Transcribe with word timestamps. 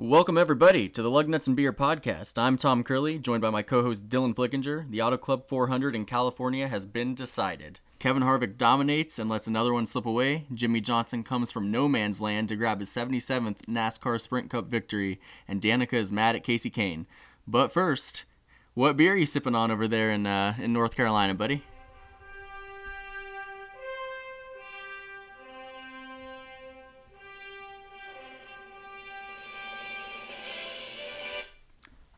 Welcome, 0.00 0.38
everybody, 0.38 0.88
to 0.90 1.02
the 1.02 1.10
Lug 1.10 1.28
Nuts 1.28 1.48
and 1.48 1.56
Beer 1.56 1.72
podcast. 1.72 2.38
I'm 2.38 2.56
Tom 2.56 2.84
Curley, 2.84 3.18
joined 3.18 3.42
by 3.42 3.50
my 3.50 3.62
co 3.62 3.82
host 3.82 4.08
Dylan 4.08 4.32
Flickinger. 4.32 4.88
The 4.88 5.02
Auto 5.02 5.16
Club 5.16 5.48
400 5.48 5.96
in 5.96 6.04
California 6.04 6.68
has 6.68 6.86
been 6.86 7.16
decided. 7.16 7.80
Kevin 7.98 8.22
Harvick 8.22 8.56
dominates 8.56 9.18
and 9.18 9.28
lets 9.28 9.48
another 9.48 9.72
one 9.72 9.88
slip 9.88 10.06
away. 10.06 10.46
Jimmie 10.54 10.80
Johnson 10.80 11.24
comes 11.24 11.50
from 11.50 11.72
no 11.72 11.88
man's 11.88 12.20
land 12.20 12.48
to 12.50 12.54
grab 12.54 12.78
his 12.78 12.90
77th 12.90 13.62
NASCAR 13.68 14.20
Sprint 14.20 14.50
Cup 14.50 14.66
victory, 14.68 15.20
and 15.48 15.60
Danica 15.60 15.94
is 15.94 16.12
mad 16.12 16.36
at 16.36 16.44
Kasey 16.44 16.72
Kahne. 16.72 17.06
But 17.48 17.72
first, 17.72 18.24
what 18.74 18.96
beer 18.96 19.14
are 19.14 19.16
you 19.16 19.26
sipping 19.26 19.56
on 19.56 19.72
over 19.72 19.88
there 19.88 20.12
in, 20.12 20.28
uh, 20.28 20.54
in 20.60 20.72
North 20.72 20.94
Carolina, 20.94 21.34
buddy? 21.34 21.64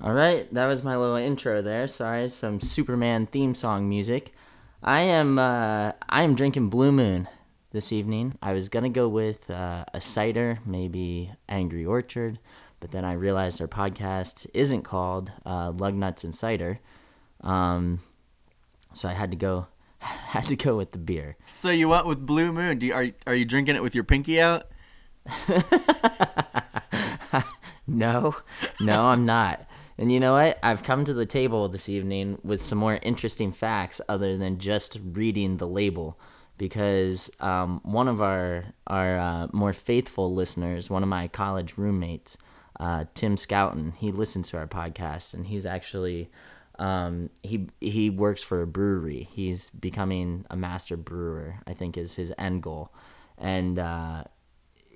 All 0.02 0.14
right, 0.14 0.50
that 0.54 0.64
was 0.64 0.82
my 0.82 0.96
little 0.96 1.16
intro 1.16 1.60
there. 1.60 1.86
Sorry, 1.86 2.26
some 2.30 2.58
Superman 2.58 3.26
theme 3.26 3.54
song 3.54 3.86
music. 3.86 4.32
I 4.82 5.02
am 5.02 5.38
uh, 5.38 5.92
I 6.08 6.22
am 6.22 6.34
drinking 6.34 6.70
Blue 6.70 6.90
Moon 6.90 7.28
this 7.72 7.92
evening. 7.92 8.38
I 8.40 8.54
was 8.54 8.70
gonna 8.70 8.88
go 8.88 9.08
with 9.08 9.50
uh, 9.50 9.84
a 9.92 10.00
cider, 10.00 10.60
maybe 10.64 11.32
Angry 11.50 11.84
Orchard, 11.84 12.38
but 12.80 12.92
then 12.92 13.04
I 13.04 13.12
realized 13.12 13.60
our 13.60 13.68
podcast 13.68 14.46
isn't 14.54 14.84
called 14.84 15.32
uh, 15.44 15.72
Lug 15.72 15.92
Nuts 15.92 16.24
and 16.24 16.34
Cider, 16.34 16.80
um, 17.42 18.00
so 18.94 19.06
I 19.06 19.12
had 19.12 19.30
to 19.32 19.36
go 19.36 19.66
had 19.98 20.46
to 20.46 20.56
go 20.56 20.78
with 20.78 20.92
the 20.92 20.98
beer. 20.98 21.36
So 21.54 21.68
you 21.68 21.90
went 21.90 22.06
with 22.06 22.24
Blue 22.24 22.52
Moon. 22.52 22.78
Do 22.78 22.86
you, 22.86 22.94
are 22.94 23.08
are 23.26 23.34
you 23.34 23.44
drinking 23.44 23.76
it 23.76 23.82
with 23.82 23.94
your 23.94 24.04
pinky 24.04 24.40
out? 24.40 24.66
no, 27.86 28.36
no, 28.80 29.08
I'm 29.08 29.26
not. 29.26 29.66
And 30.00 30.10
you 30.10 30.18
know 30.18 30.32
what? 30.32 30.58
I've 30.62 30.82
come 30.82 31.04
to 31.04 31.12
the 31.12 31.26
table 31.26 31.68
this 31.68 31.86
evening 31.86 32.38
with 32.42 32.62
some 32.62 32.78
more 32.78 32.98
interesting 33.02 33.52
facts 33.52 34.00
other 34.08 34.38
than 34.38 34.58
just 34.58 34.98
reading 35.12 35.58
the 35.58 35.68
label. 35.68 36.18
Because 36.56 37.30
um, 37.38 37.82
one 37.84 38.08
of 38.08 38.22
our, 38.22 38.64
our 38.86 39.18
uh, 39.18 39.48
more 39.52 39.74
faithful 39.74 40.34
listeners, 40.34 40.88
one 40.88 41.02
of 41.02 41.08
my 41.10 41.28
college 41.28 41.76
roommates, 41.76 42.38
uh, 42.80 43.04
Tim 43.12 43.36
Scouten, 43.36 43.94
he 43.98 44.10
listens 44.10 44.48
to 44.48 44.56
our 44.56 44.66
podcast 44.66 45.34
and 45.34 45.46
he's 45.46 45.66
actually. 45.66 46.30
Um, 46.78 47.28
he 47.42 47.68
he 47.82 48.08
works 48.08 48.42
for 48.42 48.62
a 48.62 48.66
brewery. 48.66 49.28
He's 49.32 49.68
becoming 49.68 50.46
a 50.48 50.56
master 50.56 50.96
brewer. 50.96 51.56
I 51.66 51.74
think 51.74 51.98
is 51.98 52.14
his 52.14 52.32
end 52.38 52.62
goal, 52.62 52.90
and 53.36 53.78
uh, 53.78 54.24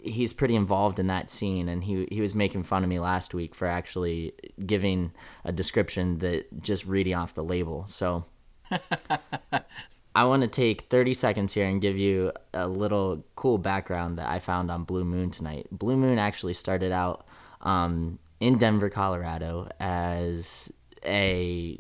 he's 0.05 0.33
pretty 0.33 0.55
involved 0.55 0.99
in 0.99 1.07
that 1.07 1.31
scene 1.31 1.69
and 1.69 1.83
he 1.85 2.07
he 2.11 2.21
was 2.21 2.35
making 2.35 2.63
fun 2.63 2.83
of 2.83 2.89
me 2.89 3.01
last 3.01 3.35
week 3.35 3.55
for 3.55 3.67
actually 3.67 4.33
giving 4.65 5.13
a 5.45 5.53
description 5.53 6.19
that 6.19 6.63
just 6.63 6.85
reading 6.87 7.15
off 7.15 7.35
the 7.35 7.43
label. 7.43 7.87
So 7.89 8.25
I 10.15 10.25
want 10.25 10.43
to 10.43 10.49
take 10.49 10.83
30 10.83 11.15
seconds 11.15 11.55
here 11.55 11.67
and 11.67 11.81
give 11.81 11.99
you 11.99 12.33
a 12.53 12.69
little 12.69 13.25
cool 13.35 13.59
background 13.59 14.19
that 14.19 14.29
I 14.29 14.39
found 14.39 14.71
on 14.71 14.85
Blue 14.85 15.05
Moon 15.05 15.31
tonight. 15.31 15.67
Blue 15.73 15.97
Moon 15.97 16.19
actually 16.19 16.55
started 16.55 16.93
out 16.93 17.27
um, 17.63 18.19
in 18.39 18.59
Denver, 18.59 18.91
Colorado 18.91 19.69
as 19.81 20.73
a 21.05 21.79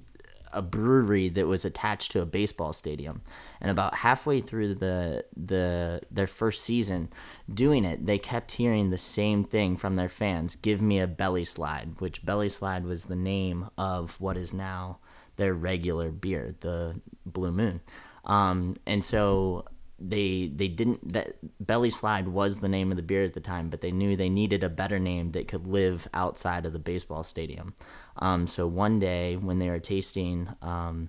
a 0.54 0.62
brewery 0.62 1.28
that 1.28 1.46
was 1.46 1.64
attached 1.64 2.12
to 2.12 2.20
a 2.20 2.26
baseball 2.26 2.72
stadium. 2.72 3.22
And 3.60 3.70
about 3.70 3.96
halfway 3.96 4.40
through 4.40 4.76
the 4.76 5.24
the 5.36 6.00
their 6.10 6.26
first 6.26 6.64
season 6.64 7.10
doing 7.52 7.84
it, 7.84 8.06
they 8.06 8.18
kept 8.18 8.52
hearing 8.52 8.90
the 8.90 8.98
same 8.98 9.44
thing 9.44 9.76
from 9.76 9.96
their 9.96 10.08
fans, 10.08 10.56
"Give 10.56 10.80
me 10.80 11.00
a 11.00 11.06
belly 11.06 11.44
slide," 11.44 12.00
which 12.00 12.24
belly 12.24 12.48
slide 12.48 12.84
was 12.84 13.04
the 13.04 13.16
name 13.16 13.68
of 13.76 14.20
what 14.20 14.36
is 14.36 14.54
now 14.54 14.98
their 15.36 15.54
regular 15.54 16.10
beer, 16.10 16.54
the 16.60 17.00
Blue 17.26 17.52
Moon. 17.52 17.80
Um, 18.24 18.76
and 18.86 19.04
so 19.04 19.64
they 19.98 20.50
they 20.54 20.68
didn't 20.68 21.12
that 21.12 21.36
belly 21.60 21.90
slide 21.90 22.28
was 22.28 22.58
the 22.58 22.68
name 22.68 22.90
of 22.90 22.96
the 22.96 23.02
beer 23.02 23.24
at 23.24 23.32
the 23.32 23.40
time 23.40 23.70
but 23.70 23.80
they 23.80 23.92
knew 23.92 24.16
they 24.16 24.28
needed 24.28 24.64
a 24.64 24.68
better 24.68 24.98
name 24.98 25.32
that 25.32 25.46
could 25.46 25.66
live 25.66 26.08
outside 26.12 26.66
of 26.66 26.72
the 26.72 26.78
baseball 26.78 27.22
stadium 27.22 27.74
um, 28.16 28.46
so 28.46 28.66
one 28.66 28.98
day 28.98 29.36
when 29.36 29.58
they 29.58 29.68
were 29.68 29.78
tasting 29.78 30.48
um, 30.62 31.08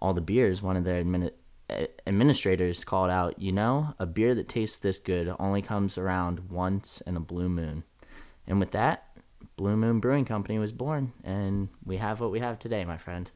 all 0.00 0.12
the 0.12 0.20
beers 0.20 0.62
one 0.62 0.76
of 0.76 0.84
their 0.84 1.02
admin, 1.02 1.30
administrators 2.06 2.84
called 2.84 3.10
out 3.10 3.40
you 3.40 3.52
know 3.52 3.94
a 3.98 4.06
beer 4.06 4.34
that 4.34 4.48
tastes 4.48 4.78
this 4.78 4.98
good 4.98 5.34
only 5.38 5.62
comes 5.62 5.96
around 5.96 6.50
once 6.50 7.00
in 7.02 7.16
a 7.16 7.20
blue 7.20 7.48
moon 7.48 7.84
and 8.46 8.58
with 8.58 8.72
that 8.72 9.06
blue 9.56 9.76
moon 9.76 10.00
brewing 10.00 10.24
company 10.24 10.58
was 10.58 10.72
born 10.72 11.12
and 11.22 11.68
we 11.84 11.96
have 11.98 12.20
what 12.20 12.30
we 12.30 12.40
have 12.40 12.58
today 12.58 12.84
my 12.84 12.96
friend 12.96 13.30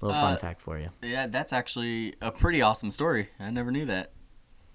a 0.00 0.06
little 0.06 0.20
fun 0.20 0.34
Uh, 0.34 0.36
fact 0.38 0.60
for 0.60 0.78
you 0.78 0.90
Yeah, 1.02 1.26
that's 1.26 1.52
actually 1.52 2.14
a 2.20 2.30
pretty 2.30 2.62
awesome 2.62 2.90
story. 2.90 3.30
I 3.40 3.50
never 3.50 3.70
knew 3.70 3.84
that. 3.86 4.12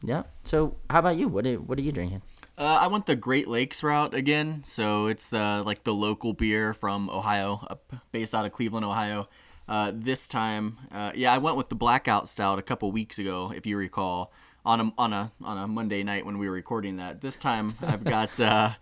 Yeah. 0.03 0.23
So, 0.43 0.75
how 0.89 0.99
about 0.99 1.15
you? 1.15 1.29
What 1.29 1.47
are, 1.47 1.55
what 1.55 1.77
are 1.79 1.81
you 1.81 1.93
drinking? 1.93 2.21
Uh, 2.55 2.77
I 2.81 2.87
went 2.87 3.07
the 3.07 3.15
Great 3.15 3.47
Lakes 3.47 3.81
route 3.81 4.13
again, 4.13 4.63
so 4.63 5.07
it's 5.07 5.29
the 5.29 5.63
like 5.65 5.83
the 5.83 5.93
local 5.93 6.33
beer 6.33 6.73
from 6.73 7.09
Ohio, 7.09 7.65
up, 7.67 7.95
based 8.11 8.35
out 8.35 8.45
of 8.45 8.51
Cleveland, 8.51 8.85
Ohio. 8.85 9.27
Uh, 9.67 9.91
this 9.93 10.27
time, 10.27 10.77
uh, 10.91 11.11
yeah, 11.15 11.33
I 11.33 11.39
went 11.39 11.57
with 11.57 11.69
the 11.69 11.75
Blackout 11.75 12.27
Stout 12.27 12.59
a 12.59 12.61
couple 12.61 12.91
weeks 12.91 13.17
ago, 13.17 13.51
if 13.55 13.65
you 13.65 13.75
recall, 13.75 14.31
on 14.63 14.79
a 14.79 14.93
on 14.99 15.13
a 15.13 15.31
on 15.43 15.57
a 15.57 15.67
Monday 15.67 16.03
night 16.03 16.27
when 16.27 16.37
we 16.37 16.47
were 16.47 16.53
recording 16.53 16.97
that. 16.97 17.21
This 17.21 17.37
time, 17.39 17.73
I've 17.81 18.03
got 18.03 18.39
uh, 18.39 18.73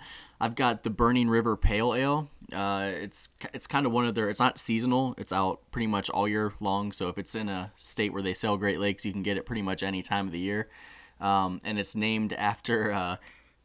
I've 0.42 0.56
got 0.56 0.84
the 0.84 0.90
Burning 0.90 1.30
River 1.30 1.56
Pale 1.56 1.96
Ale. 1.96 2.30
Uh, 2.52 2.92
it's 2.94 3.30
it's 3.54 3.68
kind 3.68 3.86
of 3.86 3.94
one 3.94 4.06
of 4.06 4.16
their. 4.16 4.30
It's 4.30 4.42
not 4.42 4.58
seasonal. 4.58 5.16
It's 5.18 5.32
out 5.32 5.62
pretty 5.72 5.88
much 5.88 6.10
all 6.10 6.28
year 6.28 6.52
long. 6.60 6.92
So 6.92 7.08
if 7.08 7.18
it's 7.18 7.36
in 7.36 7.48
a 7.48 7.72
state 7.78 8.12
where 8.12 8.22
they 8.22 8.34
sell 8.34 8.58
Great 8.58 8.82
Lakes, 8.82 9.06
you 9.06 9.14
can 9.14 9.24
get 9.24 9.38
it 9.38 9.46
pretty 9.46 9.62
much 9.62 9.82
any 9.82 10.02
time 10.02 10.26
of 10.26 10.34
the 10.34 10.40
year. 10.40 10.68
Um, 11.22 11.62
and 11.64 11.80
it's 11.80 11.96
named 11.96 12.34
after. 12.34 13.18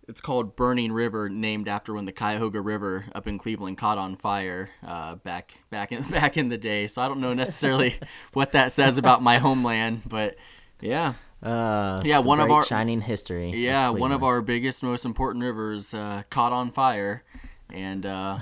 It's 0.09 0.21
called 0.21 0.55
Burning 0.55 0.93
River, 0.93 1.29
named 1.29 1.67
after 1.67 1.93
when 1.93 2.05
the 2.05 2.13
Cuyahoga 2.13 2.61
River 2.61 3.07
up 3.13 3.27
in 3.27 3.39
Cleveland 3.39 3.77
caught 3.77 3.99
on 3.99 4.15
fire 4.15 4.71
uh, 4.87 5.17
back 5.17 5.53
back 5.71 5.91
in 5.91 6.03
back 6.11 6.37
in 6.37 6.49
the 6.49 6.59
day. 6.59 6.87
So 6.87 7.03
I 7.03 7.09
don't 7.09 7.21
know 7.21 7.35
necessarily 7.35 7.97
what 8.33 8.53
that 8.53 8.71
says 8.71 8.99
about 8.99 9.21
my 9.23 9.39
homeland, 9.39 10.03
but 10.09 10.37
yeah, 10.81 11.15
Uh, 11.43 12.01
Yeah, 12.05 12.19
one 12.21 12.39
of 12.39 12.51
our- 12.51 12.63
shining 12.65 13.01
history. 13.01 13.49
of 13.51 13.57
yeah, 13.57 13.89
one 13.91 14.13
of 14.13 14.23
our 14.23 14.41
biggest, 14.43 14.83
most 14.85 15.05
important 15.05 15.43
rivers 15.45 15.93
uh, 15.93 16.23
caught 16.31 16.53
on 16.53 16.71
fire, 16.71 17.25
and 17.69 18.07
uh, 18.07 18.39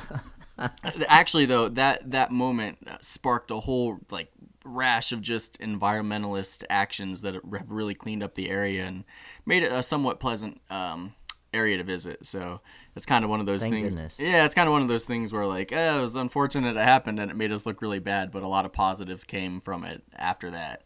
actually, 1.09 1.47
though 1.47 1.69
that 1.71 2.11
that 2.11 2.31
moment 2.31 2.77
sparked 3.01 3.51
a 3.51 3.61
whole 3.61 4.01
like 4.11 4.31
rash 4.67 5.13
of 5.13 5.23
just 5.23 5.59
environmentalist 5.61 6.63
actions 6.69 7.23
that 7.23 7.35
have 7.35 7.43
really 7.69 7.95
cleaned 7.95 8.23
up 8.23 8.35
the 8.35 8.51
area 8.51 8.85
and 8.85 9.05
made 9.47 9.63
it 9.63 9.71
a 9.73 9.83
somewhat 9.83 10.19
pleasant 10.21 10.61
um, 10.71 11.15
area 11.55 11.77
to 11.79 11.85
visit. 11.85 12.27
So 12.27 12.61
it's 12.97 13.07
kind 13.07 13.25
of 13.25 13.31
one 13.31 13.41
of 13.41 13.47
those 13.47 13.63
Thank 13.63 13.75
things. 13.75 13.89
goodness. 13.95 14.21
Yeah, 14.21 14.45
it's 14.45 14.55
kind 14.55 14.69
of 14.69 14.73
one 14.73 14.83
of 14.83 14.89
those 14.89 15.05
things 15.07 15.33
where 15.33 15.47
like, 15.47 15.73
oh, 15.73 15.99
it 15.99 16.03
was 16.03 16.17
unfortunate 16.17 16.77
it 16.77 16.85
happened 16.85 17.19
and 17.21 17.31
it 17.31 17.37
made 17.37 17.53
us 17.53 17.65
look 17.67 17.81
really 17.81 17.99
bad, 18.01 18.31
but 18.31 18.43
a 18.43 18.49
lot 18.49 18.65
of 18.65 18.73
positives 18.73 19.25
came 19.25 19.61
from 19.61 19.85
it 19.85 20.03
after 20.17 20.51
that. 20.51 20.83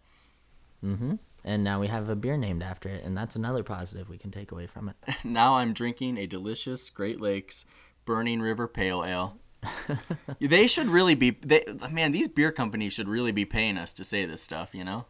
Mhm. 0.85 1.19
and 1.45 1.65
now 1.65 1.81
we 1.81 1.89
have 1.89 2.09
a 2.09 2.15
beer 2.15 2.37
named 2.37 2.63
after 2.63 2.89
it, 2.89 3.03
and 3.05 3.17
that's 3.17 3.35
another 3.35 3.63
positive 3.65 4.09
we 4.09 4.19
can 4.19 4.31
take 4.31 4.53
away 4.53 4.67
from 4.69 4.89
it. 4.89 4.97
now 5.25 5.55
I'm 5.57 5.73
drinking 5.73 6.17
a 6.19 6.27
delicious 6.27 6.89
Great 6.91 7.21
Lakes 7.21 7.65
Burning 8.05 8.41
River 8.41 8.69
Pale 8.69 9.05
Ale. 9.05 9.39
they 10.41 10.67
should 10.69 10.87
really 10.87 11.17
be 11.17 11.31
they 11.31 11.65
man, 11.91 12.13
these 12.13 12.29
beer 12.29 12.53
companies 12.53 12.93
should 12.93 13.09
really 13.09 13.33
be 13.33 13.45
paying 13.45 13.77
us 13.77 13.93
to 13.95 14.05
say 14.05 14.25
this 14.25 14.41
stuff, 14.43 14.73
you 14.73 14.85
know? 14.85 15.07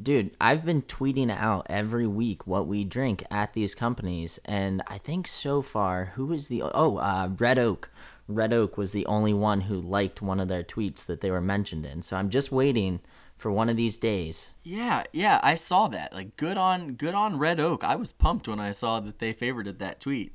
Dude, 0.00 0.36
I've 0.40 0.64
been 0.64 0.82
tweeting 0.82 1.30
out 1.30 1.66
every 1.68 2.06
week 2.06 2.46
what 2.46 2.68
we 2.68 2.84
drink 2.84 3.24
at 3.30 3.54
these 3.54 3.74
companies, 3.74 4.38
and 4.44 4.82
I 4.86 4.98
think 4.98 5.26
so 5.26 5.62
far, 5.62 6.12
who 6.14 6.32
is 6.32 6.46
the 6.46 6.62
oh 6.62 6.98
uh, 6.98 7.30
Red 7.38 7.58
Oak. 7.58 7.90
Red 8.28 8.52
Oak 8.52 8.78
was 8.78 8.92
the 8.92 9.04
only 9.06 9.34
one 9.34 9.62
who 9.62 9.80
liked 9.80 10.22
one 10.22 10.38
of 10.38 10.48
their 10.48 10.62
tweets 10.62 11.04
that 11.06 11.20
they 11.20 11.30
were 11.30 11.40
mentioned 11.40 11.84
in. 11.84 12.02
So 12.02 12.16
I'm 12.16 12.30
just 12.30 12.52
waiting 12.52 13.00
for 13.36 13.50
one 13.50 13.68
of 13.68 13.76
these 13.76 13.98
days. 13.98 14.50
Yeah, 14.62 15.04
yeah, 15.12 15.40
I 15.42 15.56
saw 15.56 15.88
that. 15.88 16.12
Like 16.12 16.36
good 16.36 16.56
on 16.56 16.92
good 16.94 17.14
on 17.14 17.38
Red 17.38 17.58
Oak. 17.58 17.82
I 17.82 17.96
was 17.96 18.12
pumped 18.12 18.46
when 18.46 18.60
I 18.60 18.70
saw 18.70 19.00
that 19.00 19.18
they 19.18 19.34
favorited 19.34 19.78
that 19.78 20.00
tweet. 20.00 20.34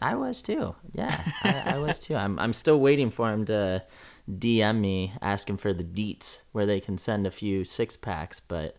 I 0.00 0.14
was 0.14 0.40
too. 0.40 0.76
Yeah, 0.92 1.20
I, 1.42 1.74
I 1.74 1.78
was 1.78 1.98
too. 1.98 2.14
I'm 2.14 2.38
I'm 2.38 2.52
still 2.52 2.80
waiting 2.80 3.10
for 3.10 3.32
him 3.32 3.44
to 3.46 3.82
DM 4.38 4.80
me 4.80 5.12
asking 5.20 5.56
for 5.58 5.72
the 5.72 5.84
deets 5.84 6.42
where 6.52 6.66
they 6.66 6.80
can 6.80 6.98
send 6.98 7.26
a 7.26 7.30
few 7.30 7.64
six 7.64 7.96
packs, 7.96 8.40
but 8.40 8.76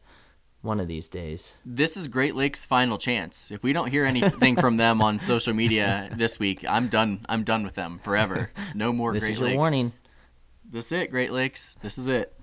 one 0.62 0.80
of 0.80 0.88
these 0.88 1.09
days. 1.09 1.57
This 1.65 1.98
is 1.98 2.07
Great 2.07 2.36
Lakes' 2.36 2.65
final 2.65 2.98
chance. 2.98 3.51
If 3.51 3.63
we 3.63 3.74
don't 3.74 3.89
hear 3.89 4.06
anything 4.06 4.56
from 4.56 4.77
them 4.77 5.01
on 5.01 5.19
social 5.33 5.53
media 5.53 6.09
this 6.15 6.39
week, 6.39 6.63
I'm 6.68 6.88
done. 6.88 7.25
I'm 7.27 7.44
done 7.44 7.63
with 7.63 7.74
them 7.75 8.00
forever. 8.03 8.51
No 8.75 8.94
more 8.94 9.12
This 9.13 9.24
Great 9.24 9.33
is 9.33 9.39
your 9.39 9.48
Lakes. 9.50 9.57
warning. 9.57 9.92
This 10.69 10.86
is 10.88 10.92
it, 10.94 11.12
Great 11.12 11.31
Lakes. 11.31 11.75
This 11.81 11.98
is 11.98 12.07
it. 12.07 12.33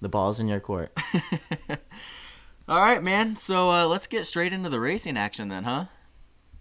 The 0.00 0.08
ball's 0.08 0.38
in 0.40 0.48
your 0.48 0.60
court. 0.60 0.96
All 2.68 2.80
right, 2.80 3.02
man. 3.02 3.36
So 3.36 3.70
uh, 3.70 3.86
let's 3.86 4.06
get 4.06 4.24
straight 4.26 4.52
into 4.52 4.68
the 4.70 4.80
racing 4.80 5.16
action 5.16 5.48
then, 5.48 5.64
huh? 5.64 5.86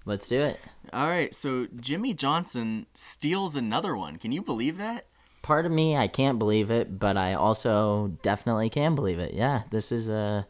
Let's 0.06 0.28
do 0.28 0.40
it. 0.42 0.60
All 0.92 1.08
right, 1.08 1.34
so 1.34 1.68
Jimmie 1.80 2.14
Johnson 2.14 2.88
steals 2.94 3.56
another 3.56 3.96
one. 3.96 4.18
Can 4.18 4.32
you 4.34 4.42
believe 4.42 4.78
that? 4.78 5.06
Part 5.44 5.66
of 5.66 5.72
me, 5.72 5.96
I 5.96 6.08
can't 6.08 6.40
believe 6.40 6.72
it, 6.72 6.98
but 6.98 7.18
I 7.18 7.34
also 7.34 8.18
definitely 8.22 8.70
can 8.70 8.96
believe 8.96 9.20
it. 9.20 9.34
Yeah, 9.34 9.64
this 9.70 9.92
is 9.92 10.10
a 10.10 10.48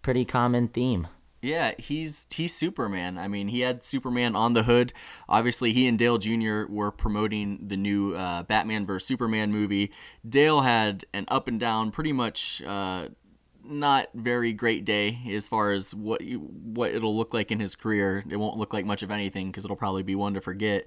pretty 0.00 0.24
common 0.24 0.68
theme. 0.68 1.06
Yeah, 1.42 1.72
he's 1.76 2.26
he's 2.30 2.54
Superman. 2.54 3.18
I 3.18 3.28
mean, 3.28 3.48
he 3.48 3.60
had 3.60 3.84
Superman 3.84 4.34
on 4.34 4.54
the 4.54 4.62
hood. 4.62 4.92
Obviously, 5.28 5.72
he 5.72 5.86
and 5.86 5.98
Dale 5.98 6.16
Jr. 6.16 6.64
were 6.68 6.90
promoting 6.90 7.66
the 7.66 7.76
new 7.76 8.14
uh, 8.14 8.44
Batman 8.44 8.86
vs 8.86 9.06
Superman 9.06 9.52
movie. 9.52 9.92
Dale 10.26 10.60
had 10.62 11.04
an 11.12 11.26
up 11.28 11.48
and 11.48 11.60
down, 11.60 11.90
pretty 11.90 12.12
much 12.12 12.62
uh, 12.62 13.08
not 13.64 14.08
very 14.14 14.52
great 14.52 14.84
day 14.84 15.18
as 15.30 15.48
far 15.48 15.72
as 15.72 15.94
what 15.94 16.22
what 16.22 16.92
it'll 16.92 17.16
look 17.16 17.34
like 17.34 17.50
in 17.50 17.60
his 17.60 17.74
career. 17.74 18.24
It 18.30 18.36
won't 18.36 18.56
look 18.56 18.72
like 18.72 18.86
much 18.86 19.02
of 19.02 19.10
anything 19.10 19.48
because 19.50 19.64
it'll 19.64 19.76
probably 19.76 20.02
be 20.02 20.14
one 20.14 20.34
to 20.34 20.40
forget. 20.40 20.86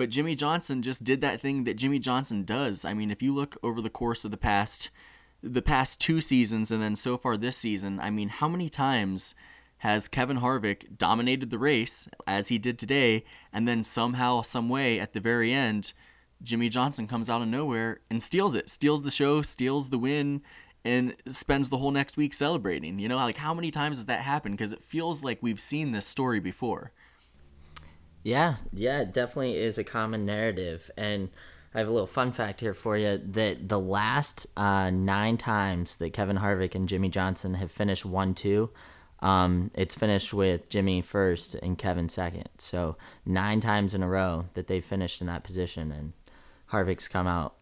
But 0.00 0.08
Jimmie 0.08 0.34
Johnson 0.34 0.80
just 0.80 1.04
did 1.04 1.20
that 1.20 1.42
thing 1.42 1.64
that 1.64 1.76
Jimmie 1.76 1.98
Johnson 1.98 2.42
does. 2.42 2.86
I 2.86 2.94
mean, 2.94 3.10
if 3.10 3.20
you 3.20 3.34
look 3.34 3.58
over 3.62 3.82
the 3.82 3.90
course 3.90 4.24
of 4.24 4.30
the 4.30 4.38
past 4.38 4.88
the 5.42 5.60
past 5.60 6.00
two 6.00 6.22
seasons 6.22 6.70
and 6.70 6.82
then 6.82 6.96
so 6.96 7.18
far 7.18 7.36
this 7.36 7.58
season, 7.58 8.00
I 8.00 8.08
mean, 8.08 8.30
how 8.30 8.48
many 8.48 8.70
times 8.70 9.34
has 9.80 10.08
Kevin 10.08 10.38
Harvick 10.40 10.96
dominated 10.96 11.50
the 11.50 11.58
race 11.58 12.08
as 12.26 12.48
he 12.48 12.56
did 12.56 12.78
today, 12.78 13.26
and 13.52 13.68
then 13.68 13.84
somehow, 13.84 14.40
some 14.40 14.70
way, 14.70 14.98
at 14.98 15.12
the 15.12 15.20
very 15.20 15.52
end, 15.52 15.92
Jimmie 16.42 16.70
Johnson 16.70 17.06
comes 17.06 17.28
out 17.28 17.42
of 17.42 17.48
nowhere 17.48 18.00
and 18.10 18.22
steals 18.22 18.54
it, 18.54 18.70
steals 18.70 19.02
the 19.02 19.10
show, 19.10 19.42
steals 19.42 19.90
the 19.90 19.98
win, 19.98 20.40
and 20.82 21.14
spends 21.28 21.68
the 21.68 21.76
whole 21.76 21.90
next 21.90 22.16
week 22.16 22.32
celebrating. 22.32 22.98
You 22.98 23.08
know, 23.08 23.16
like 23.16 23.36
how 23.36 23.52
many 23.52 23.70
times 23.70 23.98
has 23.98 24.06
that 24.06 24.20
happened? 24.20 24.56
Because 24.56 24.72
it 24.72 24.82
feels 24.82 25.22
like 25.22 25.42
we've 25.42 25.60
seen 25.60 25.92
this 25.92 26.06
story 26.06 26.40
before. 26.40 26.90
Yeah, 28.22 28.56
yeah, 28.72 29.00
it 29.00 29.12
definitely 29.12 29.56
is 29.56 29.78
a 29.78 29.84
common 29.84 30.26
narrative. 30.26 30.90
And 30.96 31.30
I 31.74 31.78
have 31.78 31.88
a 31.88 31.92
little 31.92 32.06
fun 32.06 32.32
fact 32.32 32.60
here 32.60 32.74
for 32.74 32.96
you 32.96 33.20
that 33.32 33.68
the 33.68 33.78
last 33.78 34.46
uh, 34.56 34.90
nine 34.90 35.36
times 35.36 35.96
that 35.96 36.12
Kevin 36.12 36.38
Harvick 36.38 36.74
and 36.74 36.88
Jimmie 36.88 37.08
Johnson 37.08 37.54
have 37.54 37.70
finished 37.70 38.04
1 38.04 38.34
2, 38.34 38.70
um, 39.20 39.70
it's 39.74 39.94
finished 39.94 40.34
with 40.34 40.68
Jimmie 40.68 41.02
first 41.02 41.54
and 41.54 41.78
Kevin 41.78 42.08
second. 42.08 42.48
So 42.58 42.96
nine 43.24 43.60
times 43.60 43.94
in 43.94 44.02
a 44.02 44.08
row 44.08 44.46
that 44.54 44.66
they've 44.66 44.84
finished 44.84 45.20
in 45.20 45.26
that 45.28 45.44
position, 45.44 45.92
and 45.92 46.12
Harvick's 46.72 47.08
come 47.08 47.26
out 47.26 47.54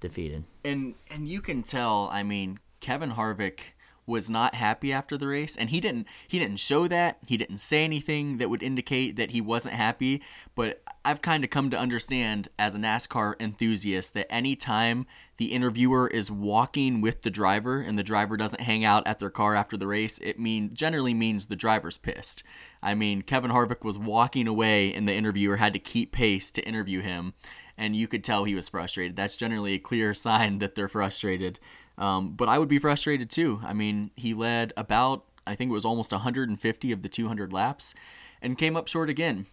defeated. 0.00 0.44
And 0.64 0.94
and 1.10 1.28
you 1.28 1.40
can 1.40 1.62
tell. 1.62 2.08
I 2.12 2.22
mean, 2.22 2.60
Kevin 2.80 3.12
Harvick 3.12 3.60
was 4.06 4.28
not 4.28 4.54
happy 4.54 4.92
after 4.92 5.16
the 5.16 5.26
race 5.26 5.56
and 5.56 5.70
he 5.70 5.80
didn't 5.80 6.06
he 6.26 6.38
didn't 6.38 6.58
show 6.58 6.88
that. 6.88 7.18
He 7.26 7.36
didn't 7.36 7.58
say 7.58 7.84
anything 7.84 8.38
that 8.38 8.50
would 8.50 8.62
indicate 8.62 9.16
that 9.16 9.30
he 9.30 9.40
wasn't 9.40 9.74
happy. 9.74 10.22
But 10.54 10.82
i've 11.04 11.22
kind 11.22 11.42
of 11.42 11.50
come 11.50 11.70
to 11.70 11.78
understand 11.78 12.48
as 12.58 12.74
a 12.74 12.78
nascar 12.78 13.34
enthusiast 13.40 14.14
that 14.14 14.32
anytime 14.32 15.06
the 15.36 15.52
interviewer 15.52 16.06
is 16.08 16.30
walking 16.30 17.00
with 17.00 17.22
the 17.22 17.30
driver 17.30 17.80
and 17.80 17.98
the 17.98 18.04
driver 18.04 18.36
doesn't 18.36 18.62
hang 18.62 18.84
out 18.84 19.04
at 19.06 19.18
their 19.18 19.30
car 19.30 19.56
after 19.56 19.76
the 19.76 19.86
race 19.86 20.18
it 20.18 20.38
mean 20.38 20.74
generally 20.74 21.14
means 21.14 21.46
the 21.46 21.56
driver's 21.56 21.98
pissed. 21.98 22.42
I 22.82 22.94
mean 22.94 23.22
kevin 23.22 23.50
harvick 23.50 23.84
was 23.84 23.98
walking 23.98 24.48
away 24.48 24.92
and 24.92 25.06
the 25.06 25.14
interviewer 25.14 25.56
had 25.56 25.72
to 25.72 25.78
keep 25.78 26.12
pace 26.12 26.50
to 26.52 26.62
interview 26.62 27.00
him 27.00 27.34
and 27.76 27.96
you 27.96 28.06
could 28.06 28.22
tell 28.22 28.44
he 28.44 28.54
was 28.54 28.68
frustrated. 28.68 29.16
That's 29.16 29.36
generally 29.36 29.74
a 29.74 29.78
clear 29.78 30.14
sign 30.26 30.58
that 30.58 30.74
they're 30.74 30.88
frustrated 30.88 31.58
um, 31.98 32.34
but 32.34 32.48
I 32.48 32.58
would 32.58 32.68
be 32.68 32.78
frustrated 32.78 33.30
too. 33.30 33.60
I 33.64 33.72
mean, 33.72 34.10
he 34.16 34.34
led 34.34 34.72
about, 34.76 35.24
I 35.46 35.54
think 35.54 35.70
it 35.70 35.74
was 35.74 35.84
almost 35.84 36.12
150 36.12 36.92
of 36.92 37.02
the 37.02 37.08
200 37.08 37.52
laps 37.52 37.94
and 38.40 38.58
came 38.58 38.76
up 38.76 38.88
short 38.88 39.08
again. 39.08 39.46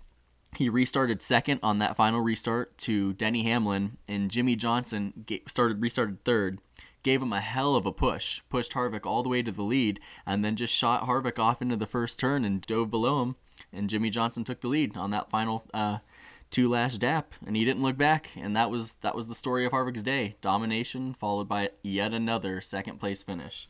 He 0.55 0.67
restarted 0.67 1.21
second 1.21 1.59
on 1.61 1.77
that 1.79 1.95
final 1.95 2.21
restart 2.21 2.77
to 2.79 3.13
Denny 3.13 3.43
Hamlin, 3.43 3.97
and 4.07 4.31
Jimmie 4.31 4.55
Johnson 4.55 5.25
started 5.47 5.81
restarted 5.81 6.23
third. 6.23 6.59
Gave 7.03 7.21
him 7.21 7.31
a 7.31 7.39
hell 7.39 7.75
of 7.75 7.85
a 7.85 7.93
push, 7.93 8.41
pushed 8.49 8.73
Harvick 8.73 9.05
all 9.05 9.23
the 9.23 9.29
way 9.29 9.41
to 9.41 9.51
the 9.51 9.63
lead, 9.63 9.99
and 10.25 10.43
then 10.43 10.55
just 10.55 10.73
shot 10.73 11.03
Harvick 11.03 11.39
off 11.39 11.61
into 11.61 11.77
the 11.77 11.85
first 11.85 12.19
turn 12.19 12.43
and 12.43 12.61
dove 12.61 12.89
below 12.89 13.21
him. 13.21 13.35
And 13.71 13.89
Jimmie 13.89 14.09
Johnson 14.09 14.43
took 14.43 14.61
the 14.61 14.67
lead 14.67 14.97
on 14.97 15.11
that 15.11 15.29
final 15.29 15.63
uh, 15.73 15.99
two 16.51 16.69
last 16.69 16.99
dap, 16.99 17.33
and 17.45 17.55
he 17.55 17.65
didn't 17.65 17.83
look 17.83 17.97
back. 17.97 18.29
And 18.35 18.55
that 18.55 18.69
was 18.69 18.95
that 18.95 19.15
was 19.15 19.27
the 19.27 19.35
story 19.35 19.65
of 19.65 19.71
Harvick's 19.71 20.03
day: 20.03 20.35
domination 20.41 21.13
followed 21.13 21.47
by 21.47 21.69
yet 21.81 22.13
another 22.13 22.61
second 22.61 22.99
place 22.99 23.23
finish. 23.23 23.67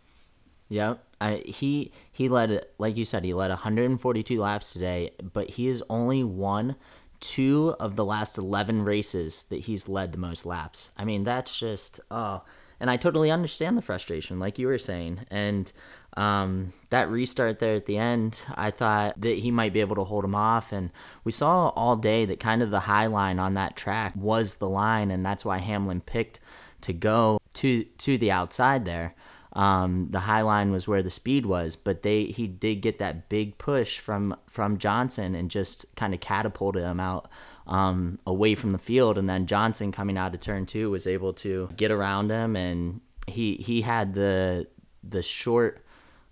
Yep, 0.70 1.04
I, 1.20 1.44
he 1.46 1.92
he 2.12 2.30
led 2.30 2.66
like 2.78 2.96
you 2.96 3.06
said 3.06 3.24
he 3.24 3.34
led 3.34 3.50
142 3.50 4.40
laps 4.40 4.72
today, 4.72 5.12
but 5.34 5.52
he 5.52 5.66
has 5.68 5.82
only 5.90 6.24
won 6.24 6.76
two 7.20 7.76
of 7.80 7.96
the 7.96 8.06
last 8.06 8.38
11 8.38 8.84
races 8.84 9.44
that 9.44 9.62
he's 9.62 9.90
led 9.90 10.12
the 10.12 10.20
most 10.20 10.46
laps. 10.46 10.92
I 10.96 11.06
mean 11.06 11.24
that's 11.24 11.58
just 11.58 12.00
oh, 12.12 12.44
and 12.80 12.90
I 12.90 12.98
totally 12.98 13.32
understand 13.32 13.78
the 13.78 13.82
frustration, 13.82 14.40
like 14.40 14.60
you 14.60 14.68
were 14.68 14.78
saying, 14.78 15.22
and 15.32 15.72
um, 16.20 16.74
that 16.90 17.10
restart 17.10 17.60
there 17.60 17.76
at 17.76 17.86
the 17.86 17.98
end, 17.98 18.46
I 18.56 18.72
thought 18.72 19.22
that 19.22 19.38
he 19.38 19.52
might 19.52 19.72
be 19.72 19.80
able 19.80 19.96
to 19.96 20.04
hold 20.04 20.26
him 20.26 20.36
off. 20.36 20.74
And 20.74 20.92
we 21.24 21.32
saw 21.32 21.70
all 21.70 21.96
day 21.96 22.26
that 22.26 22.42
kind 22.42 22.62
of 22.62 22.72
the 22.72 22.82
high 22.82 23.06
line 23.06 23.40
on 23.40 23.54
that 23.54 23.78
track 23.78 24.14
was 24.18 24.56
the 24.56 24.68
line, 24.68 25.12
and 25.12 25.26
that's 25.26 25.46
why 25.46 25.60
Hamlin 25.60 26.02
picked 26.02 26.42
to 26.82 26.92
go 26.92 27.40
to 27.54 27.86
to 27.86 28.18
the 28.18 28.32
outside 28.32 28.84
there. 28.84 29.16
Um, 29.54 30.10
the 30.12 30.22
high 30.22 30.42
line 30.42 30.72
was 30.72 30.90
where 30.90 31.02
the 31.02 31.10
speed 31.10 31.46
was, 31.46 31.78
but 31.78 32.04
they 32.04 32.26
he 32.26 32.48
did 32.48 32.82
get 32.82 33.00
that 33.00 33.30
big 33.30 33.58
push 33.58 33.98
from 33.98 34.36
from 34.48 34.78
Johnson 34.78 35.36
and 35.36 35.50
just 35.50 35.86
kind 35.96 36.14
of 36.14 36.20
catapulted 36.20 36.84
him 36.84 37.00
out 37.00 37.32
um, 37.66 38.20
away 38.28 38.56
from 38.56 38.72
the 38.72 38.78
field. 38.78 39.18
And 39.18 39.30
then 39.30 39.48
Johnson 39.48 39.94
coming 39.94 40.18
out 40.18 40.34
of 40.34 40.42
turn 40.42 40.66
two 40.66 40.92
was 40.92 41.08
able 41.08 41.32
to 41.36 41.70
get 41.78 41.92
around 41.92 42.30
him, 42.30 42.58
and 42.58 43.00
he 43.26 43.56
he 43.56 43.84
had 43.84 44.16
the 44.16 44.68
the 45.02 45.24
short 45.24 45.86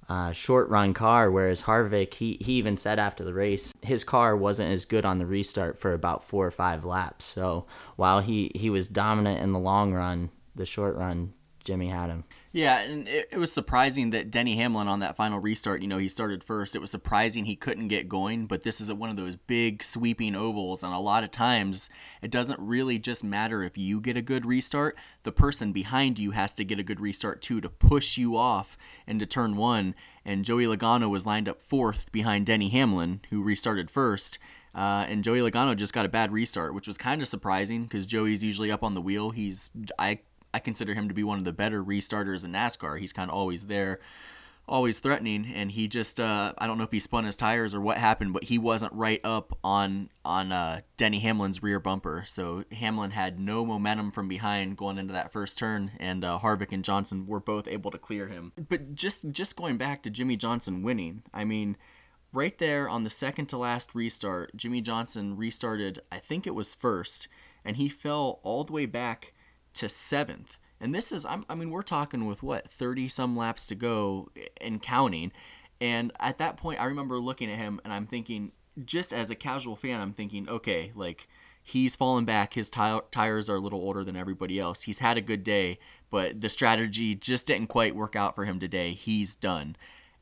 uh, 0.10 0.32
short 0.32 0.70
run 0.70 0.94
car, 0.94 1.30
whereas 1.30 1.64
Harvick, 1.64 2.14
he, 2.14 2.38
he 2.40 2.54
even 2.54 2.78
said 2.78 3.00
after 3.00 3.24
the 3.24 3.34
race, 3.34 3.74
his 3.82 4.04
car 4.04 4.38
wasn't 4.38 4.72
as 4.72 4.86
good 4.86 5.06
on 5.06 5.18
the 5.18 5.26
restart 5.26 5.78
for 5.80 5.94
about 5.94 6.24
four 6.24 6.46
or 6.46 6.52
five 6.52 6.86
laps. 6.86 7.26
So 7.26 7.66
while 7.96 8.22
he, 8.22 8.52
he 8.56 8.70
was 8.70 8.88
dominant 8.88 9.42
in 9.42 9.52
the 9.52 9.60
long 9.60 9.94
run, 9.94 10.30
the 10.56 10.66
short 10.66 10.96
run 10.96 11.34
Jimmie 11.68 11.90
had 11.90 12.10
him. 12.10 12.24
Yeah, 12.54 12.80
and 12.80 13.10
it, 13.10 13.28
it, 13.34 13.38
was 13.38 13.52
surprising 13.52 14.12
that 14.12 14.32
Denny 14.32 14.56
Hamlin 14.56 14.88
on 14.88 15.02
that 15.02 15.18
final 15.18 15.38
restart, 15.38 15.82
you 15.82 15.88
know, 15.90 15.98
he 15.98 16.08
started 16.08 16.42
first. 16.42 16.78
It 16.78 16.80
was 16.80 16.90
surprising 16.90 17.44
he 17.44 17.58
couldn't 17.58 17.90
get 17.90 18.08
going, 18.08 18.46
but 18.46 18.64
this 18.64 18.80
is 18.80 18.92
one 18.94 19.10
of 19.10 19.18
those 19.18 19.36
big 19.36 19.84
sweeping 19.84 20.34
ovals, 20.34 20.82
and 20.82 20.94
a 20.94 20.98
lot 20.98 21.26
of 21.26 21.32
times 21.32 21.90
it 22.22 22.32
doesn't 22.32 22.58
really 22.62 22.98
just 22.98 23.22
matter 23.22 23.64
if 23.64 23.78
you 23.78 24.00
get 24.00 24.16
a 24.16 24.22
good 24.22 24.46
restart. 24.46 24.98
The 25.24 25.34
person 25.34 25.74
behind 25.74 26.20
you 26.20 26.32
has 26.32 26.54
to 26.54 26.64
get 26.64 26.80
a 26.80 26.84
good 26.84 27.02
restart 27.02 27.42
too 27.42 27.60
to 27.60 27.70
push 27.70 28.18
you 28.18 28.38
off 28.38 28.78
into 29.06 29.26
turn 29.26 29.58
one. 29.58 29.94
And 30.24 30.46
Joey 30.46 30.68
Logano 30.68 31.10
was 31.10 31.26
lined 31.26 31.50
up 31.50 31.62
fourth 31.62 32.14
behind 32.14 32.46
Denny 32.46 32.70
Hamlin, 32.70 33.20
who 33.30 33.44
restarted 33.44 33.92
first. 33.92 34.40
Uh, 34.74 35.06
and 35.10 35.24
Joey 35.24 35.40
Logano 35.40 35.76
just 35.76 35.94
got 35.94 36.06
a 36.06 36.10
bad 36.10 36.32
restart, 36.32 36.74
which 36.74 36.88
was 36.88 36.98
kind 36.98 37.22
of 37.22 37.28
surprising 37.28 37.84
because 37.84 38.06
Joey's 38.06 38.44
usually 38.44 38.72
up 38.72 38.84
on 38.84 38.94
the 38.94 39.02
wheel. 39.02 39.32
He's 39.32 39.70
I 40.00 40.20
I 40.54 40.60
consider 40.60 40.94
him 40.94 41.08
to 41.08 41.14
be 41.14 41.24
one 41.24 41.38
of 41.38 41.46
the 41.46 41.54
better 41.54 41.84
restarters 41.84 42.46
in 42.46 42.52
NASCAR. 42.52 43.00
He's 43.00 43.14
kind 43.14 43.30
of 43.30 43.36
always 43.36 43.68
there, 43.68 44.00
always 44.68 45.00
threatening, 45.00 45.46
and 45.54 45.72
he 45.72 45.88
just 45.88 46.20
uh, 46.20 46.54
I 46.58 46.68
don't 46.68 46.78
know 46.78 46.84
if 46.84 46.92
he 46.92 47.00
spun 47.00 47.26
his 47.26 47.36
tires 47.36 47.74
or 47.74 47.82
what 47.82 47.98
happened, 47.98 48.34
but 48.34 48.46
he 48.46 48.58
wasn't 48.58 48.94
right 48.94 49.22
up 49.24 49.58
on 49.64 50.10
on 50.26 50.52
uh, 50.52 50.82
Denny 50.96 51.20
Hamlin's 51.20 51.62
rear 51.62 51.80
bumper. 51.80 52.24
So 52.26 52.64
Hamlin 52.72 53.12
had 53.12 53.40
no 53.40 53.66
momentum 53.66 54.12
from 54.12 54.28
behind 54.28 54.78
going 54.78 54.98
into 54.98 55.14
that 55.14 55.32
first 55.32 55.58
turn, 55.58 55.92
and 56.00 56.24
uh, 56.24 56.40
Harvick 56.42 56.72
and 56.72 56.84
Johnson 56.84 57.28
were 57.28 57.40
both 57.40 57.68
able 57.68 57.92
to 57.92 57.98
clear 57.98 58.28
him. 58.28 58.54
But 58.70 58.96
just 58.96 59.32
just 59.32 59.56
going 59.58 59.78
back 59.78 60.02
to 60.04 60.10
Jimmie 60.10 60.38
Johnson 60.38 60.84
winning, 60.84 61.24
I 61.34 61.44
mean. 61.44 61.78
Right 62.34 62.58
there 62.60 62.90
on 62.90 63.06
the 63.06 63.10
second 63.10 63.46
to 63.48 63.58
last 63.58 63.96
restart, 63.96 64.56
Jimmie 64.56 64.82
Johnson 64.82 65.38
restarted, 65.38 66.02
I 66.12 66.20
think 66.20 66.46
it 66.46 66.54
was 66.54 66.74
first, 66.74 67.30
and 67.64 67.78
he 67.78 67.88
fell 67.88 68.42
all 68.44 68.66
the 68.66 68.74
way 68.74 68.86
back 68.86 69.34
to 69.78 69.90
seventh. 69.90 70.60
And 70.80 70.94
this 70.94 71.12
is, 71.12 71.26
I'm, 71.26 71.46
I 71.50 71.56
mean, 71.56 71.72
we're 71.72 71.82
talking 71.82 72.28
with 72.28 72.44
what, 72.44 72.70
30 72.70 73.10
some 73.10 73.36
laps 73.36 73.66
to 73.68 73.76
go 73.76 74.30
and 74.62 74.82
counting. 74.82 75.32
And 75.82 76.12
at 76.20 76.38
that 76.38 76.58
point, 76.58 76.80
I 76.80 76.86
remember 76.86 77.20
looking 77.20 77.52
at 77.52 77.58
him 77.58 77.80
and 77.84 77.92
I'm 77.92 78.06
thinking, 78.06 78.52
just 78.86 79.12
as 79.12 79.30
a 79.30 79.36
casual 79.36 79.76
fan, 79.76 80.02
I'm 80.02 80.14
thinking, 80.14 80.48
okay, 80.48 80.92
like 80.96 81.28
he's 81.64 81.96
fallen 81.96 82.26
back. 82.26 82.54
His 82.54 82.70
tires 82.70 83.50
are 83.50 83.56
a 83.56 83.60
little 83.60 83.82
older 83.82 84.04
than 84.04 84.16
everybody 84.16 84.60
else. 84.60 84.84
He's 84.84 85.00
had 85.00 85.18
a 85.18 85.22
good 85.22 85.44
day, 85.44 85.80
but 86.10 86.42
the 86.42 86.50
strategy 86.50 87.16
just 87.16 87.48
didn't 87.48 87.68
quite 87.68 87.96
work 87.96 88.16
out 88.16 88.36
for 88.36 88.46
him 88.46 88.60
today. 88.60 88.94
He's 88.94 89.36
done. 89.36 89.76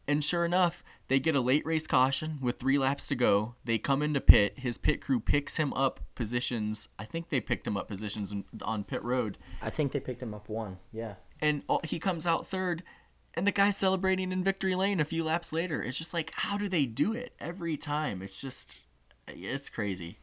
And 0.07 0.23
sure 0.23 0.45
enough, 0.45 0.83
they 1.07 1.19
get 1.19 1.35
a 1.35 1.41
late 1.41 1.65
race 1.65 1.87
caution 1.87 2.37
with 2.41 2.59
three 2.59 2.77
laps 2.77 3.07
to 3.07 3.15
go. 3.15 3.55
They 3.63 3.77
come 3.77 4.03
into 4.03 4.21
pit. 4.21 4.59
His 4.59 4.77
pit 4.77 5.01
crew 5.01 5.19
picks 5.19 5.57
him 5.57 5.73
up 5.73 5.99
positions. 6.13 6.89
I 6.99 7.05
think 7.05 7.29
they 7.29 7.39
picked 7.39 7.65
him 7.65 7.75
up 7.75 7.87
positions 7.87 8.35
on 8.61 8.83
pit 8.83 9.03
road. 9.03 9.37
I 9.61 9.69
think 9.69 9.91
they 9.91 9.99
picked 9.99 10.21
him 10.21 10.33
up 10.33 10.47
one. 10.47 10.77
Yeah. 10.91 11.15
And 11.41 11.63
he 11.83 11.99
comes 11.99 12.27
out 12.27 12.45
third, 12.47 12.83
and 13.35 13.45
the 13.45 13.51
guy's 13.51 13.77
celebrating 13.77 14.31
in 14.31 14.43
victory 14.43 14.75
lane 14.75 14.99
a 14.99 15.05
few 15.05 15.23
laps 15.23 15.51
later. 15.51 15.83
It's 15.83 15.97
just 15.97 16.13
like, 16.13 16.31
how 16.33 16.57
do 16.57 16.69
they 16.69 16.85
do 16.85 17.13
it 17.13 17.33
every 17.39 17.77
time? 17.77 18.21
It's 18.21 18.39
just, 18.39 18.81
it's 19.27 19.69
crazy. 19.69 20.19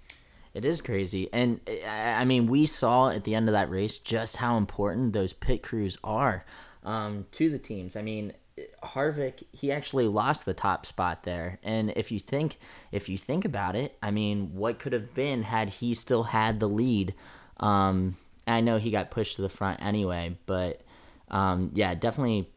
It 0.55 0.65
is 0.65 0.81
crazy. 0.81 1.29
And 1.33 1.61
I 1.89 2.25
mean, 2.25 2.47
we 2.47 2.67
saw 2.67 3.09
at 3.09 3.25
the 3.25 3.35
end 3.35 3.49
of 3.49 3.53
that 3.53 3.71
race 3.71 3.99
just 3.99 4.37
how 4.37 4.57
important 4.57 5.13
those 5.13 5.33
pit 5.33 5.63
crews 5.63 5.99
are 6.05 6.45
um, 6.85 7.27
to 7.33 7.51
the 7.51 7.59
teams. 7.59 7.97
I 7.97 8.03
mean, 8.03 8.33
Harvick, 8.83 9.45
he 9.53 9.73
actually 9.73 10.07
lost 10.07 10.45
the 10.45 10.55
top 10.55 10.85
spot 10.85 11.23
there. 11.25 11.59
And 11.63 11.93
if 11.97 12.13
you 12.13 12.19
think 12.19 12.59
if 12.91 13.09
you 13.09 13.17
think 13.17 13.45
about 13.45 13.77
it, 13.77 13.97
I 14.03 14.11
mean, 14.11 14.55
what 14.55 14.79
could 14.79 14.93
have 14.93 15.15
been 15.15 15.43
had 15.43 15.69
he 15.71 15.95
still 15.95 16.25
had 16.25 16.61
the 16.61 16.69
lead? 16.69 17.15
Um, 17.59 18.17
I 18.47 18.61
know 18.61 18.79
he 18.79 18.91
got 18.91 19.11
pushed 19.11 19.37
to 19.37 19.43
the 19.43 19.49
front 19.49 19.83
anyway, 19.83 20.37
but 20.47 20.83
um, 21.31 21.71
yeah, 21.75 21.95
definitely 21.95 22.51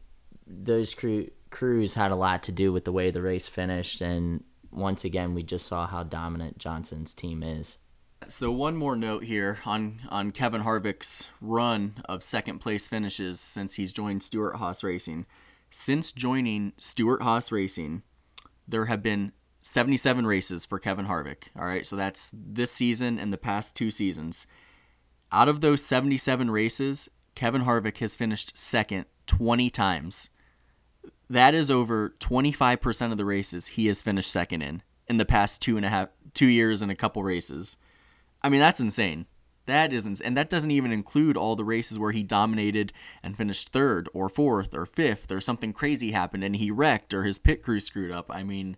those 0.46 0.94
crew 0.94 1.30
crews 1.50 1.94
had 1.94 2.10
a 2.10 2.16
lot 2.16 2.42
to 2.42 2.52
do 2.52 2.72
with 2.72 2.84
the 2.84 2.92
way 2.92 3.10
the 3.10 3.22
race 3.22 3.48
finished 3.48 4.00
and 4.02 4.42
once 4.72 5.04
again 5.04 5.32
we 5.32 5.42
just 5.42 5.64
saw 5.64 5.86
how 5.86 6.02
dominant 6.02 6.58
Johnson's 6.58 7.14
team 7.14 7.42
is. 7.42 7.78
So 8.28 8.50
one 8.50 8.76
more 8.76 8.96
note 8.96 9.24
here 9.24 9.58
on 9.64 10.00
on 10.08 10.32
Kevin 10.32 10.62
Harvick's 10.62 11.30
run 11.40 11.94
of 12.06 12.22
second 12.22 12.58
place 12.58 12.88
finishes 12.88 13.40
since 13.40 13.74
he's 13.74 13.92
joined 13.92 14.22
Stewart 14.22 14.56
Haas 14.56 14.82
Racing. 14.82 15.26
Since 15.70 16.12
joining 16.12 16.72
Stewart 16.78 17.22
Haas 17.22 17.52
Racing, 17.52 18.02
there 18.66 18.86
have 18.86 19.02
been 19.02 19.32
77 19.60 20.26
races 20.26 20.64
for 20.64 20.78
Kevin 20.78 21.06
Harvick. 21.06 21.44
All 21.58 21.66
right, 21.66 21.84
so 21.84 21.96
that's 21.96 22.32
this 22.34 22.70
season 22.70 23.18
and 23.18 23.32
the 23.32 23.38
past 23.38 23.76
two 23.76 23.90
seasons. 23.90 24.46
Out 25.32 25.48
of 25.48 25.60
those 25.60 25.84
77 25.84 26.50
races, 26.50 27.08
Kevin 27.34 27.62
Harvick 27.62 27.98
has 27.98 28.16
finished 28.16 28.56
second 28.56 29.06
20 29.26 29.68
times. 29.70 30.30
That 31.28 31.54
is 31.54 31.70
over 31.70 32.10
25% 32.20 33.10
of 33.10 33.18
the 33.18 33.24
races 33.24 33.68
he 33.68 33.88
has 33.88 34.02
finished 34.02 34.30
second 34.30 34.62
in 34.62 34.82
in 35.08 35.16
the 35.16 35.24
past 35.24 35.60
two 35.60 35.76
and 35.76 35.84
a 35.84 35.88
half, 35.88 36.08
two 36.34 36.46
years 36.46 36.82
and 36.82 36.90
a 36.90 36.96
couple 36.96 37.22
races. 37.22 37.76
I 38.42 38.48
mean, 38.48 38.60
that's 38.60 38.80
insane. 38.80 39.26
That 39.66 39.92
isn't, 39.92 40.20
and 40.24 40.36
that 40.36 40.48
doesn't 40.48 40.70
even 40.70 40.92
include 40.92 41.36
all 41.36 41.56
the 41.56 41.64
races 41.64 41.98
where 41.98 42.12
he 42.12 42.22
dominated 42.22 42.92
and 43.22 43.36
finished 43.36 43.70
third 43.70 44.08
or 44.14 44.28
fourth 44.28 44.74
or 44.74 44.86
fifth 44.86 45.30
or 45.30 45.40
something 45.40 45.72
crazy 45.72 46.12
happened 46.12 46.44
and 46.44 46.56
he 46.56 46.70
wrecked 46.70 47.12
or 47.12 47.24
his 47.24 47.38
pit 47.38 47.62
crew 47.62 47.80
screwed 47.80 48.12
up. 48.12 48.26
I 48.30 48.44
mean, 48.44 48.76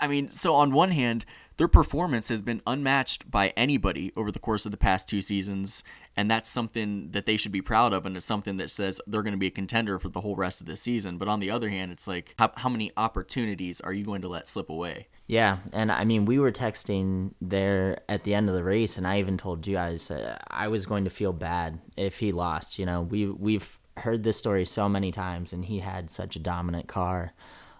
I 0.00 0.06
mean, 0.06 0.30
so 0.30 0.54
on 0.54 0.72
one 0.72 0.92
hand, 0.92 1.24
their 1.56 1.68
performance 1.68 2.30
has 2.30 2.40
been 2.40 2.62
unmatched 2.66 3.30
by 3.30 3.48
anybody 3.56 4.12
over 4.16 4.32
the 4.32 4.38
course 4.38 4.64
of 4.64 4.72
the 4.72 4.78
past 4.78 5.08
two 5.08 5.20
seasons, 5.20 5.84
and 6.16 6.30
that's 6.30 6.48
something 6.48 7.10
that 7.10 7.26
they 7.26 7.36
should 7.36 7.52
be 7.52 7.60
proud 7.60 7.92
of, 7.92 8.06
and 8.06 8.16
it's 8.16 8.24
something 8.24 8.56
that 8.56 8.70
says 8.70 9.00
they're 9.06 9.22
going 9.22 9.34
to 9.34 9.38
be 9.38 9.48
a 9.48 9.50
contender 9.50 9.98
for 9.98 10.08
the 10.08 10.22
whole 10.22 10.36
rest 10.36 10.62
of 10.62 10.66
the 10.66 10.76
season. 10.76 11.18
But 11.18 11.28
on 11.28 11.38
the 11.38 11.50
other 11.50 11.68
hand, 11.68 11.92
it's 11.92 12.08
like, 12.08 12.34
how, 12.38 12.50
how 12.56 12.70
many 12.70 12.92
opportunities 12.96 13.80
are 13.80 13.92
you 13.92 14.04
going 14.04 14.22
to 14.22 14.28
let 14.28 14.48
slip 14.48 14.70
away? 14.70 15.08
Yeah, 15.30 15.58
and 15.72 15.92
I 15.92 16.02
mean, 16.02 16.24
we 16.24 16.40
were 16.40 16.50
texting 16.50 17.34
there 17.40 18.00
at 18.08 18.24
the 18.24 18.34
end 18.34 18.48
of 18.48 18.56
the 18.56 18.64
race, 18.64 18.98
and 18.98 19.06
I 19.06 19.20
even 19.20 19.36
told 19.36 19.64
you 19.64 19.76
guys 19.76 20.10
uh, 20.10 20.36
I 20.48 20.66
was 20.66 20.86
going 20.86 21.04
to 21.04 21.10
feel 21.10 21.32
bad 21.32 21.78
if 21.96 22.18
he 22.18 22.32
lost. 22.32 22.80
You 22.80 22.86
know, 22.86 23.02
we 23.02 23.26
we've 23.26 23.78
heard 23.98 24.24
this 24.24 24.36
story 24.36 24.64
so 24.64 24.88
many 24.88 25.12
times, 25.12 25.52
and 25.52 25.64
he 25.64 25.78
had 25.78 26.10
such 26.10 26.34
a 26.34 26.40
dominant 26.40 26.88
car 26.88 27.32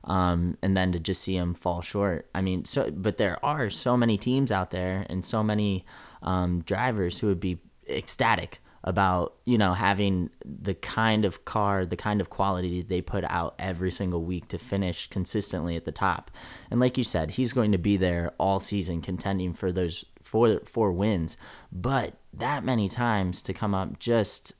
um, 0.04 0.58
and 0.62 0.76
then 0.76 0.92
to 0.92 1.00
just 1.00 1.22
see 1.22 1.36
him 1.36 1.54
fall 1.54 1.82
short. 1.82 2.30
I 2.36 2.40
mean, 2.40 2.66
so 2.66 2.88
but 2.92 3.16
there 3.16 3.44
are 3.44 3.68
so 3.68 3.96
many 3.96 4.16
teams 4.16 4.52
out 4.52 4.70
there 4.70 5.04
and 5.10 5.24
so 5.24 5.42
many 5.42 5.84
um, 6.22 6.62
drivers 6.62 7.18
who 7.18 7.26
would 7.26 7.40
be 7.40 7.58
ecstatic 7.88 8.60
about 8.82 9.34
you 9.44 9.58
know 9.58 9.74
having 9.74 10.30
the 10.44 10.74
kind 10.74 11.24
of 11.24 11.44
car 11.44 11.84
the 11.84 11.96
kind 11.96 12.20
of 12.20 12.30
quality 12.30 12.80
they 12.80 13.02
put 13.02 13.24
out 13.24 13.54
every 13.58 13.90
single 13.90 14.24
week 14.24 14.48
to 14.48 14.58
finish 14.58 15.08
consistently 15.08 15.76
at 15.76 15.84
the 15.84 15.92
top. 15.92 16.30
And 16.70 16.80
like 16.80 16.96
you 16.96 17.04
said 17.04 17.32
he's 17.32 17.52
going 17.52 17.72
to 17.72 17.78
be 17.78 17.96
there 17.96 18.32
all 18.38 18.58
season 18.58 19.02
contending 19.02 19.52
for 19.52 19.70
those 19.70 20.04
four 20.22 20.60
four 20.64 20.92
wins. 20.92 21.36
But 21.70 22.14
that 22.32 22.64
many 22.64 22.88
times 22.88 23.42
to 23.42 23.52
come 23.52 23.74
up 23.74 23.98
just 23.98 24.54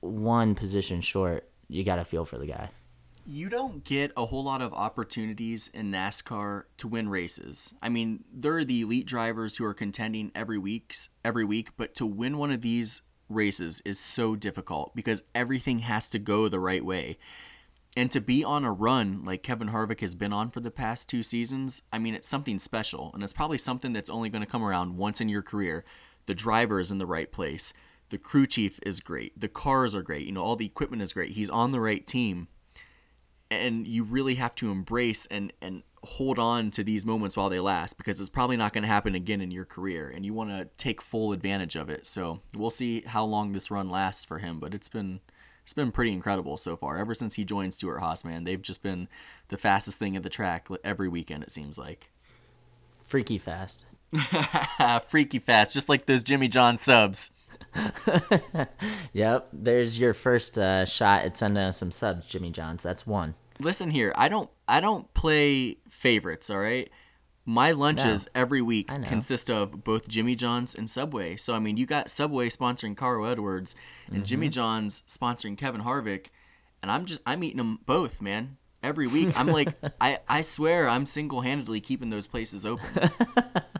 one 0.00 0.54
position 0.54 1.00
short 1.00 1.48
you 1.68 1.84
got 1.84 1.96
to 1.96 2.04
feel 2.04 2.24
for 2.24 2.38
the 2.38 2.46
guy. 2.46 2.70
You 3.26 3.48
don't 3.48 3.84
get 3.84 4.12
a 4.18 4.26
whole 4.26 4.44
lot 4.44 4.60
of 4.60 4.74
opportunities 4.74 5.68
in 5.68 5.90
NASCAR 5.90 6.64
to 6.76 6.88
win 6.88 7.08
races. 7.08 7.72
I 7.80 7.88
mean, 7.88 8.24
there 8.30 8.58
are 8.58 8.64
the 8.64 8.82
elite 8.82 9.06
drivers 9.06 9.56
who 9.56 9.64
are 9.64 9.72
contending 9.72 10.30
every 10.34 10.58
weeks 10.58 11.08
every 11.24 11.44
week, 11.44 11.70
but 11.78 11.94
to 11.96 12.06
win 12.06 12.36
one 12.36 12.50
of 12.50 12.60
these 12.60 13.02
races 13.28 13.82
is 13.84 13.98
so 13.98 14.36
difficult 14.36 14.94
because 14.94 15.22
everything 15.34 15.80
has 15.80 16.08
to 16.10 16.18
go 16.18 16.48
the 16.48 16.60
right 16.60 16.84
way. 16.84 17.18
And 17.96 18.10
to 18.10 18.20
be 18.20 18.42
on 18.42 18.64
a 18.64 18.72
run 18.72 19.24
like 19.24 19.42
Kevin 19.42 19.68
Harvick 19.68 20.00
has 20.00 20.14
been 20.14 20.32
on 20.32 20.50
for 20.50 20.60
the 20.60 20.70
past 20.70 21.08
two 21.08 21.22
seasons, 21.22 21.82
I 21.92 21.98
mean, 21.98 22.14
it's 22.14 22.28
something 22.28 22.58
special. 22.58 23.12
And 23.14 23.22
it's 23.22 23.32
probably 23.32 23.58
something 23.58 23.92
that's 23.92 24.10
only 24.10 24.28
going 24.28 24.44
to 24.44 24.50
come 24.50 24.64
around 24.64 24.96
once 24.96 25.20
in 25.20 25.28
your 25.28 25.42
career. 25.42 25.84
The 26.26 26.34
driver 26.34 26.80
is 26.80 26.90
in 26.90 26.98
the 26.98 27.06
right 27.06 27.30
place. 27.30 27.72
The 28.10 28.18
crew 28.18 28.46
chief 28.46 28.80
is 28.82 29.00
great. 29.00 29.40
The 29.40 29.48
cars 29.48 29.94
are 29.94 30.02
great. 30.02 30.26
You 30.26 30.32
know, 30.32 30.42
all 30.42 30.56
the 30.56 30.66
equipment 30.66 31.02
is 31.02 31.12
great. 31.12 31.32
He's 31.32 31.50
on 31.50 31.72
the 31.72 31.80
right 31.80 32.04
team 32.04 32.48
and 33.50 33.86
you 33.86 34.04
really 34.04 34.36
have 34.36 34.54
to 34.56 34.70
embrace 34.70 35.26
and 35.26 35.52
and 35.60 35.82
hold 36.02 36.38
on 36.38 36.70
to 36.70 36.84
these 36.84 37.06
moments 37.06 37.36
while 37.36 37.48
they 37.48 37.60
last 37.60 37.96
because 37.96 38.20
it's 38.20 38.28
probably 38.28 38.58
not 38.58 38.74
going 38.74 38.82
to 38.82 38.88
happen 38.88 39.14
again 39.14 39.40
in 39.40 39.50
your 39.50 39.64
career 39.64 40.12
and 40.14 40.26
you 40.26 40.34
want 40.34 40.50
to 40.50 40.68
take 40.76 41.00
full 41.00 41.32
advantage 41.32 41.76
of 41.76 41.88
it. 41.88 42.06
So 42.06 42.40
we'll 42.54 42.70
see 42.70 43.00
how 43.06 43.24
long 43.24 43.52
this 43.52 43.70
run 43.70 43.88
lasts 43.88 44.24
for 44.24 44.38
him 44.38 44.60
but 44.60 44.74
it's 44.74 44.88
been 44.88 45.20
it's 45.62 45.72
been 45.72 45.92
pretty 45.92 46.12
incredible 46.12 46.58
so 46.58 46.76
far. 46.76 46.98
Ever 46.98 47.14
since 47.14 47.36
he 47.36 47.44
joined 47.44 47.72
Stewart 47.72 48.00
Haas 48.00 48.24
man 48.24 48.44
they've 48.44 48.60
just 48.60 48.82
been 48.82 49.08
the 49.48 49.56
fastest 49.56 49.98
thing 49.98 50.14
at 50.14 50.22
the 50.22 50.28
track 50.28 50.68
every 50.82 51.08
weekend 51.08 51.42
it 51.42 51.52
seems 51.52 51.78
like. 51.78 52.10
Freaky 53.02 53.38
fast. 53.38 53.86
Freaky 55.06 55.38
fast 55.38 55.72
just 55.72 55.88
like 55.88 56.06
those 56.06 56.22
Jimmy 56.22 56.48
John 56.48 56.76
subs 56.76 57.30
yep, 59.12 59.48
there's 59.52 59.98
your 59.98 60.14
first 60.14 60.58
uh, 60.58 60.84
shot 60.84 61.24
at 61.24 61.36
sending 61.36 61.62
us 61.62 61.78
some 61.78 61.90
subs, 61.90 62.26
Jimmy 62.26 62.50
Johns. 62.50 62.82
That's 62.82 63.06
one. 63.06 63.34
Listen 63.60 63.90
here, 63.90 64.12
I 64.16 64.28
don't 64.28 64.50
I 64.66 64.80
don't 64.80 65.12
play 65.14 65.78
favorites. 65.88 66.50
All 66.50 66.58
right, 66.58 66.90
my 67.44 67.72
lunches 67.72 68.28
no, 68.34 68.40
every 68.40 68.62
week 68.62 68.88
consist 68.88 69.50
of 69.50 69.84
both 69.84 70.08
Jimmy 70.08 70.34
John's 70.34 70.74
and 70.74 70.90
Subway. 70.90 71.36
So 71.36 71.54
I 71.54 71.58
mean, 71.58 71.76
you 71.76 71.86
got 71.86 72.10
Subway 72.10 72.48
sponsoring 72.48 72.96
Carl 72.96 73.26
Edwards 73.26 73.76
and 74.06 74.16
mm-hmm. 74.16 74.24
Jimmy 74.24 74.48
John's 74.48 75.02
sponsoring 75.08 75.56
Kevin 75.56 75.82
Harvick, 75.82 76.26
and 76.82 76.90
I'm 76.90 77.04
just 77.04 77.20
I'm 77.26 77.44
eating 77.44 77.58
them 77.58 77.80
both, 77.86 78.20
man. 78.20 78.56
Every 78.82 79.06
week, 79.06 79.38
I'm 79.40 79.46
like, 79.46 79.72
I, 80.00 80.18
I 80.28 80.42
swear, 80.42 80.86
I'm 80.86 81.06
single 81.06 81.40
handedly 81.40 81.80
keeping 81.80 82.10
those 82.10 82.26
places 82.26 82.66
open. 82.66 83.10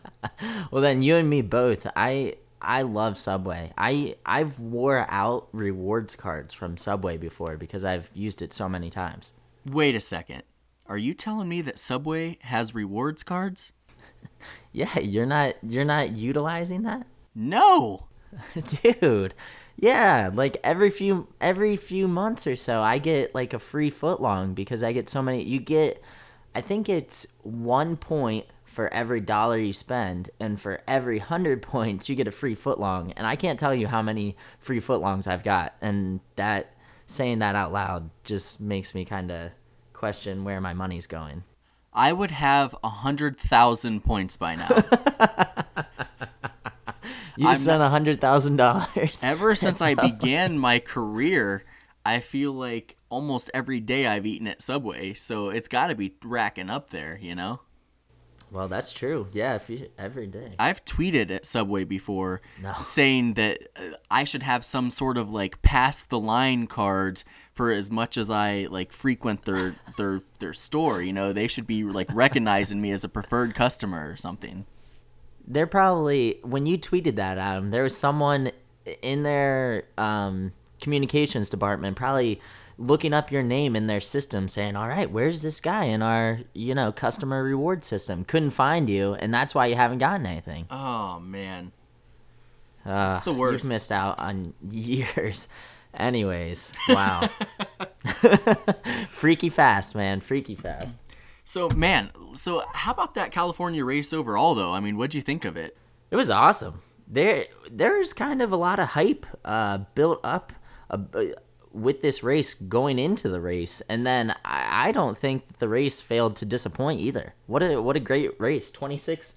well, 0.71 0.81
then 0.81 1.03
you 1.03 1.17
and 1.17 1.29
me 1.29 1.43
both. 1.43 1.87
I 1.95 2.37
I 2.65 2.83
love 2.83 3.19
Subway. 3.19 3.73
I 3.77 4.17
I've 4.25 4.59
wore 4.59 5.07
out 5.09 5.49
rewards 5.53 6.17
cards 6.17 6.55
from 6.55 6.77
Subway 6.77 7.17
before 7.17 7.57
because 7.57 7.85
I've 7.85 8.11
used 8.15 8.43
it 8.43 8.53
so 8.53 8.69
many 8.69 8.91
times. 8.91 9.33
Wait 9.67 9.95
a 9.95 10.01
second. 10.01 10.43
Are 10.87 10.99
you 10.99 11.15
telling 11.15 11.49
me 11.49 11.63
that 11.63 11.79
Subway 11.79 12.39
has 12.43 12.75
rewards 12.75 13.23
cards? 13.23 13.73
yeah, 14.73 14.99
you're 14.99 15.27
not 15.27 15.55
you're 15.63 15.85
not 15.85 16.13
utilizing 16.13 16.83
that? 16.83 17.07
No. 17.35 18.07
Dude. 18.83 19.35
Yeah, 19.77 20.31
like 20.33 20.59
every 20.63 20.91
few 20.91 21.29
every 21.41 21.77
few 21.77 22.07
months 22.07 22.47
or 22.47 22.57
so 22.57 22.83
I 22.83 22.99
get 22.99 23.35
like 23.35 23.53
a 23.53 23.59
free 23.59 23.91
footlong 23.91 24.55
because 24.55 24.83
I 24.83 24.93
get 24.93 25.09
so 25.09 25.23
many 25.23 25.43
you 25.43 25.59
get 25.59 26.03
I 26.55 26.61
think 26.61 26.89
it's 26.89 27.27
1 27.43 27.97
point 27.97 28.47
for 28.75 28.93
every 28.93 29.21
dollar 29.21 29.57
you 29.57 29.73
spend, 29.73 30.31
and 30.41 30.61
for 30.61 30.83
every 30.89 31.21
hundred 31.21 31.63
points, 31.75 32.09
you 32.09 32.17
get 32.17 32.27
a 32.29 32.33
free 32.33 32.57
footlong. 32.57 33.13
And 33.17 33.27
I 33.27 33.37
can't 33.37 33.59
tell 33.59 33.75
you 33.75 33.87
how 33.87 34.03
many 34.03 34.37
free 34.59 34.81
footlongs 34.81 35.27
I've 35.27 35.45
got, 35.45 35.75
and 35.81 36.21
that 36.37 36.75
saying 37.07 37.39
that 37.39 37.55
out 37.55 37.73
loud 37.73 38.11
just 38.25 38.61
makes 38.61 38.95
me 38.95 39.05
kind 39.05 39.31
of 39.31 39.53
question 39.93 40.45
where 40.45 40.61
my 40.61 40.73
money's 40.73 41.07
going. 41.07 41.45
I 41.93 42.13
would 42.13 42.33
have 42.33 42.75
a 42.83 42.89
hundred 42.89 43.39
thousand 43.39 44.03
points 44.03 44.37
by 44.37 44.57
now. 44.57 44.69
you 47.37 47.55
spent 47.55 47.83
a 47.83 47.89
hundred 47.89 48.21
thousand 48.21 48.57
dollars. 48.57 49.21
Ever 49.23 49.55
since 49.55 49.81
I 49.81 49.95
began 49.95 50.59
my 50.59 50.81
career, 50.81 51.65
I 52.05 52.19
feel 52.19 52.53
like 52.53 52.97
almost 53.09 53.51
every 53.55 53.79
day 53.79 54.09
I've 54.09 54.27
eaten 54.27 54.49
at 54.49 54.61
Subway, 54.61 55.15
so 55.15 55.51
it's 55.51 55.69
got 55.69 55.87
to 55.87 55.95
be 55.95 56.17
racking 56.25 56.69
up 56.69 56.91
there, 56.91 57.17
you 57.23 57.37
know. 57.37 57.61
Well, 58.55 58.69
that's 58.69 58.93
true. 58.93 59.27
Yeah, 59.33 59.59
you, 59.67 59.89
every 59.99 60.29
day. 60.29 60.53
I've 60.61 60.85
tweeted 60.85 61.33
at 61.33 61.45
Subway 61.45 61.83
before 61.83 62.41
no. 62.63 62.73
saying 62.81 63.35
that 63.35 63.59
uh, 63.77 63.97
I 64.09 64.23
should 64.23 64.45
have 64.45 64.65
some 64.65 64.93
sort 64.93 65.19
of 65.19 65.29
like 65.29 65.61
pass 65.63 66.07
the 66.07 66.21
line 66.21 66.69
card 66.69 67.25
for 67.53 67.73
as 67.73 67.91
much 67.91 68.17
as 68.17 68.31
I 68.31 68.69
like 68.71 68.93
frequent 68.93 69.45
their 69.45 69.75
their 69.97 70.23
their 70.39 70.55
store. 70.55 71.03
You 71.03 71.13
know, 71.13 71.33
they 71.33 71.49
should 71.49 71.67
be 71.67 71.83
like 71.83 72.07
recognizing 72.15 72.81
me 72.81 72.93
as 72.93 73.03
a 73.03 73.09
preferred 73.09 73.57
customer 73.57 74.09
or 74.09 74.17
something. 74.17 74.67
They're 75.45 75.67
probably 75.67 76.39
when 76.43 76.65
you 76.65 76.79
tweeted 76.79 77.17
that, 77.17 77.39
Adam. 77.39 77.73
There 77.73 77.83
was 77.83 77.97
someone 77.97 78.53
in 79.03 79.25
their 79.25 79.83
um, 79.99 80.53
communications 80.81 81.51
department 81.51 81.97
probably 81.97 82.41
looking 82.79 83.13
up 83.13 83.31
your 83.31 83.43
name 83.43 83.77
in 83.77 83.87
their 83.87 84.01
system 84.01 84.49
saying, 84.49 84.77
"All 84.77 84.89
right, 84.89 85.11
where's 85.11 85.43
this 85.43 85.61
guy 85.61 85.85
in 85.85 86.03
our, 86.03 86.41
you 86.53 86.75
know, 86.75 86.91
customer 86.93 87.43
reward 87.43 87.85
system?" 87.85 88.25
Couldn't 88.25 88.51
find 88.51 88.89
you, 88.91 89.15
and 89.15 89.33
that's 89.33 89.55
why 89.55 89.67
you 89.67 89.75
haven't 89.77 89.99
gotten 89.99 90.27
anything. 90.27 90.67
Oh 90.71 91.21
man. 91.21 91.73
Uh, 92.87 93.09
It's 93.13 93.21
the 93.21 93.33
worst. 93.33 93.65
You've 93.65 93.73
missed 93.73 93.91
out 93.93 94.19
on 94.19 94.53
years. 94.71 95.49
Anyways, 95.95 96.73
wow. 96.89 97.29
Freaky 99.11 99.49
fast, 99.49 99.95
man. 99.95 100.21
Freaky 100.21 100.55
fast. 100.55 100.99
So 101.45 101.69
man, 101.71 102.11
so 102.35 102.65
how 102.73 102.93
about 102.93 103.15
that 103.15 103.31
California 103.31 103.85
race 103.85 104.13
overall 104.13 104.55
though? 104.55 104.73
I 104.73 104.81
mean, 104.81 104.97
what'd 104.97 105.15
you 105.15 105.23
think 105.23 105.45
of 105.45 105.57
it? 105.57 105.77
It 106.11 106.17
was 106.17 106.31
awesome. 106.31 106.83
There, 107.07 107.47
there's 107.71 108.13
kind 108.15 108.41
of 108.41 108.51
a 108.51 108.57
lot 108.57 108.79
of 108.81 108.89
hype 108.89 109.27
uh, 109.45 109.79
built 109.95 110.21
up 110.25 110.53
uh, 110.91 110.99
with 111.75 112.01
this 112.01 112.23
race 112.23 112.55
going 112.55 112.99
into 112.99 113.29
the 113.29 113.41
race, 113.41 113.83
and 113.83 114.07
then 114.07 114.35
I, 114.45 114.89
I 114.89 114.93
don't 114.93 115.19
think 115.19 115.59
the 115.59 115.69
race 115.69 116.01
failed 116.01 116.37
to 116.37 116.47
disappoint 116.47 117.01
either. 117.01 117.35
What 117.47 117.63
a 117.63 117.83
what 117.83 117.97
a 117.97 118.01
great 118.01 118.39
race! 118.41 118.71
26, 118.71 119.35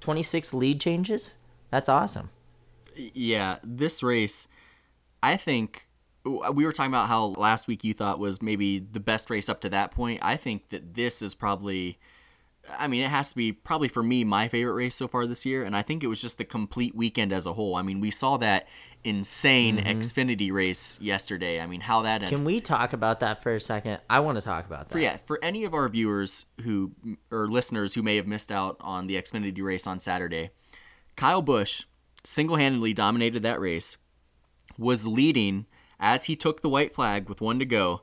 26 0.00 0.54
lead 0.54 0.80
changes. 0.80 1.34
That's 1.70 1.88
awesome. 1.88 2.30
Yeah, 2.94 3.56
this 3.64 4.02
race, 4.02 4.48
I 5.22 5.36
think 5.36 5.86
we 6.24 6.64
were 6.64 6.72
talking 6.72 6.92
about 6.92 7.08
how 7.08 7.24
last 7.24 7.66
week 7.66 7.82
you 7.82 7.94
thought 7.94 8.18
was 8.18 8.40
maybe 8.40 8.78
the 8.78 9.00
best 9.00 9.28
race 9.28 9.48
up 9.48 9.60
to 9.62 9.68
that 9.70 9.90
point. 9.90 10.20
I 10.22 10.36
think 10.36 10.68
that 10.68 10.94
this 10.94 11.20
is 11.20 11.34
probably 11.34 11.98
I 12.78 12.86
mean, 12.86 13.02
it 13.02 13.10
has 13.10 13.30
to 13.30 13.36
be 13.36 13.52
probably 13.52 13.88
for 13.88 14.02
me 14.02 14.24
my 14.24 14.48
favorite 14.48 14.74
race 14.74 14.94
so 14.94 15.08
far 15.08 15.26
this 15.26 15.44
year, 15.44 15.64
and 15.64 15.76
I 15.76 15.82
think 15.82 16.04
it 16.04 16.06
was 16.06 16.20
just 16.20 16.38
the 16.38 16.44
complete 16.44 16.94
weekend 16.94 17.32
as 17.32 17.46
a 17.46 17.52
whole. 17.54 17.74
I 17.74 17.82
mean, 17.82 18.00
we 18.00 18.10
saw 18.10 18.36
that 18.38 18.68
insane 19.04 19.78
mm-hmm. 19.78 19.98
Xfinity 19.98 20.52
race 20.52 21.00
yesterday. 21.00 21.60
I 21.60 21.66
mean, 21.66 21.80
how 21.80 22.02
that 22.02 22.22
ended. 22.22 22.28
Can 22.28 22.44
we 22.44 22.60
talk 22.60 22.92
about 22.92 23.20
that 23.20 23.42
for 23.42 23.54
a 23.54 23.60
second? 23.60 23.98
I 24.08 24.20
want 24.20 24.38
to 24.38 24.42
talk 24.42 24.64
about 24.66 24.88
that. 24.88 24.92
For, 24.92 25.00
yeah, 25.00 25.16
for 25.16 25.38
any 25.42 25.64
of 25.64 25.74
our 25.74 25.88
viewers 25.88 26.46
who 26.62 26.92
or 27.30 27.48
listeners 27.48 27.94
who 27.94 28.02
may 28.02 28.16
have 28.16 28.28
missed 28.28 28.52
out 28.52 28.76
on 28.80 29.08
the 29.08 29.20
Xfinity 29.20 29.62
race 29.62 29.86
on 29.86 29.98
Saturday, 29.98 30.50
Kyle 31.16 31.42
Busch 31.42 31.84
single-handedly 32.24 32.94
dominated 32.94 33.42
that 33.42 33.60
race, 33.60 33.96
was 34.78 35.06
leading 35.06 35.66
as 35.98 36.24
he 36.24 36.36
took 36.36 36.60
the 36.60 36.68
white 36.68 36.94
flag 36.94 37.28
with 37.28 37.40
one 37.40 37.58
to 37.58 37.64
go. 37.64 38.02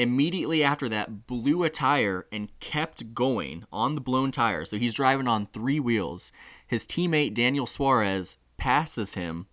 Immediately 0.00 0.64
after 0.64 0.88
that, 0.88 1.26
blew 1.26 1.62
a 1.62 1.68
tire 1.68 2.26
and 2.32 2.58
kept 2.58 3.12
going 3.12 3.64
on 3.70 3.94
the 3.94 4.00
blown 4.00 4.30
tire. 4.30 4.64
So 4.64 4.78
he's 4.78 4.94
driving 4.94 5.28
on 5.28 5.48
three 5.52 5.78
wheels. 5.78 6.32
His 6.66 6.86
teammate 6.86 7.34
Daniel 7.34 7.66
Suarez 7.66 8.38
passes 8.56 9.12
him. 9.12 9.46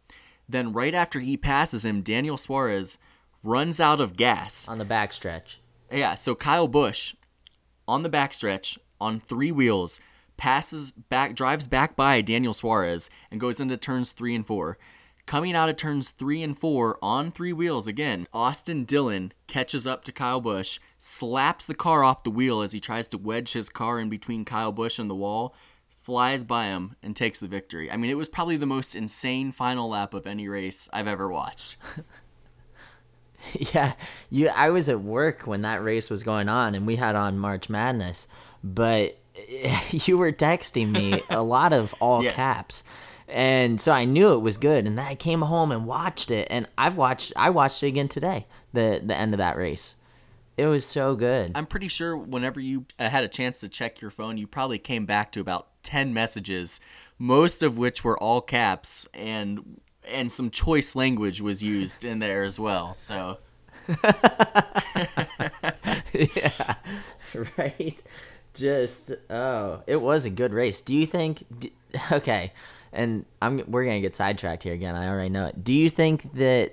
Then 0.48 0.72
right 0.72 0.94
after 0.94 1.20
he 1.20 1.36
passes 1.36 1.84
him, 1.84 2.01
Daniel 2.01 2.38
Suarez 2.38 2.98
runs 3.44 3.82
out 3.82 4.00
of 4.00 4.16
gas. 4.16 4.70
On 4.70 4.77
the 4.77 4.86
backstretch. 4.86 5.58
Yeah, 5.92 6.16
so 6.16 6.34
Kyle 6.34 6.70
Busch 6.70 7.13
on 7.86 8.04
the 8.04 8.10
backstretch 8.10 8.77
on 9.01 9.20
three 9.20 9.51
wheels 9.51 10.00
passes 10.38 10.94
back, 10.94 11.36
drives 11.36 11.68
back 11.68 11.98
by 11.98 12.22
Daniel 12.22 12.54
Suarez 12.54 13.10
and 13.30 13.42
goes 13.42 13.60
into 13.60 13.75
turns 13.75 14.13
three 14.13 14.34
and 14.34 14.48
four. 14.48 14.77
Coming 15.27 15.57
out 15.57 15.67
of 15.67 15.75
turns 15.75 16.12
three 16.12 16.41
and 16.41 16.57
four 16.57 16.98
on 17.01 17.31
three 17.31 17.51
wheels 17.51 17.86
again, 17.86 18.27
Austin 18.34 18.86
Dillon 18.86 19.34
catches 19.46 19.86
up 19.86 20.05
to 20.05 20.13
Kyle 20.13 20.39
Busch, 20.39 20.79
slaps 21.00 21.65
the 21.65 21.75
car 21.75 22.01
off 22.01 22.24
the 22.24 22.29
wheel 22.31 22.62
as 22.62 22.72
he 22.72 22.79
tries 22.79 23.10
to 23.10 23.17
wedge 23.17 23.51
his 23.51 23.69
car 23.69 24.00
in 24.00 24.10
between 24.10 24.46
Kyle 24.46 24.72
Busch 24.72 24.98
and 24.98 25.10
the 25.10 25.15
wall, 25.15 25.53
flies 25.89 26.46
by 26.46 26.67
him, 26.67 26.96
and 27.03 27.13
takes 27.13 27.41
the 27.41 27.48
victory. 27.48 27.91
I 27.91 27.98
mean, 27.98 28.10
it 28.10 28.13
was 28.13 28.29
probably 28.29 28.55
the 28.55 28.65
most 28.65 28.96
insane 28.96 29.51
final 29.51 29.89
lap 29.89 30.13
of 30.13 30.25
any 30.25 30.48
race 30.48 30.89
I've 30.93 31.07
ever 31.07 31.27
watched. 31.27 31.75
yeah, 33.74 33.96
you. 34.29 34.48
I 34.48 34.69
was 34.69 34.88
at 34.88 35.01
work 35.01 35.41
when 35.46 35.60
that 35.62 35.84
race 35.84 36.10
was 36.10 36.24
going 36.24 36.48
on, 36.48 36.74
and 36.74 36.88
we 36.88 36.96
had 36.96 37.17
on 37.17 37.38
March 37.38 37.67
Madness, 37.67 38.29
but 38.63 39.17
you 39.91 40.17
were 40.17 40.31
texting 40.31 40.91
me 40.91 41.22
a 41.29 41.43
lot 41.43 41.74
of 41.74 41.93
all 42.00 42.24
Yes. 42.27 42.36
caps, 42.36 42.84
and 43.27 43.79
so 43.79 43.91
I 43.91 44.05
knew 44.05 44.34
it 44.34 44.39
was 44.39 44.57
good. 44.57 44.88
And 44.88 44.98
then 44.98 45.05
I 45.05 45.15
came 45.15 45.41
home 45.41 45.72
and 45.72 45.86
watched 45.86 46.31
it, 46.31 46.48
and 46.50 46.67
I've 46.77 46.98
watched. 46.98 47.34
I 47.36 47.50
watched 47.50 47.84
it 47.84 47.88
again 47.88 48.07
today. 48.07 48.48
The 48.74 49.02
the 49.04 49.15
end 49.15 49.34
of 49.34 49.38
that 49.39 49.58
race, 49.58 49.95
it 50.58 50.65
was 50.65 50.86
so 50.86 51.15
good. 51.15 51.52
I'm 51.54 51.67
pretty 51.67 51.88
sure 51.88 52.17
whenever 52.17 52.60
you 52.60 52.86
uh, 52.97 53.10
had 53.10 53.23
a 53.23 53.28
chance 53.28 53.60
to 53.60 53.69
check 53.69 54.02
your 54.02 54.12
phone, 54.12 54.38
you 54.38 54.47
probably 54.47 54.80
came 54.80 55.06
back 55.06 55.32
to 55.34 55.39
about 55.39 55.67
10 55.84 56.13
messages, 56.13 56.80
most 57.19 57.62
of 57.62 57.78
which 57.78 58.04
were 58.04 58.17
all 58.17 58.41
caps 58.41 59.08
and 59.13 59.80
and 60.10 60.32
some 60.32 60.49
choice 60.49 60.95
language 60.95 61.41
was 61.41 61.62
used 61.62 62.06
in 62.06 62.19
there 62.19 62.43
as 62.43 62.60
well. 62.60 62.93
So, 62.93 63.38
yeah, 66.13 66.75
right. 67.58 68.02
Just 68.54 69.12
oh, 69.30 69.84
it 69.86 70.02
was 70.02 70.25
a 70.25 70.32
good 70.32 70.54
race. 70.54 70.82
Do 70.82 70.95
you 70.95 71.06
think? 71.06 71.43
okay, 72.12 72.54
and 72.93 73.26
I'm 73.41 73.63
we're 73.67 73.86
gonna 73.86 74.02
get 74.02 74.15
sidetracked 74.15 74.63
here 74.63 74.73
again. 74.73 74.95
I 74.95 75.08
already 75.10 75.30
know 75.30 75.45
it. 75.47 75.63
Do 75.63 75.73
you 75.73 75.89
think 75.89 76.34
that 76.36 76.71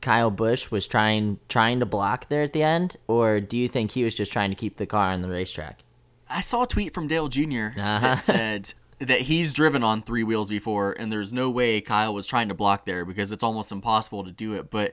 Kyle 0.00 0.30
Busch 0.30 0.70
was 0.70 0.86
trying 0.86 1.38
trying 1.48 1.80
to 1.80 1.86
block 1.86 2.28
there 2.28 2.42
at 2.42 2.52
the 2.52 2.62
end, 2.62 2.96
or 3.06 3.40
do 3.40 3.56
you 3.56 3.68
think 3.68 3.90
he 3.92 4.04
was 4.04 4.14
just 4.14 4.32
trying 4.32 4.50
to 4.50 4.56
keep 4.56 4.76
the 4.76 4.86
car 4.86 5.08
on 5.12 5.22
the 5.22 5.28
racetrack? 5.28 5.80
I 6.28 6.40
saw 6.40 6.62
a 6.62 6.66
tweet 6.66 6.94
from 6.94 7.08
Dale 7.08 7.28
junior 7.28 7.74
Uh-huh. 7.76 7.98
that 8.00 8.14
said 8.20 8.72
that 9.00 9.22
he's 9.22 9.52
driven 9.52 9.82
on 9.82 10.02
three 10.02 10.22
wheels 10.22 10.48
before, 10.48 10.92
and 10.92 11.10
there's 11.12 11.32
no 11.32 11.50
way 11.50 11.80
Kyle 11.80 12.14
was 12.14 12.26
trying 12.26 12.48
to 12.48 12.54
block 12.54 12.84
there 12.84 13.04
because 13.04 13.32
it's 13.32 13.42
almost 13.42 13.72
impossible 13.72 14.24
to 14.24 14.30
do 14.30 14.54
it. 14.54 14.70
But 14.70 14.92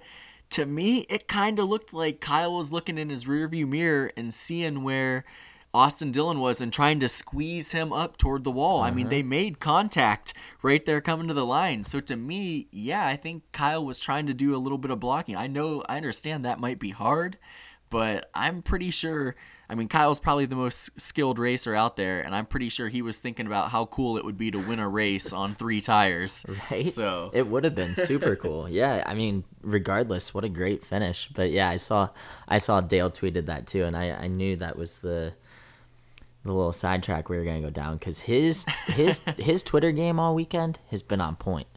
to 0.51 0.65
me, 0.65 0.99
it 1.10 1.27
kind 1.27 1.60
of 1.60 1.67
looked 1.67 1.93
like 1.93 2.21
Kyle 2.21 2.56
was 2.56 2.71
looking 2.71 2.97
in 2.97 3.10
his 3.10 3.25
rearview 3.25 3.67
mirror 3.67 4.12
and 4.15 4.34
seeing 4.34 4.84
where 4.84 5.25
Austin 5.77 6.11
Dillon 6.11 6.39
was 6.39 6.59
and 6.59 6.73
trying 6.73 6.99
to 7.01 7.07
squeeze 7.07 7.71
him 7.71 7.93
up 7.93 8.17
toward 8.17 8.43
the 8.43 8.49
wall. 8.51 8.81
I 8.81 8.89
mean, 8.89 9.05
uh-huh. 9.05 9.11
they 9.11 9.21
made 9.21 9.59
contact 9.59 10.33
right 10.63 10.83
there 10.83 11.01
coming 11.01 11.27
to 11.27 11.35
the 11.35 11.45
line. 11.45 11.83
So 11.83 11.99
to 11.99 12.15
me, 12.15 12.67
yeah, 12.71 13.05
I 13.05 13.15
think 13.15 13.43
Kyle 13.51 13.85
was 13.85 13.99
trying 13.99 14.25
to 14.25 14.33
do 14.33 14.55
a 14.55 14.57
little 14.57 14.79
bit 14.79 14.89
of 14.89 14.99
blocking. 14.99 15.35
I 15.35 15.45
know, 15.45 15.83
I 15.87 15.97
understand 15.97 16.43
that 16.43 16.59
might 16.59 16.79
be 16.79 16.89
hard, 16.89 17.37
but 17.91 18.31
I'm 18.33 18.63
pretty 18.63 18.89
sure. 18.89 19.35
I 19.69 19.75
mean, 19.75 19.87
Kyle's 19.89 20.19
probably 20.21 20.45
the 20.45 20.55
most 20.55 20.99
skilled 20.99 21.37
racer 21.37 21.75
out 21.75 21.97
there, 21.97 22.21
and 22.21 22.33
I'm 22.33 22.45
pretty 22.45 22.69
sure 22.69 22.87
he 22.87 23.01
was 23.01 23.19
thinking 23.19 23.45
about 23.45 23.69
how 23.69 23.85
cool 23.85 24.17
it 24.17 24.23
would 24.23 24.37
be 24.37 24.49
to 24.49 24.59
win 24.59 24.79
a 24.79 24.87
race 24.87 25.33
on 25.33 25.55
three 25.55 25.81
tires. 25.81 26.45
Right? 26.71 26.89
So 26.89 27.29
it 27.33 27.47
would 27.47 27.65
have 27.65 27.75
been 27.75 27.95
super 27.95 28.35
cool. 28.35 28.67
Yeah, 28.69 29.03
I 29.05 29.13
mean, 29.13 29.43
regardless, 29.61 30.33
what 30.33 30.43
a 30.43 30.49
great 30.49 30.83
finish. 30.83 31.27
But 31.27 31.51
yeah, 31.51 31.69
I 31.69 31.75
saw 31.75 32.09
I 32.47 32.57
saw 32.57 32.81
Dale 32.81 33.11
tweeted 33.11 33.45
that 33.45 33.67
too, 33.67 33.83
and 33.83 33.95
I 33.95 34.11
I 34.11 34.27
knew 34.27 34.55
that 34.55 34.75
was 34.75 34.95
the 34.97 35.33
the 36.47 36.53
little 36.53 36.73
sidetrack 36.73 37.29
we 37.29 37.38
were 37.38 37.43
gonna 37.43 37.62
go 37.62 37.69
down 37.69 37.97
because 37.97 38.21
his 38.21 38.65
his 38.88 39.19
his 39.38 39.63
Twitter 39.63 39.91
game 39.91 40.19
all 40.19 40.36
weekend 40.36 40.79
has 40.89 41.03
been 41.03 41.21
on 41.21 41.36
point. 41.36 41.67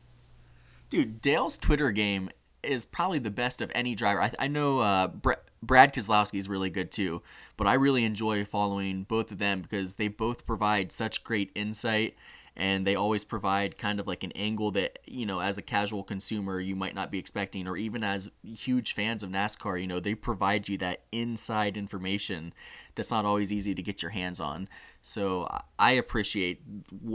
Dude, 0.89 1.21
Dale's 1.21 1.57
Twitter 1.57 1.91
game 1.93 2.31
is 2.63 2.85
probably 2.85 3.19
the 3.19 3.31
best 3.31 3.61
of 3.61 3.71
any 3.75 3.95
driver. 3.95 4.23
I, 4.23 4.33
I 4.39 4.49
know 4.49 4.81
uh, 4.81 5.07
Br- 5.09 5.33
Brad 5.63 5.95
Keselowski 5.95 6.39
is 6.39 6.49
really 6.49 6.71
good 6.71 6.91
too, 6.91 7.23
but 7.57 7.67
I 7.67 7.75
really 7.75 8.05
enjoy 8.05 8.45
following 8.45 9.05
both 9.05 9.31
of 9.31 9.39
them 9.39 9.63
because 9.63 9.95
they 9.95 10.09
both 10.09 10.47
provide 10.47 10.93
such 10.93 11.25
great 11.25 11.51
insight 11.55 12.17
and 12.57 12.87
they 12.87 12.97
always 12.97 13.25
provide 13.25 13.79
kind 13.79 14.01
of 14.01 14.07
like 14.07 14.25
an 14.25 14.33
angle 14.33 14.71
that, 14.73 14.99
you 15.07 15.25
know, 15.25 15.41
as 15.41 15.57
a 15.57 15.63
casual 15.63 16.03
consumer, 16.03 16.61
you 16.61 16.75
might 16.75 16.95
not 16.95 17.11
be 17.11 17.19
expecting, 17.19 17.67
or 17.67 17.77
even 17.77 18.03
as 18.03 18.31
huge 18.43 18.93
fans 18.93 19.23
of 19.23 19.31
NASCAR, 19.31 19.81
you 19.81 19.87
know, 19.87 20.01
they 20.01 20.15
provide 20.15 20.69
you 20.69 20.77
that 20.79 21.03
inside 21.13 21.77
information 21.77 22.53
that's 22.95 23.11
not 23.11 23.25
always 23.25 23.53
easy 23.53 23.75
to 23.75 23.83
get 23.83 24.03
your 24.03 24.11
hands 24.11 24.41
on. 24.41 24.69
So 25.03 25.49
I- 25.79 25.93
appreciate 25.93 26.61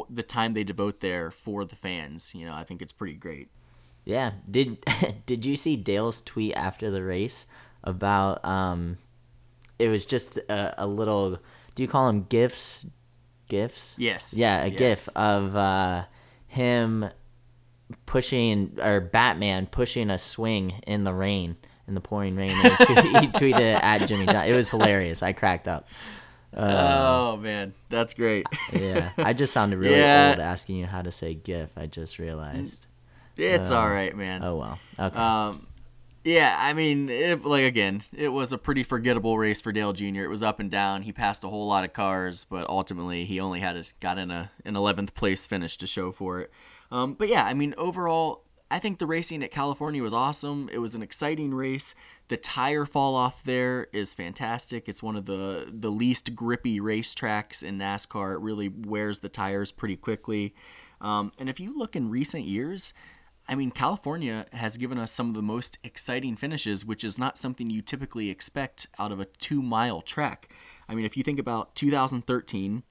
the 0.10 0.24
time 0.24 0.54
they 0.54 0.64
devote 0.64 1.00
there 1.02 1.32
for 1.32 1.66
the 1.66 1.76
fans. 1.76 2.34
You 2.34 2.46
know, 2.46 2.54
I 2.54 2.64
think 2.64 2.82
it's 2.82 2.92
pretty 2.94 3.16
great. 3.16 3.50
Yeah. 4.06 4.32
Did 4.50 4.84
did 5.26 5.46
you 5.46 5.56
see 5.56 5.76
Dale's 5.78 6.22
tweet 6.22 6.54
after 6.56 6.90
the 6.92 7.04
race 7.04 7.48
about 7.84 8.44
um 8.46 8.98
it 9.78 9.90
was 9.90 10.06
just 10.06 10.38
a, 10.50 10.74
a 10.84 10.88
little 10.88 11.38
do 11.76 11.84
you 11.84 11.88
call 11.90 12.08
them 12.08 12.26
gifs? 12.30 12.86
Gifs? 13.48 13.96
Yes. 14.00 14.34
Yeah, 14.36 14.64
a 14.64 14.68
Yes. 14.68 14.78
gif 14.80 15.10
of 15.16 15.56
uh 15.56 16.06
him 16.48 17.10
pushing 18.06 18.78
or 18.82 19.00
Batman 19.00 19.68
pushing 19.68 20.10
a 20.10 20.18
swing 20.18 20.82
in 20.88 21.04
the 21.04 21.14
rain 21.14 21.58
in 21.88 21.94
the 21.96 22.02
pouring 22.02 22.36
rain. 22.36 22.52
And 22.52 22.74
he, 22.76 22.86
tweet, 22.86 23.00
he 23.18 23.28
tweeted 23.54 23.60
it 23.60 23.80
at 23.84 24.08
Jimmy 24.08 24.26
John. 24.26 24.46
It 24.48 24.56
was 24.56 24.70
hilarious. 24.70 25.22
I 25.24 25.34
cracked 25.34 25.68
up. 25.68 25.88
oh 26.56 27.38
man, 27.38 27.74
that's 27.90 28.14
great. 28.14 28.46
Yeah, 28.72 29.12
I 29.18 29.34
just 29.34 29.52
sounded 29.54 29.78
really 29.78 29.98
Yeah. 29.98 30.30
old 30.32 30.40
asking 30.40 30.78
you 30.78 30.86
how 30.86 31.02
to 31.02 31.12
say 31.12 31.34
GIF. 31.34 31.78
I 31.78 31.86
just 31.88 32.18
realized. 32.20 32.88
It's 33.38 33.72
all 33.72 33.90
right, 33.90 34.16
man. 34.16 34.44
Oh 34.44 34.56
well. 34.56 34.80
Okay. 34.98 35.18
Um, 35.18 35.68
yeah, 36.24 36.56
I 36.58 36.74
mean, 36.74 37.10
it, 37.10 37.44
like 37.46 37.66
again, 37.66 38.02
it 38.16 38.30
was 38.30 38.52
a 38.54 38.58
pretty 38.58 38.84
forgettable 38.84 39.38
race 39.38 39.62
for 39.62 39.72
Dale 39.74 39.92
Jr. 39.94 40.22
It 40.24 40.30
was 40.30 40.42
up 40.42 40.60
and 40.62 40.72
down. 40.72 41.02
He 41.04 41.12
passed 41.12 41.44
a 41.44 41.50
whole 41.50 41.68
lot 41.68 41.84
of 41.84 41.92
cars, 41.94 42.46
but 42.50 42.68
ultimately 42.70 43.26
he 43.26 43.40
only 43.40 43.60
had 43.60 43.76
a, 43.76 43.84
got 44.00 44.18
in 44.18 44.32
a 44.32 44.50
an 44.64 44.74
11th 44.76 45.14
place 45.14 45.46
finish 45.46 45.78
to 45.78 45.86
show 45.88 46.12
for 46.12 46.40
it. 46.40 46.52
Um, 46.90 47.14
but 47.14 47.28
yeah, 47.28 47.46
I 47.46 47.54
mean, 47.54 47.76
overall, 47.78 48.45
I 48.70 48.80
think 48.80 48.98
the 48.98 49.06
racing 49.06 49.44
at 49.44 49.52
California 49.52 50.02
was 50.02 50.14
awesome. 50.14 50.70
It 50.74 50.80
was 50.80 50.96
an 50.96 51.04
exciting 51.04 51.54
race. 51.54 51.94
The 52.30 52.38
tire 52.38 52.86
fall 52.86 53.16
off 53.16 53.44
there 53.44 53.88
is 53.94 54.16
fantastic. 54.16 54.90
It's 54.90 55.04
one 55.04 55.16
of 55.16 55.26
the 55.26 55.70
the 55.72 55.92
least 55.92 56.36
grippy 56.36 56.80
racetracks 56.80 57.62
in 57.62 57.78
NASCAR. 57.78 58.34
It 58.34 58.40
really 58.40 58.70
wears 58.70 59.20
the 59.20 59.30
tires 59.30 59.72
pretty 59.72 59.96
quickly. 59.96 60.56
Um, 61.00 61.32
and 61.38 61.48
if 61.48 61.60
you 61.60 61.78
look 61.78 61.96
in 61.96 62.10
recent 62.10 62.46
years, 62.46 62.94
I 63.48 63.54
mean, 63.54 63.70
California 63.70 64.48
has 64.54 64.78
given 64.78 64.98
us 64.98 65.12
some 65.12 65.30
of 65.30 65.36
the 65.36 65.44
most 65.44 65.78
exciting 65.84 66.36
finishes, 66.36 66.84
which 66.84 67.04
is 67.04 67.20
not 67.20 67.38
something 67.38 67.70
you 67.70 67.84
typically 67.84 68.32
expect 68.32 68.88
out 68.98 69.12
of 69.12 69.20
a 69.20 69.26
two 69.26 69.62
mile 69.62 70.02
track. 70.02 70.50
I 70.90 70.96
mean, 70.96 71.06
if 71.06 71.16
you 71.16 71.24
think 71.24 71.38
about 71.38 71.76
2013, 71.76 72.84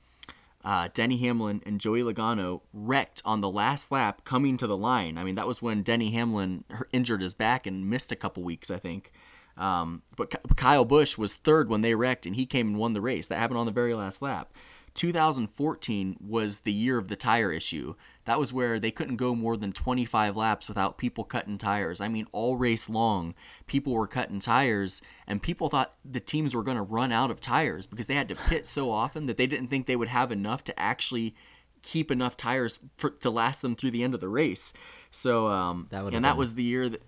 uh, 0.64 0.88
Denny 0.94 1.18
Hamlin 1.18 1.62
and 1.66 1.80
Joey 1.80 2.02
Logano 2.02 2.62
wrecked 2.72 3.20
on 3.24 3.40
the 3.40 3.50
last 3.50 3.92
lap 3.92 4.24
coming 4.24 4.56
to 4.56 4.66
the 4.66 4.76
line. 4.76 5.18
I 5.18 5.24
mean, 5.24 5.34
that 5.34 5.46
was 5.46 5.60
when 5.60 5.82
Denny 5.82 6.10
Hamlin 6.12 6.64
injured 6.92 7.20
his 7.20 7.34
back 7.34 7.66
and 7.66 7.90
missed 7.90 8.10
a 8.10 8.16
couple 8.16 8.42
weeks, 8.42 8.70
I 8.70 8.78
think. 8.78 9.12
Um, 9.56 10.02
but 10.16 10.34
Kyle 10.56 10.84
Busch 10.84 11.18
was 11.18 11.34
third 11.34 11.68
when 11.68 11.82
they 11.82 11.94
wrecked, 11.94 12.26
and 12.26 12.34
he 12.34 12.46
came 12.46 12.68
and 12.68 12.78
won 12.78 12.94
the 12.94 13.00
race. 13.00 13.28
That 13.28 13.38
happened 13.38 13.58
on 13.58 13.66
the 13.66 13.72
very 13.72 13.94
last 13.94 14.22
lap. 14.22 14.52
2014 14.94 16.16
was 16.20 16.60
the 16.60 16.72
year 16.72 16.98
of 16.98 17.08
the 17.08 17.16
tire 17.16 17.52
issue. 17.52 17.94
That 18.24 18.38
was 18.38 18.52
where 18.52 18.78
they 18.78 18.90
couldn't 18.90 19.16
go 19.16 19.34
more 19.34 19.56
than 19.56 19.72
25 19.72 20.36
laps 20.36 20.68
without 20.68 20.98
people 20.98 21.24
cutting 21.24 21.58
tires. 21.58 22.00
I 22.00 22.08
mean, 22.08 22.26
all 22.32 22.56
race 22.56 22.88
long, 22.88 23.34
people 23.66 23.92
were 23.92 24.06
cutting 24.06 24.38
tires, 24.38 25.02
and 25.26 25.42
people 25.42 25.68
thought 25.68 25.94
the 26.04 26.20
teams 26.20 26.54
were 26.54 26.62
going 26.62 26.76
to 26.76 26.82
run 26.82 27.12
out 27.12 27.30
of 27.30 27.40
tires 27.40 27.86
because 27.86 28.06
they 28.06 28.14
had 28.14 28.28
to 28.28 28.36
pit 28.36 28.66
so 28.66 28.90
often 28.90 29.26
that 29.26 29.36
they 29.36 29.46
didn't 29.46 29.66
think 29.66 29.86
they 29.86 29.96
would 29.96 30.08
have 30.08 30.30
enough 30.30 30.62
to 30.64 30.80
actually 30.80 31.34
keep 31.82 32.10
enough 32.10 32.36
tires 32.36 32.78
for, 32.96 33.10
to 33.10 33.30
last 33.30 33.62
them 33.62 33.74
through 33.74 33.90
the 33.90 34.02
end 34.02 34.14
of 34.14 34.20
the 34.20 34.28
race. 34.28 34.72
So, 35.10 35.48
um, 35.48 35.88
that 35.90 36.04
and 36.04 36.24
that 36.24 36.36
was 36.36 36.54
the 36.54 36.64
year 36.64 36.88
that. 36.88 37.02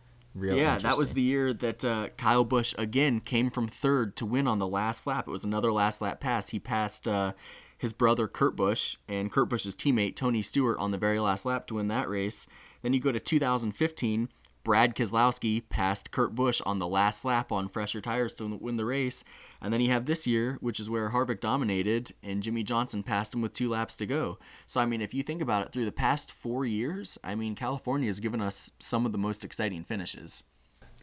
yeah, 0.58 0.78
that 0.78 0.98
was 0.98 1.14
the 1.14 1.22
year 1.22 1.54
that 1.54 1.82
uh, 1.82 2.08
Kyle 2.18 2.44
Busch 2.44 2.74
again 2.76 3.20
came 3.20 3.48
from 3.48 3.66
third 3.66 4.16
to 4.16 4.26
win 4.26 4.46
on 4.46 4.58
the 4.58 4.66
last 4.66 5.06
lap. 5.06 5.26
It 5.26 5.30
was 5.30 5.44
another 5.44 5.72
last 5.72 6.02
lap 6.02 6.20
pass. 6.20 6.50
He 6.50 6.58
passed 6.58 7.08
uh, 7.08 7.32
his 7.78 7.92
brother 7.92 8.28
Kurt 8.28 8.56
Busch 8.56 8.96
and 9.08 9.30
Kurt 9.30 9.48
Busch's 9.48 9.76
teammate 9.76 10.16
Tony 10.16 10.42
Stewart 10.42 10.78
on 10.78 10.90
the 10.90 10.98
very 10.98 11.20
last 11.20 11.44
lap 11.44 11.66
to 11.66 11.74
win 11.74 11.88
that 11.88 12.08
race. 12.08 12.46
Then 12.82 12.92
you 12.92 13.00
go 13.00 13.12
to 13.12 13.20
2015, 13.20 14.28
Brad 14.66 14.96
Keselowski 14.96 15.62
passed 15.68 16.10
Kurt 16.10 16.34
Busch 16.34 16.60
on 16.66 16.78
the 16.78 16.88
last 16.88 17.24
lap 17.24 17.52
on 17.52 17.68
fresher 17.68 18.00
tires 18.00 18.34
to 18.34 18.56
win 18.56 18.76
the 18.76 18.84
race. 18.84 19.22
And 19.62 19.72
then 19.72 19.80
you 19.80 19.92
have 19.92 20.06
this 20.06 20.26
year, 20.26 20.58
which 20.60 20.80
is 20.80 20.90
where 20.90 21.10
Harvick 21.10 21.38
dominated 21.40 22.14
and 22.20 22.42
Jimmie 22.42 22.64
Johnson 22.64 23.04
passed 23.04 23.32
him 23.32 23.42
with 23.42 23.52
two 23.52 23.68
laps 23.70 23.94
to 23.94 24.06
go. 24.06 24.40
So, 24.66 24.80
I 24.80 24.86
mean, 24.86 25.00
if 25.00 25.14
you 25.14 25.22
think 25.22 25.40
about 25.40 25.64
it, 25.64 25.72
through 25.72 25.84
the 25.84 25.92
past 25.92 26.32
four 26.32 26.66
years, 26.66 27.16
I 27.22 27.36
mean, 27.36 27.54
California 27.54 28.08
has 28.08 28.18
given 28.18 28.40
us 28.40 28.72
some 28.80 29.06
of 29.06 29.12
the 29.12 29.18
most 29.18 29.44
exciting 29.44 29.84
finishes. 29.84 30.42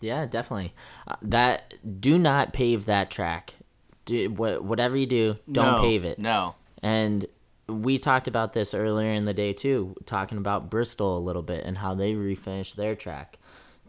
Yeah, 0.01 0.25
definitely. 0.25 0.73
Uh, 1.07 1.15
that 1.21 1.75
do 2.01 2.19
not 2.19 2.51
pave 2.51 2.83
that 2.87 3.09
track. 3.09 3.53
Do, 4.03 4.29
whatever 4.29 4.97
you 4.97 5.05
do, 5.05 5.37
don't 5.49 5.77
no, 5.77 5.79
pave 5.79 6.03
it. 6.03 6.19
No. 6.19 6.55
And 6.83 7.25
we 7.67 7.97
talked 7.97 8.27
about 8.27 8.53
this 8.53 8.73
earlier 8.73 9.11
in 9.13 9.25
the 9.25 9.33
day 9.33 9.53
too, 9.53 9.95
talking 10.05 10.37
about 10.37 10.69
Bristol 10.69 11.17
a 11.17 11.19
little 11.19 11.41
bit 11.41 11.63
and 11.65 11.77
how 11.77 11.95
they 11.95 12.13
refinished 12.13 12.75
their 12.75 12.93
track. 12.93 13.39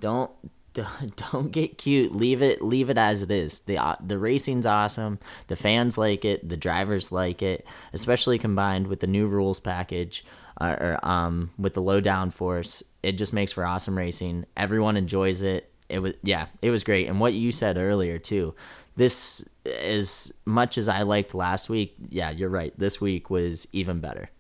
Don't 0.01 0.31
don't 1.33 1.53
get 1.53 1.77
cute. 1.79 2.15
Leave 2.15 2.41
it 2.41 2.63
leave 2.63 2.89
it 2.91 2.99
as 2.99 3.23
it 3.23 3.31
is. 3.31 3.61
The 3.61 3.79
uh, 3.79 3.97
the 4.05 4.19
racing's 4.19 4.67
awesome. 4.67 5.19
The 5.49 5.57
fans 5.57 5.99
like 5.99 6.25
it. 6.25 6.49
The 6.49 6.57
drivers 6.57 7.13
like 7.13 7.43
it, 7.43 7.67
especially 7.93 8.39
combined 8.39 8.87
with 8.87 9.01
the 9.01 9.07
new 9.07 9.27
rules 9.27 9.61
package 9.61 10.25
uh, 10.61 10.77
or 10.79 10.99
um 11.03 11.51
with 11.59 11.75
the 11.75 11.83
low 11.83 12.01
downforce. 12.01 12.83
It 13.03 13.13
just 13.13 13.33
makes 13.33 13.53
for 13.53 13.65
awesome 13.65 13.99
racing. 13.99 14.47
Everyone 14.57 14.97
enjoys 14.97 15.43
it. 15.43 15.71
It 15.89 15.99
was 15.99 16.15
yeah, 16.23 16.47
it 16.63 16.71
was 16.71 16.85
great. 16.85 17.09
And 17.09 17.21
what 17.21 17.35
you 17.35 17.51
said 17.53 17.77
earlier 17.77 18.19
too 18.19 18.55
this 18.97 19.45
as 19.65 20.33
much 20.45 20.79
as 20.79 20.89
I 20.89 21.03
liked 21.03 21.35
last 21.35 21.69
week, 21.69 21.95
yeah, 22.09 22.31
you're 22.31 22.51
right. 22.51 22.73
This 22.79 23.01
week 23.01 23.31
was 23.31 23.67
even 23.73 24.01
better. 24.01 24.31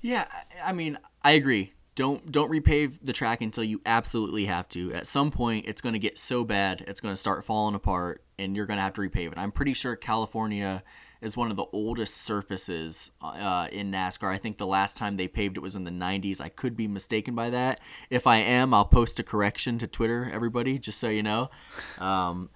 Yeah, 0.00 0.26
I 0.64 0.72
mean, 0.72 0.98
I 1.22 1.32
agree. 1.32 1.72
Don't 1.94 2.30
don't 2.32 2.50
repave 2.50 2.98
the 3.02 3.12
track 3.12 3.40
until 3.40 3.64
you 3.64 3.80
absolutely 3.84 4.46
have 4.46 4.68
to. 4.70 4.92
At 4.94 5.06
some 5.06 5.30
point, 5.30 5.66
it's 5.68 5.80
going 5.80 5.92
to 5.92 5.98
get 5.98 6.18
so 6.18 6.44
bad, 6.44 6.84
it's 6.86 7.00
going 7.00 7.12
to 7.12 7.20
start 7.20 7.44
falling 7.44 7.74
apart, 7.74 8.22
and 8.38 8.56
you're 8.56 8.66
going 8.66 8.78
to 8.78 8.82
have 8.82 8.94
to 8.94 9.00
repave 9.00 9.32
it. 9.32 9.38
I'm 9.38 9.52
pretty 9.52 9.74
sure 9.74 9.96
California 9.96 10.82
is 11.20 11.36
one 11.36 11.50
of 11.50 11.56
the 11.56 11.66
oldest 11.72 12.16
surfaces 12.16 13.10
uh, 13.20 13.68
in 13.70 13.90
NASCAR. 13.90 14.32
I 14.32 14.38
think 14.38 14.56
the 14.56 14.66
last 14.66 14.96
time 14.96 15.16
they 15.16 15.28
paved 15.28 15.58
it 15.58 15.60
was 15.60 15.76
in 15.76 15.84
the 15.84 15.90
90s. 15.90 16.40
I 16.40 16.48
could 16.48 16.76
be 16.76 16.88
mistaken 16.88 17.34
by 17.34 17.50
that. 17.50 17.80
If 18.08 18.26
I 18.26 18.38
am, 18.38 18.72
I'll 18.72 18.86
post 18.86 19.20
a 19.20 19.22
correction 19.22 19.78
to 19.78 19.86
Twitter, 19.86 20.30
everybody, 20.32 20.78
just 20.78 20.98
so 20.98 21.10
you 21.10 21.22
know. 21.22 21.50
Um, 21.98 22.48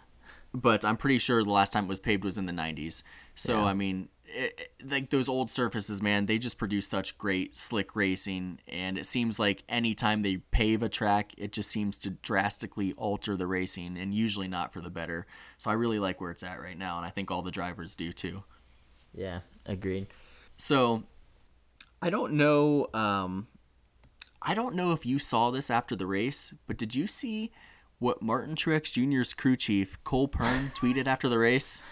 but 0.55 0.85
I'm 0.85 0.97
pretty 0.97 1.19
sure 1.19 1.43
the 1.43 1.51
last 1.51 1.73
time 1.73 1.85
it 1.85 1.88
was 1.88 2.01
paved 2.01 2.25
was 2.25 2.38
in 2.38 2.47
the 2.47 2.53
90s. 2.53 3.03
So 3.35 3.59
yeah. 3.59 3.64
I 3.64 3.75
mean, 3.75 4.09
it, 4.25 4.71
it, 4.79 4.90
like 4.90 5.11
those 5.11 5.29
old 5.29 5.51
surfaces, 5.51 6.01
man, 6.01 6.27
they 6.27 6.38
just 6.38 6.59
produce 6.59 6.87
such 6.87 7.19
great 7.19 7.57
slick 7.57 7.97
racing, 7.97 8.61
and 8.69 8.97
it 8.97 9.07
seems 9.07 9.38
like 9.38 9.64
anytime 9.69 10.23
they 10.23 10.37
pave 10.37 10.83
a 10.83 10.88
track, 10.88 11.33
it 11.37 11.53
just 11.53 11.71
seems 11.71 11.97
to 11.99 12.11
drastically 12.11 12.93
alter 12.97 13.37
the 13.37 13.47
racing, 13.47 13.99
and 13.99 14.14
usually 14.14 14.49
not 14.49 14.73
for 14.73 14.81
the 14.81 14.90
better. 14.90 15.27
So 15.59 15.71
I 15.71 15.75
really 15.75 15.99
like 15.99 16.21
where 16.21 16.31
it's 16.31 16.45
at 16.45 16.61
right 16.61 16.79
now, 16.79 16.97
and 16.97 17.07
I 17.07 17.11
think 17.11 17.31
all 17.31 17.43
the 17.43 17.51
drivers 17.51 17.97
do 17.97 18.12
too. 18.12 18.45
Yeah, 19.12 19.40
agreed. 19.67 20.07
So 20.57 21.03
I 22.01 22.11
don't 22.11 22.35
know. 22.35 22.88
Um, 22.95 23.49
I 24.40 24.55
don't 24.55 24.75
know 24.75 24.93
if 24.93 25.05
you 25.05 25.19
saw 25.19 25.51
this 25.51 25.71
after 25.71 25.97
the 25.97 26.07
race, 26.07 26.55
but 26.67 26.77
did 26.77 26.95
you 26.95 27.07
see? 27.07 27.51
What 27.98 28.22
Martin 28.22 28.54
Truex 28.54 28.92
Jr.'s 28.92 29.33
crew 29.33 29.57
chief 29.57 30.02
Cole 30.04 30.28
Pearn, 30.28 30.72
tweeted 30.74 31.07
after 31.07 31.28
the 31.28 31.38
race? 31.38 31.83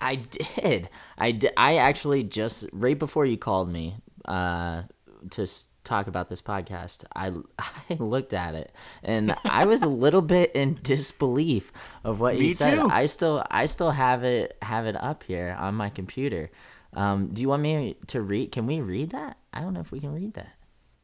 I 0.00 0.16
did. 0.16 0.88
I 1.16 1.32
did. 1.32 1.52
I 1.56 1.76
actually 1.76 2.22
just 2.22 2.68
right 2.72 2.98
before 2.98 3.26
you 3.26 3.36
called 3.36 3.70
me 3.70 3.96
uh, 4.24 4.82
to 5.30 5.46
talk 5.88 6.06
about 6.06 6.28
this 6.28 6.42
podcast, 6.42 7.04
I 7.16 7.32
I 7.58 7.94
looked 7.98 8.32
at 8.32 8.54
it 8.54 8.72
and 9.02 9.34
I 9.44 9.64
was 9.64 9.82
a 9.82 9.88
little 9.88 10.22
bit 10.22 10.52
in 10.54 10.78
disbelief 10.82 11.72
of 12.04 12.20
what 12.20 12.34
Me 12.34 12.48
you 12.48 12.54
said. 12.54 12.74
Too. 12.74 12.88
I 12.90 13.06
still 13.06 13.44
I 13.50 13.66
still 13.66 13.90
have 13.90 14.22
it 14.22 14.56
have 14.62 14.86
it 14.86 14.96
up 14.96 15.24
here 15.24 15.56
on 15.58 15.74
my 15.74 15.88
computer. 15.88 16.50
Um, 16.92 17.28
do 17.28 17.42
you 17.42 17.48
want 17.48 17.62
me 17.62 17.96
to 18.08 18.22
read? 18.22 18.52
Can 18.52 18.66
we 18.66 18.80
read 18.80 19.10
that? 19.10 19.38
I 19.52 19.60
don't 19.60 19.74
know 19.74 19.80
if 19.80 19.90
we 19.90 20.00
can 20.00 20.12
read 20.12 20.34
that. 20.34 20.52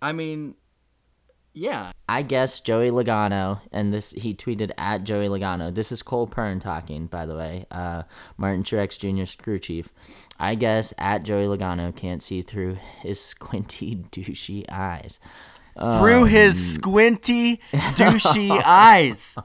I 0.00 0.12
mean, 0.12 0.54
yeah. 1.55 1.93
I 2.09 2.23
guess 2.23 2.61
Joey 2.61 2.90
Logano, 2.90 3.61
and 3.73 3.95
this 3.95 4.11
he 4.11 4.35
tweeted 4.35 4.73
at 4.77 5.05
Joey 5.05 5.29
Logano. 5.29 5.73
This 5.73 5.93
is 5.93 6.03
Cole 6.03 6.27
Pearn 6.27 6.59
talking, 6.59 7.07
by 7.07 7.25
the 7.25 7.37
way. 7.37 7.67
Uh, 7.71 8.03
Martin 8.37 8.64
Truex 8.64 8.99
Jr. 8.99 9.43
crew 9.43 9.59
chief. 9.59 9.90
I 10.38 10.57
guess 10.57 10.93
at 10.99 11.23
Joey 11.23 11.47
Logano 11.47 11.95
can't 11.95 12.23
see 12.23 12.43
through 12.43 12.79
his 13.01 13.21
squinty 13.25 14.05
douchey 14.11 14.64
eyes. 14.69 15.21
Through 15.77 16.23
um, 16.23 16.29
his 16.29 16.75
squinty 16.75 17.61
douchey 17.73 18.62
eyes. 18.64 19.37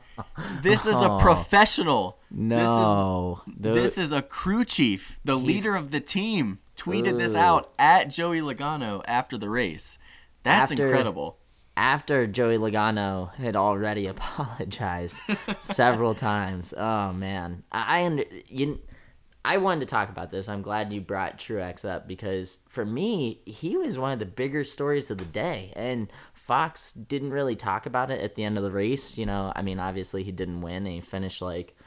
This 0.62 0.86
is 0.86 1.02
a 1.02 1.18
professional. 1.20 2.20
No. 2.30 3.42
This 3.48 3.56
is, 3.56 3.62
the, 3.62 3.74
this 3.74 3.98
is 3.98 4.12
a 4.12 4.22
crew 4.22 4.64
chief, 4.64 5.20
the 5.24 5.36
leader 5.36 5.76
of 5.76 5.90
the 5.90 6.00
team. 6.00 6.60
Tweeted 6.78 7.18
this 7.18 7.36
out 7.36 7.74
at 7.78 8.10
Joey 8.10 8.42
Logano 8.42 9.02
after 9.06 9.38
the 9.38 9.50
race. 9.50 9.98
That's 10.44 10.72
after, 10.72 10.88
incredible 10.88 11.39
after 11.80 12.28
Joey 12.28 12.58
Logano 12.58 13.34
had 13.36 13.56
already 13.56 14.06
apologized 14.14 15.18
several 15.62 16.14
times. 16.32 16.74
Oh 16.78 17.14
man, 17.14 17.64
I, 17.72 18.04
I 18.04 18.26
you, 18.48 18.82
I 19.46 19.58
wanted 19.58 19.80
to 19.82 19.86
talk 19.86 20.10
about 20.10 20.30
this. 20.30 20.50
I'm 20.50 20.62
glad 20.62 20.92
you 20.92 21.00
brought 21.00 21.40
Truex 21.40 21.90
up 21.90 22.06
because 22.06 22.60
for 22.68 22.86
me, 22.86 23.40
he 23.46 23.78
was 23.78 23.98
one 23.98 24.12
of 24.12 24.20
the 24.20 24.26
bigger 24.26 24.66
stories 24.66 25.10
of 25.10 25.20
the 25.20 25.26
day, 25.26 25.72
and 25.78 26.12
Fox 26.34 26.92
didn't 26.92 27.32
really 27.32 27.56
talk 27.56 27.86
about 27.86 28.12
it 28.12 28.20
at 28.22 28.36
the 28.36 28.44
end 28.44 28.58
of 28.58 28.64
the 28.64 28.72
race. 28.72 29.18
You 29.18 29.26
know, 29.26 29.54
I 29.56 29.62
mean, 29.62 29.80
obviously 29.80 30.24
he 30.24 30.34
didn't 30.34 30.62
win, 30.62 30.86
and 30.86 30.96
he 30.96 31.02
finished 31.02 31.42
like 31.42 31.78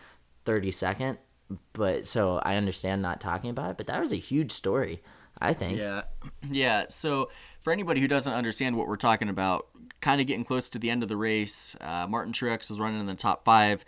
32nd. 0.47 1.19
But 1.75 2.07
so 2.07 2.39
I 2.39 2.57
understand 2.57 3.03
not 3.03 3.21
talking 3.21 3.51
about 3.51 3.73
it, 3.73 3.77
but 3.77 3.89
that 3.89 4.01
was 4.01 4.15
a 4.15 4.17
huge 4.17 4.53
story. 4.53 5.03
I 5.39 5.53
think. 5.55 5.79
Yeah, 5.79 6.03
yeah. 6.51 6.87
So 6.89 7.31
for 7.61 7.73
anybody 7.73 8.01
who 8.01 8.09
doesn't 8.09 8.33
understand 8.33 8.77
what 8.77 8.89
we're 8.89 8.97
talking 8.97 9.29
about, 9.29 9.67
kind 10.03 10.21
of 10.21 10.27
getting 10.27 10.45
close 10.45 10.69
to 10.69 10.79
the 10.79 10.91
end 10.91 11.03
of 11.03 11.09
the 11.09 11.17
race. 11.17 11.77
Uh, 11.81 12.07
Martin 12.07 12.33
Truex 12.33 12.69
was 12.69 12.79
running 12.79 13.01
in 13.01 13.07
the 13.07 13.15
top 13.15 13.45
five. 13.45 13.85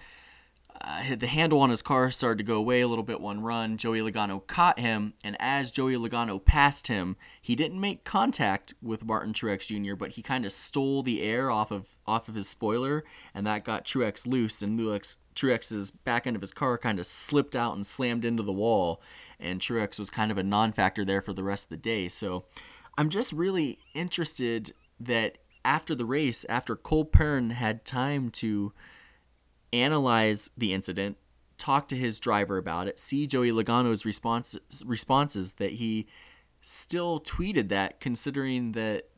Uh, 0.81 1.15
the 1.17 1.29
handle 1.29 1.61
on 1.61 1.71
his 1.71 1.83
car 1.83 2.11
started 2.11 2.39
to 2.39 2.45
go 2.45 2.57
away 2.57 2.81
a 2.81 2.89
little 2.89 3.05
bit 3.05 3.21
one 3.21 3.41
run. 3.41 3.77
Joey 3.77 4.01
Logano 4.01 4.45
caught 4.45 4.79
him, 4.79 5.15
and 5.23 5.37
as 5.39 5.71
Joey 5.71 5.95
Logano 5.95 6.45
passed 6.45 6.89
him, 6.89 7.17
he 7.41 7.55
didn't 7.55 7.81
make 7.81 8.05
contact 8.05 8.75
with 8.83 9.05
Martin 9.05 9.33
Truex 9.33 9.67
Jr., 9.67 9.95
but 9.95 10.13
he 10.13 10.23
kind 10.23 10.45
of 10.45 10.51
stole 10.51 11.03
the 11.03 11.23
air 11.23 11.51
off 11.51 11.71
of 11.71 11.97
off 12.07 12.29
of 12.29 12.35
his 12.35 12.49
spoiler, 12.49 13.05
and 13.33 13.47
that 13.47 13.65
got 13.65 13.85
Truex 13.85 14.27
loose, 14.27 14.63
and 14.63 14.79
Truex, 14.79 15.17
Truex's 15.37 15.93
back 15.93 16.27
end 16.27 16.35
of 16.35 16.43
his 16.43 16.53
car 16.53 16.77
kind 16.77 16.99
of 16.99 17.07
slipped 17.07 17.55
out 17.55 17.77
and 17.77 17.87
slammed 17.87 18.25
into 18.25 18.43
the 18.43 18.53
wall, 18.53 19.01
and 19.39 19.61
Truex 19.61 19.99
was 19.99 20.11
kind 20.11 20.33
of 20.33 20.39
a 20.39 20.43
non-factor 20.43 21.05
there 21.05 21.23
for 21.23 21.33
the 21.33 21.45
rest 21.45 21.67
of 21.67 21.71
the 21.71 21.77
day. 21.77 22.09
So, 22.09 22.47
I'm 22.99 23.11
just 23.11 23.33
really 23.33 23.79
interested 23.95 24.75
that 25.01 25.39
after 25.65 25.95
the 25.95 26.05
race, 26.05 26.45
after 26.49 26.77
Cole 26.77 27.05
Pearn 27.05 27.51
had 27.51 27.85
time 27.85 28.31
to 28.31 28.73
analyze 29.73 30.51
the 30.57 30.73
incident, 30.73 31.17
talk 31.59 31.89
to 31.89 31.97
his 31.97 32.21
driver 32.21 32.57
about 32.59 32.89
it, 32.89 32.99
see 32.99 33.27
Joey 33.27 33.51
Logano's 33.51 34.05
response, 34.05 34.57
responses, 34.85 35.55
that 35.55 35.73
he 35.73 36.07
still 36.61 37.21
tweeted 37.21 37.69
that, 37.69 38.01
considering 38.01 38.73
that 38.73 39.09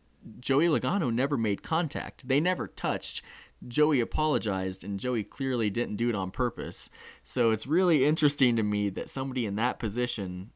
Joey 0.40 0.66
Logano 0.66 1.12
never 1.12 1.36
made 1.36 1.62
contact. 1.62 2.26
They 2.26 2.40
never 2.40 2.66
touched. 2.66 3.22
Joey 3.66 4.00
apologized, 4.00 4.84
and 4.84 5.00
Joey 5.00 5.24
clearly 5.24 5.70
didn't 5.70 5.96
do 5.96 6.08
it 6.08 6.14
on 6.14 6.30
purpose. 6.30 6.90
So 7.22 7.50
it's 7.50 7.66
really 7.66 8.04
interesting 8.04 8.56
to 8.56 8.62
me 8.62 8.90
that 8.90 9.08
somebody 9.08 9.46
in 9.46 9.56
that 9.56 9.78
position 9.78 10.50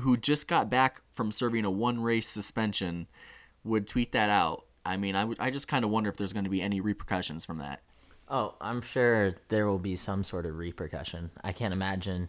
who 0.00 0.16
just 0.16 0.48
got 0.48 0.70
back 0.70 1.02
from 1.10 1.32
serving 1.32 1.64
a 1.64 1.70
one 1.70 2.00
race 2.00 2.28
suspension 2.28 3.06
would 3.64 3.86
tweet 3.86 4.12
that 4.12 4.30
out. 4.30 4.64
I 4.84 4.96
mean, 4.96 5.16
I, 5.16 5.28
I 5.38 5.50
just 5.50 5.68
kind 5.68 5.84
of 5.84 5.90
wonder 5.90 6.10
if 6.10 6.16
there's 6.16 6.32
going 6.32 6.44
to 6.44 6.50
be 6.50 6.62
any 6.62 6.80
repercussions 6.80 7.44
from 7.44 7.58
that. 7.58 7.82
Oh, 8.28 8.54
I'm 8.60 8.80
sure 8.80 9.34
there 9.48 9.66
will 9.66 9.78
be 9.78 9.96
some 9.96 10.22
sort 10.22 10.46
of 10.46 10.56
repercussion. 10.56 11.30
I 11.42 11.52
can't 11.52 11.72
imagine 11.72 12.28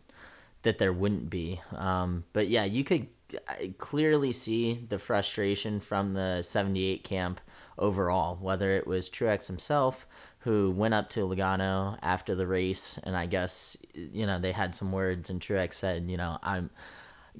that 0.63 0.77
there 0.77 0.93
wouldn't 0.93 1.29
be. 1.29 1.61
Um, 1.75 2.23
but 2.33 2.47
yeah, 2.47 2.65
you 2.65 2.83
could 2.83 3.07
clearly 3.77 4.33
see 4.33 4.85
the 4.89 4.99
frustration 4.99 5.79
from 5.79 6.13
the 6.13 6.41
78 6.41 7.03
camp 7.03 7.39
overall, 7.77 8.37
whether 8.41 8.71
it 8.71 8.87
was 8.87 9.09
Truex 9.09 9.47
himself 9.47 10.07
who 10.41 10.71
went 10.71 10.93
up 10.93 11.09
to 11.11 11.21
Logano 11.21 11.97
after 12.01 12.33
the 12.33 12.47
race, 12.47 12.99
and 13.03 13.15
I 13.15 13.27
guess 13.27 13.77
you 13.93 14.25
know 14.25 14.39
they 14.39 14.51
had 14.51 14.73
some 14.73 14.91
words, 14.91 15.29
and 15.29 15.39
Truex 15.39 15.75
said, 15.75 16.09
you 16.09 16.17
know, 16.17 16.39
I'm 16.41 16.71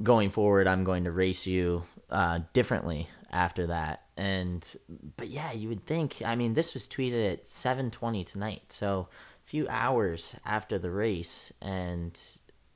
going 0.03 0.29
forward, 0.29 0.67
I'm 0.67 0.83
going 0.83 1.03
to 1.05 1.11
race 1.11 1.47
you 1.47 1.83
uh, 2.09 2.41
differently 2.53 3.09
after 3.31 3.67
that. 3.67 4.03
And 4.17 4.75
but 5.17 5.29
yeah, 5.29 5.51
you 5.51 5.69
would 5.69 5.85
think. 5.85 6.21
I 6.23 6.35
mean, 6.35 6.53
this 6.53 6.73
was 6.73 6.87
tweeted 6.87 7.31
at 7.31 7.45
7:20 7.45 8.25
tonight, 8.25 8.63
so 8.71 9.07
a 9.43 9.47
few 9.47 9.67
hours 9.69 10.35
after 10.45 10.77
the 10.77 10.91
race, 10.91 11.53
and 11.61 12.19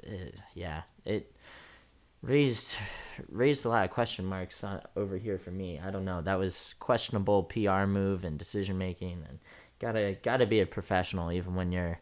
uh, 0.05 0.31
yeah, 0.53 0.83
it 1.03 1.35
raised 2.21 2.77
raised 3.29 3.65
a 3.65 3.69
lot 3.69 3.85
of 3.85 3.91
question 3.91 4.25
marks 4.25 4.63
over 4.95 5.17
here 5.17 5.37
for 5.37 5.51
me. 5.51 5.79
I 5.79 5.91
don't 5.91 6.05
know. 6.05 6.21
That 6.21 6.39
was 6.39 6.75
questionable 6.79 7.43
PR 7.43 7.85
move 7.85 8.23
and 8.23 8.39
decision 8.39 8.77
making, 8.77 9.23
and 9.27 9.39
gotta 9.79 10.17
gotta 10.23 10.45
be 10.45 10.61
a 10.61 10.65
professional 10.65 11.31
even 11.31 11.55
when 11.55 11.71
you're 11.71 11.99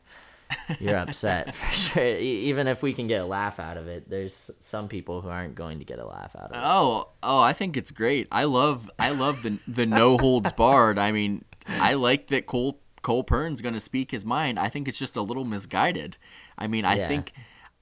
you're 0.80 0.96
upset 0.96 1.54
for 1.56 1.72
sure. 1.74 2.18
Even 2.18 2.68
if 2.68 2.82
we 2.82 2.94
can 2.94 3.08
get 3.08 3.22
a 3.22 3.26
laugh 3.26 3.60
out 3.60 3.78
of 3.78 3.88
it, 3.88 4.10
there's 4.10 4.52
some 4.60 4.88
people 4.88 5.22
who 5.22 5.30
aren't 5.30 5.56
going 5.56 5.80
to 5.80 5.86
get 5.86 6.00
a 6.00 6.06
laugh 6.06 6.36
out 6.36 6.52
of 6.52 6.56
it. 6.56 6.62
Oh, 6.63 7.10
oh, 7.22 7.39
I 7.39 7.54
think 7.54 7.78
it's 7.78 7.92
great. 7.92 8.28
I 8.32 8.46
love, 8.46 8.89
I 9.00 9.12
love 9.12 9.44
the 9.44 9.60
the 9.68 9.86
no 9.86 10.18
holds 10.18 10.52
barred. 10.52 11.00
I 11.00 11.12
mean, 11.12 11.46
I 11.68 11.94
like 11.94 12.28
that 12.28 12.46
Cole 12.46 12.80
Cole 13.02 13.24
Pearn's 13.24 13.62
going 13.62 13.74
to 13.74 13.80
speak 13.80 14.12
his 14.12 14.26
mind. 14.26 14.58
I 14.58 14.70
think 14.70 14.88
it's 14.88 15.00
just 15.00 15.16
a 15.16 15.22
little 15.22 15.46
misguided. 15.46 16.18
I 16.58 16.68
mean, 16.68 16.86
I 16.86 16.96
yeah. 16.96 17.08
think 17.08 17.34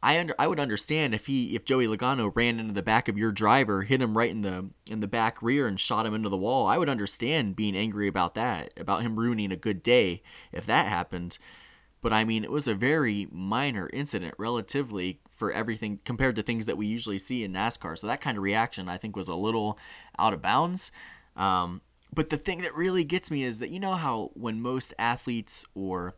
I 0.03 0.19
under 0.19 0.33
I 0.39 0.47
would 0.47 0.59
understand 0.59 1.13
if 1.13 1.27
he 1.27 1.55
if 1.55 1.63
Joey 1.63 1.85
Logano 1.85 2.31
ran 2.33 2.59
into 2.59 2.73
the 2.73 2.81
back 2.81 3.07
of 3.07 3.17
your 3.17 3.31
driver, 3.31 3.83
hit 3.83 4.01
him 4.01 4.17
right 4.17 4.31
in 4.31 4.41
the 4.41 4.69
in 4.87 4.99
the 4.99 5.07
back 5.07 5.41
rear 5.41 5.67
and 5.67 5.79
shot 5.79 6.05
him 6.05 6.13
into 6.13 6.29
the 6.29 6.37
wall. 6.37 6.65
I 6.67 6.77
would 6.77 6.89
understand 6.89 7.55
being 7.55 7.75
angry 7.75 8.07
about 8.07 8.33
that, 8.35 8.73
about 8.77 9.03
him 9.03 9.19
ruining 9.19 9.51
a 9.51 9.57
good 9.57 9.83
day 9.83 10.23
if 10.51 10.65
that 10.65 10.87
happened. 10.87 11.37
But 12.01 12.13
I 12.13 12.23
mean, 12.23 12.43
it 12.43 12.51
was 12.51 12.67
a 12.67 12.73
very 12.73 13.27
minor 13.31 13.89
incident 13.93 14.33
relatively 14.37 15.19
for 15.29 15.51
everything 15.51 15.99
compared 16.03 16.35
to 16.35 16.41
things 16.41 16.65
that 16.65 16.77
we 16.77 16.87
usually 16.87 17.19
see 17.19 17.43
in 17.43 17.53
NASCAR. 17.53 17.97
So 17.97 18.07
that 18.07 18.21
kind 18.21 18.37
of 18.37 18.43
reaction 18.43 18.89
I 18.89 18.97
think 18.97 19.15
was 19.15 19.27
a 19.27 19.35
little 19.35 19.77
out 20.17 20.33
of 20.33 20.41
bounds. 20.41 20.91
Um, 21.35 21.81
but 22.13 22.29
the 22.29 22.37
thing 22.37 22.61
that 22.61 22.75
really 22.75 23.03
gets 23.03 23.31
me 23.31 23.43
is 23.43 23.59
that 23.59 23.69
you 23.69 23.79
know 23.79 23.95
how 23.95 24.31
when 24.33 24.61
most 24.61 24.93
athletes 24.99 25.65
or 25.73 26.15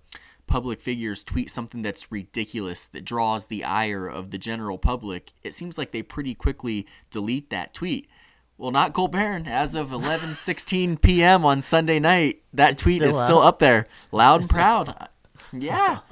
public 0.47 0.81
figures 0.81 1.23
tweet 1.23 1.49
something 1.49 1.81
that's 1.81 2.11
ridiculous 2.11 2.85
that 2.87 3.05
draws 3.05 3.47
the 3.47 3.63
ire 3.63 4.07
of 4.07 4.31
the 4.31 4.37
general 4.37 4.77
public, 4.77 5.31
it 5.43 5.53
seems 5.53 5.77
like 5.77 5.91
they 5.91 6.03
pretty 6.03 6.33
quickly 6.33 6.87
delete 7.11 7.49
that 7.49 7.73
tweet. 7.73 8.09
Well, 8.57 8.71
not 8.71 8.93
Cole 8.93 9.09
Pearn. 9.09 9.47
As 9.47 9.75
of 9.75 9.89
11:16 9.89 11.01
p.m. 11.01 11.43
on 11.43 11.61
Sunday 11.61 11.99
night, 11.99 12.43
that 12.53 12.77
tweet 12.77 12.97
still 12.97 13.09
is 13.09 13.19
still 13.19 13.39
up 13.39 13.59
there, 13.59 13.87
loud 14.11 14.41
and 14.41 14.49
proud. 14.49 15.09
Yeah. 15.53 15.99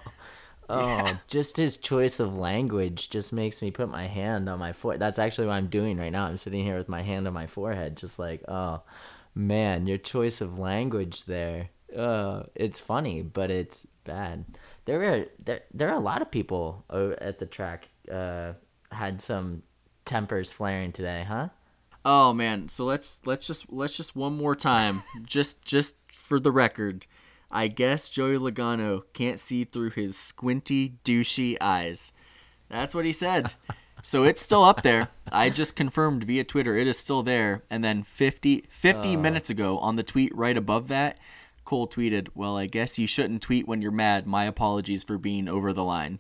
Oh, 0.70 1.20
just 1.28 1.58
his 1.58 1.76
choice 1.76 2.22
of 2.22 2.34
language 2.34 3.10
just 3.10 3.34
makes 3.34 3.62
me 3.62 3.72
put 3.72 3.90
my 3.90 4.08
hand 4.08 4.48
on 4.48 4.58
my 4.58 4.72
forehead. 4.72 5.02
That's 5.02 5.20
actually 5.20 5.48
what 5.48 5.56
I'm 5.56 5.68
doing 5.68 5.98
right 5.98 6.14
now. 6.14 6.26
I'm 6.26 6.38
sitting 6.38 6.64
here 6.64 6.78
with 6.78 6.88
my 6.88 7.02
hand 7.02 7.28
on 7.28 7.34
my 7.34 7.46
forehead, 7.46 7.98
just 7.98 8.18
like, 8.18 8.42
oh, 8.48 8.82
man, 9.36 9.86
your 9.86 9.98
choice 9.98 10.40
of 10.40 10.60
language 10.60 11.26
there. 11.26 11.72
Uh, 11.94 12.44
it's 12.56 12.80
funny, 12.80 13.22
but 13.22 13.52
it's 13.52 13.86
bad. 14.06 14.46
There 14.86 15.04
are 15.14 15.26
there 15.44 15.62
there 15.74 15.90
are 15.90 15.98
a 15.98 16.00
lot 16.00 16.22
of 16.22 16.32
people 16.32 16.86
at 16.90 17.40
the 17.40 17.46
track 17.46 17.90
uh, 18.10 18.54
had 18.92 19.22
some 19.22 19.64
tempers 20.06 20.54
flaring 20.54 20.92
today, 20.92 21.26
huh? 21.28 21.50
Oh 22.04 22.34
man, 22.34 22.70
so 22.70 22.86
let's 22.86 23.20
let's 23.26 23.46
just 23.46 23.72
let's 23.72 23.96
just 23.96 24.16
one 24.16 24.38
more 24.38 24.56
time, 24.56 25.04
just 25.26 25.64
just 25.66 25.98
for 26.12 26.40
the 26.40 26.52
record. 26.52 27.06
I 27.52 27.68
guess 27.68 28.10
Joey 28.10 28.38
Logano 28.38 29.04
can't 29.14 29.40
see 29.40 29.64
through 29.64 29.92
his 29.92 30.18
squinty, 30.18 30.98
douchey 31.04 31.58
eyes. 31.60 32.14
That's 32.70 32.96
what 32.96 33.06
he 33.06 33.14
said. 33.14 33.54
So 34.04 34.24
it's 34.24 34.42
still 34.42 34.64
up 34.64 34.82
there. 34.82 35.10
I 35.32 35.52
just 35.52 35.76
confirmed 35.76 36.24
via 36.24 36.44
Twitter 36.44 36.76
it 36.76 36.88
is 36.88 36.98
still 36.98 37.22
there. 37.22 37.62
And 37.70 37.84
then 37.84 38.02
50, 38.02 38.66
50 38.68 39.14
uh, 39.14 39.20
minutes 39.20 39.52
ago 39.52 39.78
on 39.78 39.96
the 39.96 40.02
tweet 40.02 40.36
right 40.36 40.58
above 40.58 40.88
that, 40.88 41.20
Cole 41.66 41.88
tweeted, 41.88 42.30
Well, 42.34 42.58
I 42.58 42.66
guess 42.66 42.98
you 42.98 43.06
shouldn't 43.06 43.44
tweet 43.44 43.68
when 43.68 43.82
you're 43.82 43.92
mad. 43.92 44.26
My 44.26 44.46
apologies 44.46 45.04
for 45.04 45.20
being 45.20 45.48
over 45.48 45.72
the 45.72 45.84
line. 45.84 46.20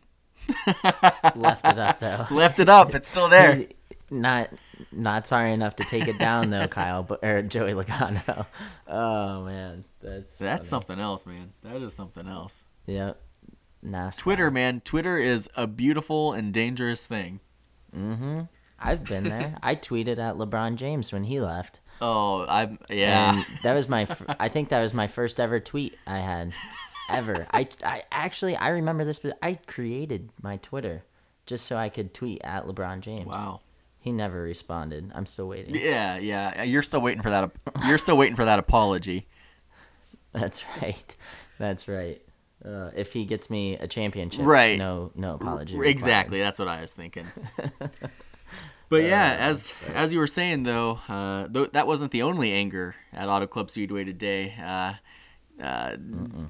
Left 1.36 1.66
it 1.66 1.80
up, 1.80 2.00
though. 2.00 2.28
Left 2.32 2.60
it 2.60 2.70
up. 2.70 2.94
It's 2.94 3.08
still 3.08 3.30
there. 3.30 3.66
not 4.10 4.50
not 4.92 5.28
sorry 5.28 5.54
enough 5.54 5.76
to 5.78 5.84
take 5.84 6.08
it 6.08 6.18
down 6.18 6.50
though, 6.50 6.68
Kyle, 6.68 7.04
but 7.04 7.24
or 7.24 7.42
Joey 7.42 7.74
Logano. 7.74 8.46
Oh 8.88 9.46
man, 9.46 9.86
that's 10.02 10.38
that's 10.38 10.70
funny. 10.70 10.82
something 10.82 11.00
else, 11.00 11.26
man. 11.26 11.54
That 11.64 11.82
is 11.82 11.94
something 11.94 12.28
else. 12.28 12.66
Yep. 12.88 13.22
NASCAR. 13.86 14.18
Twitter, 14.20 14.52
man. 14.52 14.82
Twitter 14.82 15.18
is 15.18 15.50
a 15.56 15.68
beautiful 15.68 16.34
and 16.34 16.54
dangerous 16.54 17.08
thing. 17.08 17.40
Mm-hmm. 17.96 18.42
I've 18.80 19.04
been 19.04 19.24
there. 19.24 19.58
I 19.64 19.76
tweeted 19.76 20.18
at 20.18 20.36
LeBron 20.36 20.76
James 20.76 21.12
when 21.12 21.24
he 21.24 21.40
left. 21.40 21.80
Oh, 22.02 22.46
I'm 22.48 22.80
yeah. 22.90 23.36
And 23.36 23.46
that 23.64 23.74
was 23.74 23.88
my. 23.88 24.08
I 24.40 24.50
think 24.50 24.70
that 24.70 24.82
was 24.82 24.94
my 24.94 25.08
first 25.08 25.40
ever 25.40 25.60
tweet 25.60 25.98
I 26.08 26.20
had, 26.20 26.54
ever. 27.10 27.48
I 27.52 27.68
I 27.84 28.04
actually 28.12 28.56
I 28.56 28.70
remember 28.70 29.06
this, 29.06 29.20
but 29.20 29.38
I 29.42 29.60
created 29.68 30.30
my 30.42 30.58
Twitter 30.58 31.04
just 31.46 31.66
so 31.66 31.78
I 31.78 31.90
could 31.90 32.14
tweet 32.14 32.42
at 32.44 32.66
LeBron 32.66 33.02
James. 33.02 33.28
Wow. 33.28 33.62
He 34.00 34.12
never 34.12 34.42
responded. 34.42 35.12
I'm 35.14 35.28
still 35.28 35.48
waiting. 35.48 35.76
Yeah, 35.76 36.18
yeah. 36.18 36.64
You're 36.64 36.82
still 36.82 37.02
waiting 37.02 37.22
for 37.22 37.30
that. 37.30 37.52
You're 37.86 38.00
still 38.00 38.18
waiting 38.18 38.36
for 38.36 38.46
that 38.46 38.58
apology. 38.58 39.28
That's 40.34 40.64
right. 40.82 41.16
That's 41.60 41.88
right. 41.88 42.22
Uh, 42.64 42.92
if 42.96 43.14
he 43.14 43.26
gets 43.26 43.50
me 43.50 43.76
a 43.76 43.88
championship, 43.88 44.46
right? 44.46 44.78
No, 44.78 45.12
no 45.16 45.34
apology. 45.34 45.80
Exactly. 45.84 46.40
That's 46.40 46.60
what 46.60 46.68
I 46.68 46.82
was 46.82 46.94
thinking. 46.94 47.26
but 48.90 49.04
yeah, 49.04 49.32
uh, 49.32 49.50
as 49.50 49.74
as 49.96 50.14
you 50.14 50.20
were 50.20 50.28
saying 50.28 50.64
though, 50.64 51.00
uh, 51.10 51.48
th- 51.48 51.72
that 51.72 51.88
wasn't 51.88 52.12
the 52.12 52.22
only 52.22 52.54
anger 52.54 52.96
at 53.12 53.30
Auto 53.30 53.48
Club 53.48 53.72
Speedway 53.72 54.04
today. 54.04 54.54
Uh, 54.62 54.94
uh, 55.62 55.98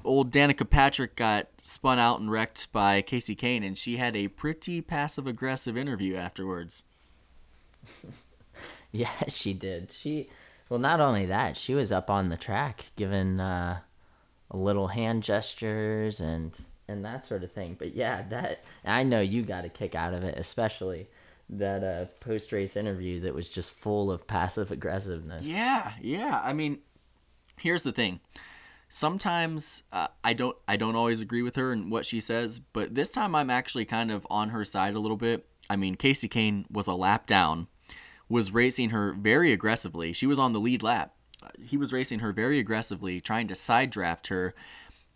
old 0.04 0.30
Danica 0.30 0.68
Patrick 0.68 1.16
got 1.16 1.48
spun 1.58 1.98
out 1.98 2.20
and 2.20 2.30
wrecked 2.30 2.72
by 2.72 3.02
Kasey 3.02 3.36
Kahne, 3.36 3.66
and 3.66 3.76
she 3.76 3.96
had 3.96 4.14
a 4.14 4.28
pretty 4.28 4.80
passive 4.80 5.26
aggressive 5.26 5.76
interview 5.76 6.16
afterwards. 6.16 6.84
yeah, 8.92 9.28
she 9.28 9.54
did. 9.54 9.92
She 9.92 10.28
well, 10.72 10.80
not 10.80 11.00
only 11.00 11.26
that, 11.26 11.58
she 11.58 11.74
was 11.74 11.92
up 11.92 12.08
on 12.08 12.30
the 12.30 12.36
track 12.38 12.86
giving 12.96 13.38
uh, 13.38 13.80
little 14.50 14.88
hand 14.88 15.22
gestures 15.22 16.18
and 16.18 16.58
and 16.88 17.04
that 17.04 17.26
sort 17.26 17.44
of 17.44 17.52
thing. 17.52 17.76
But 17.78 17.94
yeah, 17.94 18.22
that 18.30 18.60
I 18.82 19.02
know 19.02 19.20
you 19.20 19.42
got 19.42 19.66
a 19.66 19.68
kick 19.68 19.94
out 19.94 20.14
of 20.14 20.24
it, 20.24 20.38
especially 20.38 21.08
that 21.50 21.84
uh, 21.84 22.06
post 22.20 22.52
race 22.52 22.74
interview 22.74 23.20
that 23.20 23.34
was 23.34 23.50
just 23.50 23.70
full 23.72 24.10
of 24.10 24.26
passive 24.26 24.70
aggressiveness. 24.70 25.42
Yeah, 25.42 25.92
yeah. 26.00 26.40
I 26.42 26.54
mean, 26.54 26.78
here's 27.58 27.82
the 27.82 27.92
thing. 27.92 28.20
Sometimes 28.88 29.82
uh, 29.92 30.08
I 30.24 30.32
don't 30.32 30.56
I 30.66 30.76
don't 30.78 30.96
always 30.96 31.20
agree 31.20 31.42
with 31.42 31.56
her 31.56 31.72
and 31.72 31.92
what 31.92 32.06
she 32.06 32.18
says, 32.18 32.60
but 32.60 32.94
this 32.94 33.10
time 33.10 33.34
I'm 33.34 33.50
actually 33.50 33.84
kind 33.84 34.10
of 34.10 34.26
on 34.30 34.48
her 34.48 34.64
side 34.64 34.94
a 34.94 35.00
little 35.00 35.18
bit. 35.18 35.46
I 35.68 35.76
mean, 35.76 35.96
Kasey 35.96 36.30
Kahne 36.30 36.64
was 36.70 36.86
a 36.86 36.94
lap 36.94 37.26
down 37.26 37.66
was 38.28 38.52
racing 38.52 38.90
her 38.90 39.12
very 39.12 39.52
aggressively. 39.52 40.12
She 40.12 40.26
was 40.26 40.38
on 40.38 40.52
the 40.52 40.60
lead 40.60 40.82
lap. 40.82 41.14
Uh, 41.42 41.48
he 41.62 41.76
was 41.76 41.92
racing 41.92 42.20
her 42.20 42.32
very 42.32 42.58
aggressively, 42.58 43.20
trying 43.20 43.48
to 43.48 43.54
side 43.54 43.90
draft 43.90 44.28
her. 44.28 44.54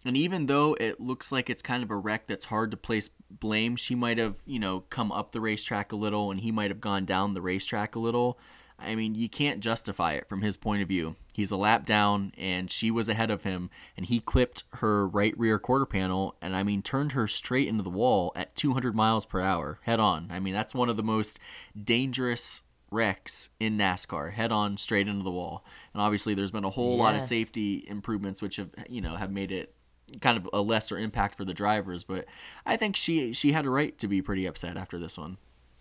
And 0.05 0.16
even 0.16 0.47
though 0.47 0.75
it 0.79 1.01
looks 1.01 1.33
like 1.33 1.51
it's 1.51 1.62
kind 1.62 1.83
of 1.83 1.90
a 1.90 1.97
wreck 1.97 2.27
that's 2.27 2.47
hard 2.47 2.71
to 2.71 2.77
place 2.77 3.11
blame, 3.31 3.75
she 3.75 3.95
might 3.95 4.19
have, 4.19 4.38
you 4.47 4.59
know, 4.59 4.81
come 4.88 5.11
up 5.11 5.33
the 5.33 5.40
racetrack 5.40 5.90
a 5.90 5.97
little 5.97 6.31
and 6.31 6.40
he 6.40 6.53
might 6.53 6.71
have 6.71 6.81
gone 6.81 7.05
down 7.05 7.35
the 7.35 7.42
racetrack 7.42 7.97
a 7.97 8.01
little. 8.01 8.38
I 8.79 8.95
mean, 8.95 9.14
you 9.14 9.29
can't 9.29 9.61
justify 9.61 10.12
it 10.12 10.29
from 10.29 10.42
his 10.42 10.57
point 10.57 10.83
of 10.83 10.88
view. 10.88 11.16
He's 11.33 11.51
a 11.51 11.57
lap 11.57 11.87
down, 11.87 12.33
and 12.37 12.71
she 12.71 12.90
was 12.90 13.09
ahead 13.09 13.31
of 13.31 13.42
him, 13.42 13.71
and 13.97 14.07
he 14.07 14.21
clipped 14.21 14.64
her 14.75 15.07
right 15.09 15.37
rear 15.38 15.59
quarter 15.59 15.87
panel, 15.87 16.37
and 16.40 16.55
I 16.55 16.62
mean, 16.62 16.83
turned 16.83 17.12
her 17.12 17.27
straight 17.27 17.69
into 17.69 17.83
the 17.83 17.90
wall 17.90 18.33
at 18.37 18.55
200 18.55 18.95
miles 18.95 19.27
per 19.27 19.40
hour, 19.40 19.81
head 19.83 20.01
on. 20.01 20.29
I 20.31 20.40
mean, 20.40 20.55
that's 20.55 20.75
one 20.75 20.88
of 20.88 20.97
the 20.97 21.03
most 21.03 21.38
dangerous 21.83 22.62
wrecks 22.90 23.51
in 23.61 23.77
NASCAR, 23.77 24.33
head 24.33 24.53
on, 24.53 24.77
straight 24.77 25.09
into 25.09 25.25
the 25.25 25.31
wall. 25.31 25.64
And 25.92 26.03
obviously, 26.03 26.35
there's 26.35 26.51
been 26.51 26.64
a 26.64 26.70
whole 26.70 26.96
lot 26.96 27.14
of 27.14 27.22
safety 27.22 27.85
improvements, 27.88 28.42
which 28.42 28.57
have 28.57 28.70
you 28.88 29.01
know 29.01 29.16
have 29.16 29.31
made 29.31 29.53
it 29.53 29.75
kind 30.20 30.38
of 30.38 30.49
a 30.53 30.61
lesser 30.61 30.99
impact 30.99 31.35
for 31.35 31.44
the 31.44 31.55
drivers. 31.55 32.05
But 32.05 32.27
I 32.64 32.77
think 32.77 32.96
she 32.96 33.33
she 33.33 33.53
had 33.53 33.66
a 33.66 33.70
right 33.70 33.99
to 33.99 34.09
be 34.09 34.22
pretty 34.22 34.46
upset 34.46 34.77
after 34.77 34.99
this 34.99 35.18
one. 35.18 35.38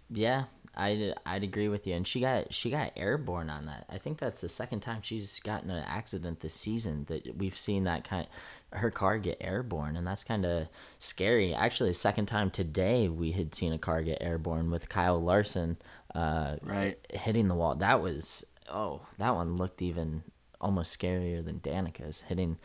Yeah, 0.09 0.45
I'd 0.75 1.13
I'd 1.25 1.43
agree 1.43 1.67
with 1.67 1.87
you. 1.87 1.95
And 1.95 2.05
she 2.07 2.19
got 2.19 2.53
she 2.53 2.69
got 2.69 2.91
airborne 2.95 3.49
on 3.49 3.65
that. 3.65 3.85
I 3.89 3.97
think 3.97 4.19
that's 4.19 4.41
the 4.41 4.49
second 4.49 4.81
time 4.81 5.01
she's 5.01 5.39
gotten 5.39 5.69
an 5.69 5.83
accident 5.87 6.39
this 6.41 6.53
season 6.53 7.05
that 7.05 7.37
we've 7.37 7.57
seen 7.57 7.85
that 7.85 8.03
kind 8.03 8.27
her 8.73 8.91
car 8.91 9.17
get 9.17 9.37
airborne, 9.39 9.95
and 9.95 10.05
that's 10.05 10.23
kind 10.23 10.45
of 10.45 10.67
scary. 10.99 11.53
Actually, 11.53 11.91
the 11.91 11.93
second 11.93 12.25
time 12.25 12.49
today 12.51 13.07
we 13.07 13.31
had 13.31 13.55
seen 13.55 13.71
a 13.71 13.77
car 13.77 14.01
get 14.01 14.17
airborne 14.21 14.69
with 14.69 14.89
Kyle 14.89 15.21
Larson, 15.21 15.77
uh, 16.13 16.57
Right. 16.61 16.97
hitting 17.13 17.47
the 17.47 17.55
wall. 17.55 17.75
That 17.75 18.01
was 18.01 18.43
oh, 18.69 19.01
that 19.17 19.33
one 19.35 19.55
looked 19.55 19.81
even 19.81 20.23
almost 20.59 20.97
scarier 20.99 21.43
than 21.45 21.59
Danica's 21.59 22.21
hitting 22.21 22.57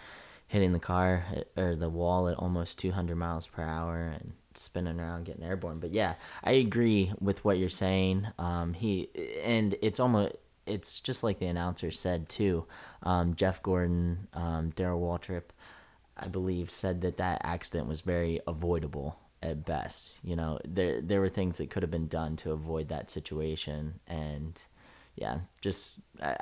hitting 0.48 0.72
the 0.72 0.78
car 0.80 1.24
or 1.56 1.76
the 1.76 1.90
wall 1.90 2.26
at 2.28 2.36
almost 2.36 2.76
200 2.78 3.14
miles 3.14 3.46
per 3.46 3.62
hour 3.62 4.08
and 4.08 4.32
spinning 4.54 5.00
around 5.00 5.24
getting 5.24 5.44
airborne. 5.44 5.78
But 5.78 5.94
yeah, 5.94 6.14
I 6.42 6.52
agree 6.52 7.12
with 7.20 7.44
what 7.44 7.58
you're 7.58 7.68
saying. 7.68 8.26
Um, 8.38 8.74
he 8.74 9.08
and 9.42 9.76
it's 9.82 10.00
almost 10.00 10.34
it's 10.66 11.00
just 11.00 11.22
like 11.22 11.38
the 11.38 11.46
announcer 11.46 11.90
said 11.90 12.28
too. 12.28 12.66
Um, 13.02 13.34
Jeff 13.34 13.62
Gordon, 13.62 14.28
um, 14.32 14.70
Darrell 14.70 15.00
Waltrip, 15.00 15.50
I 16.16 16.28
believe, 16.28 16.70
said 16.70 17.00
that 17.02 17.16
that 17.16 17.40
accident 17.44 17.88
was 17.88 18.02
very 18.02 18.40
avoidable 18.46 19.18
at 19.42 19.64
best. 19.64 20.18
You 20.22 20.36
know, 20.36 20.58
there 20.64 21.00
there 21.00 21.20
were 21.20 21.28
things 21.28 21.58
that 21.58 21.70
could 21.70 21.82
have 21.82 21.90
been 21.90 22.08
done 22.08 22.36
to 22.36 22.52
avoid 22.52 22.88
that 22.88 23.10
situation, 23.10 24.00
and 24.06 24.60
yeah, 25.16 25.38
just 25.60 26.00
I, 26.22 26.36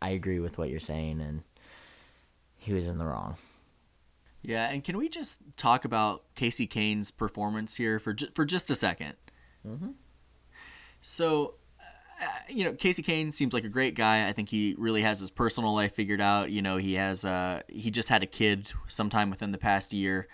I 0.00 0.10
agree 0.10 0.40
with 0.40 0.58
what 0.58 0.70
you're 0.70 0.80
saying, 0.80 1.20
and 1.20 1.42
he 2.56 2.72
was 2.72 2.88
in 2.88 2.98
the 2.98 3.06
wrong. 3.06 3.36
Yeah, 4.42 4.68
and 4.70 4.82
can 4.82 4.96
we 4.98 5.08
just 5.08 5.40
talk 5.56 5.84
about 5.84 6.24
Kasey 6.34 6.68
Kahne's 6.68 7.10
performance 7.10 7.76
here 7.76 7.98
for 8.00 8.12
ju- 8.12 8.28
for 8.34 8.44
just 8.44 8.70
a 8.70 8.74
2nd 8.74 9.14
So, 11.00 11.54
uh, 12.20 12.26
you 12.48 12.64
know, 12.64 12.72
Kasey 12.72 13.04
Kahne 13.04 13.32
seems 13.32 13.52
like 13.54 13.64
a 13.64 13.68
great 13.68 13.94
guy. 13.94 14.28
I 14.28 14.32
think 14.32 14.48
he 14.48 14.74
really 14.78 15.02
has 15.02 15.20
his 15.20 15.30
personal 15.30 15.74
life 15.74 15.94
figured 15.94 16.20
out. 16.20 16.50
You 16.50 16.62
know, 16.62 16.76
he 16.76 16.94
has 16.94 17.24
uh 17.24 17.62
he 17.68 17.90
just 17.90 18.08
had 18.08 18.22
a 18.22 18.26
kid 18.26 18.72
sometime 18.88 19.30
within 19.30 19.52
the 19.52 19.58
past 19.58 19.92
year. 19.92 20.28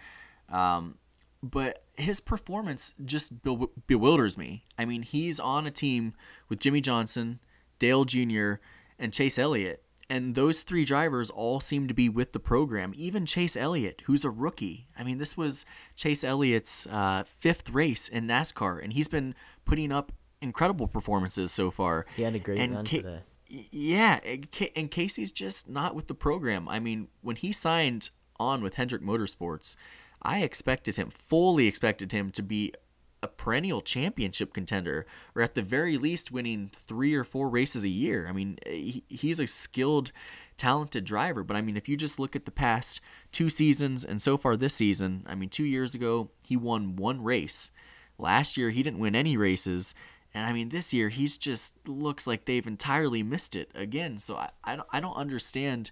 Um, 0.51 0.97
but 1.43 1.85
his 1.97 2.21
performance 2.21 2.95
just 3.05 3.43
be- 3.43 3.67
bewilders 3.87 4.37
me. 4.39 4.65
I 4.79 4.85
mean, 4.87 5.03
he's 5.03 5.39
on 5.39 5.67
a 5.67 5.71
team 5.71 6.15
with 6.49 6.59
Jimmie 6.59 6.81
Johnson, 6.81 7.39
Dale 7.79 8.05
Jr., 8.05 8.55
and 8.99 9.13
Chase 9.13 9.39
Elliott. 9.39 9.83
And 10.11 10.35
those 10.35 10.63
three 10.63 10.85
drivers 10.85 11.29
all 11.29 11.61
seem 11.61 11.87
to 11.87 11.95
be 11.95 12.09
with 12.09 12.33
the 12.33 12.41
program. 12.41 12.93
Even 12.97 13.27
Chase 13.27 13.57
Elliott, 13.57 14.03
who's 14.07 14.25
a 14.25 14.31
rookie. 14.31 14.89
I 14.99 15.05
mean, 15.05 15.19
this 15.19 15.37
was 15.37 15.67
Chase 15.97 16.25
Elliott's 16.25 16.87
uh, 16.87 17.25
fifth 17.27 17.71
race 17.71 18.09
in 18.09 18.27
NASCAR, 18.27 18.83
and 18.83 18.95
he's 18.95 19.09
been 19.09 19.35
putting 19.67 19.93
up 19.93 20.13
incredible 20.41 20.89
performances 20.89 21.53
so 21.53 21.71
far. 21.71 22.07
He 22.17 22.23
had 22.23 22.35
a 22.35 22.39
great 22.39 22.59
And 22.59 22.75
run 22.75 22.85
Ca- 22.87 22.97
today. 22.97 23.21
Yeah, 23.49 24.21
and 24.25 24.51
Kasey's 24.91 25.33
just 25.33 25.69
not 25.71 25.95
with 25.95 26.07
the 26.07 26.15
program. 26.15 26.69
I 26.69 26.81
mean, 26.81 27.09
when 27.23 27.37
he 27.37 27.53
signed 27.53 28.11
on 28.39 28.63
with 28.63 28.75
Hendrick 28.75 29.03
Motorsports, 29.03 29.77
I 30.23 30.41
expected 30.41 30.97
him, 30.97 31.11
fully 31.11 31.67
expected 31.67 32.13
him 32.13 32.31
to 32.31 32.43
be 32.43 32.73
a 33.23 33.29
perennial 33.29 33.81
championship 33.81 34.53
contender, 34.53 35.07
or 35.35 35.43
at 35.43 35.55
the 35.55 35.63
very 35.63 35.97
least 35.97 36.31
winning 36.31 36.71
three 36.75 37.15
or 37.15 37.25
four 37.25 37.49
races 37.49 37.85
a 37.85 37.89
year. 37.89 38.27
I 38.29 38.33
mean, 38.33 38.59
he, 38.65 39.03
he's 39.09 39.41
a 39.41 39.47
skilled, 39.47 40.13
talented 40.57 41.05
driver, 41.05 41.43
but 41.43 41.57
I 41.57 41.63
mean, 41.63 41.77
if 41.77 41.89
you 41.89 41.97
just 41.97 42.19
look 42.19 42.37
at 42.37 42.45
the 42.45 42.51
past 42.51 43.01
two 43.33 43.51
seasons 43.51 44.05
and 44.05 44.23
so 44.23 44.37
far 44.37 44.57
this 44.57 44.75
season, 44.75 45.25
I 45.27 45.35
mean, 45.35 45.49
two 45.49 45.65
years 45.65 45.95
ago, 45.95 46.31
he 46.45 46.57
won 46.57 46.97
one 46.97 47.23
race. 47.23 47.71
Last 48.19 48.57
year, 48.57 48.71
he 48.71 48.83
didn't 48.83 48.99
win 49.01 49.15
any 49.15 49.37
races. 49.37 49.95
And 50.35 50.47
I 50.47 50.53
mean, 50.53 50.69
this 50.69 50.93
year 50.93 51.09
he's 51.09 51.37
just 51.37 51.89
looks 51.89 52.27
like 52.27 52.45
they've 52.45 52.67
entirely 52.67 53.23
missed 53.23 53.57
it 53.57 53.71
again. 53.75 54.19
So 54.19 54.37
I, 54.37 54.51
I, 54.63 54.77
don't, 54.77 54.89
I 54.93 55.01
don't 55.01 55.17
understand. 55.17 55.91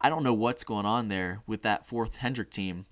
I 0.00 0.08
don't 0.08 0.22
know 0.22 0.34
what's 0.34 0.64
going 0.64 0.86
on 0.86 1.08
there 1.08 1.40
with 1.46 1.62
that 1.62 1.86
fourth 1.86 2.16
Hendrick 2.16 2.50
team. 2.50 2.86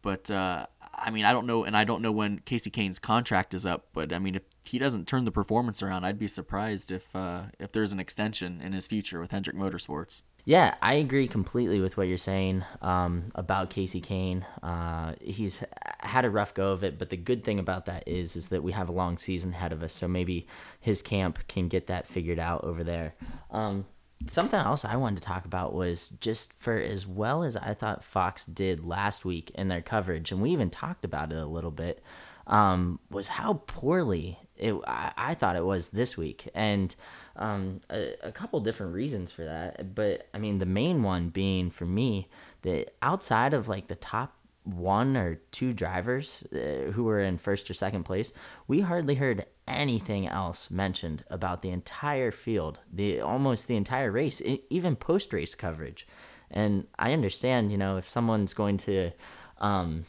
But 0.00 0.30
uh, 0.30 0.66
I 0.94 1.10
mean, 1.10 1.24
I 1.24 1.32
don't 1.32 1.46
know, 1.46 1.64
and 1.64 1.76
I 1.76 1.84
don't 1.84 2.02
know 2.02 2.12
when 2.12 2.40
Kasey 2.40 2.70
Kahne's 2.70 2.98
contract 2.98 3.54
is 3.54 3.64
up. 3.64 3.86
But 3.92 4.12
I 4.12 4.18
mean, 4.18 4.34
if 4.34 4.42
he 4.64 4.78
doesn't 4.78 5.08
turn 5.08 5.24
the 5.24 5.32
performance 5.32 5.82
around, 5.82 6.04
I'd 6.04 6.18
be 6.18 6.28
surprised 6.28 6.90
if 6.90 7.14
uh, 7.14 7.44
if 7.58 7.72
there's 7.72 7.92
an 7.92 8.00
extension 8.00 8.60
in 8.60 8.72
his 8.72 8.86
future 8.86 9.20
with 9.20 9.30
Hendrick 9.30 9.56
Motorsports. 9.56 10.22
Yeah, 10.44 10.74
I 10.82 10.94
agree 10.94 11.28
completely 11.28 11.80
with 11.80 11.96
what 11.96 12.08
you're 12.08 12.18
saying 12.18 12.64
um, 12.80 13.26
about 13.36 13.70
Kasey 13.70 14.02
Kahne. 14.02 14.44
Uh, 14.62 15.14
he's 15.20 15.62
had 16.00 16.24
a 16.24 16.30
rough 16.30 16.52
go 16.52 16.72
of 16.72 16.82
it, 16.82 16.98
but 16.98 17.10
the 17.10 17.16
good 17.16 17.44
thing 17.44 17.58
about 17.58 17.86
that 17.86 18.02
is 18.06 18.36
is 18.36 18.48
that 18.48 18.62
we 18.62 18.72
have 18.72 18.88
a 18.88 18.92
long 18.92 19.18
season 19.18 19.52
ahead 19.52 19.72
of 19.72 19.82
us, 19.82 19.92
so 19.92 20.08
maybe 20.08 20.46
his 20.80 21.00
camp 21.00 21.46
can 21.48 21.68
get 21.68 21.86
that 21.86 22.06
figured 22.06 22.38
out 22.38 22.64
over 22.64 22.82
there. 22.82 23.14
Um, 23.50 23.86
something 24.28 24.58
else 24.58 24.84
I 24.84 24.96
wanted 24.96 25.16
to 25.16 25.28
talk 25.28 25.44
about 25.44 25.74
was 25.74 26.10
just 26.20 26.52
for 26.54 26.76
as 26.76 27.06
well 27.06 27.42
as 27.42 27.56
I 27.56 27.74
thought 27.74 28.04
Fox 28.04 28.44
did 28.46 28.84
last 28.84 29.24
week 29.24 29.50
in 29.54 29.68
their 29.68 29.82
coverage, 29.82 30.32
and 30.32 30.42
we 30.42 30.50
even 30.50 30.70
talked 30.70 31.04
about 31.04 31.32
it 31.32 31.38
a 31.38 31.46
little 31.46 31.70
bit, 31.70 32.02
um, 32.46 32.98
was 33.10 33.28
how 33.28 33.62
poorly 33.66 34.38
it, 34.56 34.74
I, 34.86 35.12
I 35.16 35.34
thought 35.34 35.56
it 35.56 35.64
was 35.64 35.90
this 35.90 36.16
week. 36.16 36.48
And 36.54 36.94
um, 37.36 37.80
a, 37.90 38.14
a 38.22 38.32
couple 38.32 38.60
different 38.60 38.94
reasons 38.94 39.32
for 39.32 39.44
that. 39.44 39.94
But 39.94 40.28
I 40.32 40.38
mean, 40.38 40.58
the 40.58 40.66
main 40.66 41.02
one 41.02 41.28
being 41.28 41.70
for 41.70 41.86
me 41.86 42.28
that 42.62 42.94
outside 43.02 43.54
of 43.54 43.68
like 43.68 43.88
the 43.88 43.94
top 43.96 44.34
one 44.64 45.16
or 45.16 45.36
two 45.50 45.72
drivers 45.72 46.44
uh, 46.52 46.92
who 46.92 47.04
were 47.04 47.20
in 47.20 47.38
first 47.38 47.70
or 47.70 47.74
second 47.74 48.04
place, 48.04 48.32
we 48.68 48.80
hardly 48.80 49.16
heard 49.16 49.46
anything 49.66 50.26
else 50.26 50.70
mentioned 50.70 51.24
about 51.30 51.62
the 51.62 51.70
entire 51.70 52.30
field, 52.30 52.80
the 52.92 53.20
almost 53.20 53.66
the 53.66 53.76
entire 53.76 54.10
race, 54.10 54.40
even 54.70 54.96
post 54.96 55.32
race 55.32 55.54
coverage. 55.54 56.06
And 56.50 56.86
I 56.98 57.12
understand, 57.12 57.72
you 57.72 57.78
know, 57.78 57.96
if 57.96 58.08
someone's 58.08 58.54
going 58.54 58.76
to 58.78 59.10
um, 59.58 60.04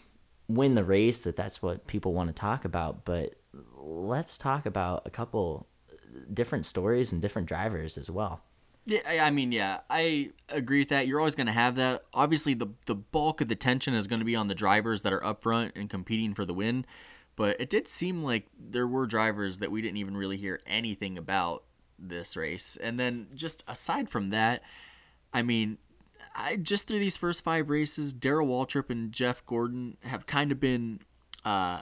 win 0.47 0.75
the 0.75 0.83
race, 0.83 1.19
that 1.19 1.35
that's 1.35 1.61
what 1.61 1.87
people 1.87 2.13
want 2.13 2.29
to 2.29 2.33
talk 2.33 2.65
about. 2.65 3.05
But 3.05 3.35
let's 3.75 4.37
talk 4.37 4.65
about 4.65 5.03
a 5.05 5.09
couple 5.09 5.67
different 6.31 6.65
stories 6.65 7.11
and 7.11 7.21
different 7.21 7.47
drivers 7.47 7.97
as 7.97 8.09
well. 8.09 8.41
Yeah, 8.85 9.23
I 9.25 9.29
mean, 9.29 9.51
yeah, 9.51 9.79
I 9.89 10.31
agree 10.49 10.79
with 10.79 10.89
that. 10.89 11.07
You're 11.07 11.19
always 11.19 11.35
going 11.35 11.47
to 11.47 11.53
have 11.53 11.75
that. 11.75 12.03
Obviously, 12.13 12.53
the 12.53 12.67
the 12.85 12.95
bulk 12.95 13.39
of 13.39 13.47
the 13.47 13.55
tension 13.55 13.93
is 13.93 14.07
going 14.07 14.19
to 14.19 14.25
be 14.25 14.35
on 14.35 14.47
the 14.47 14.55
drivers 14.55 15.03
that 15.03 15.13
are 15.13 15.23
up 15.23 15.41
front 15.41 15.71
and 15.75 15.89
competing 15.89 16.33
for 16.33 16.45
the 16.45 16.53
win. 16.53 16.85
But 17.35 17.59
it 17.59 17.69
did 17.69 17.87
seem 17.87 18.23
like 18.23 18.47
there 18.59 18.87
were 18.87 19.07
drivers 19.07 19.59
that 19.59 19.71
we 19.71 19.81
didn't 19.81 19.97
even 19.97 20.15
really 20.17 20.37
hear 20.37 20.61
anything 20.67 21.17
about 21.17 21.63
this 21.97 22.35
race. 22.35 22.77
And 22.77 22.99
then 22.99 23.27
just 23.33 23.63
aside 23.67 24.09
from 24.09 24.29
that, 24.29 24.61
I 25.33 25.41
mean, 25.41 25.77
I 26.35 26.57
just 26.57 26.87
through 26.87 26.99
these 26.99 27.17
first 27.17 27.43
five 27.43 27.69
races, 27.69 28.13
Darrell 28.13 28.47
Waltrip 28.47 28.89
and 28.89 29.11
Jeff 29.11 29.45
Gordon 29.45 29.97
have 30.03 30.25
kind 30.25 30.51
of 30.51 30.59
been 30.59 30.99
uh, 31.45 31.81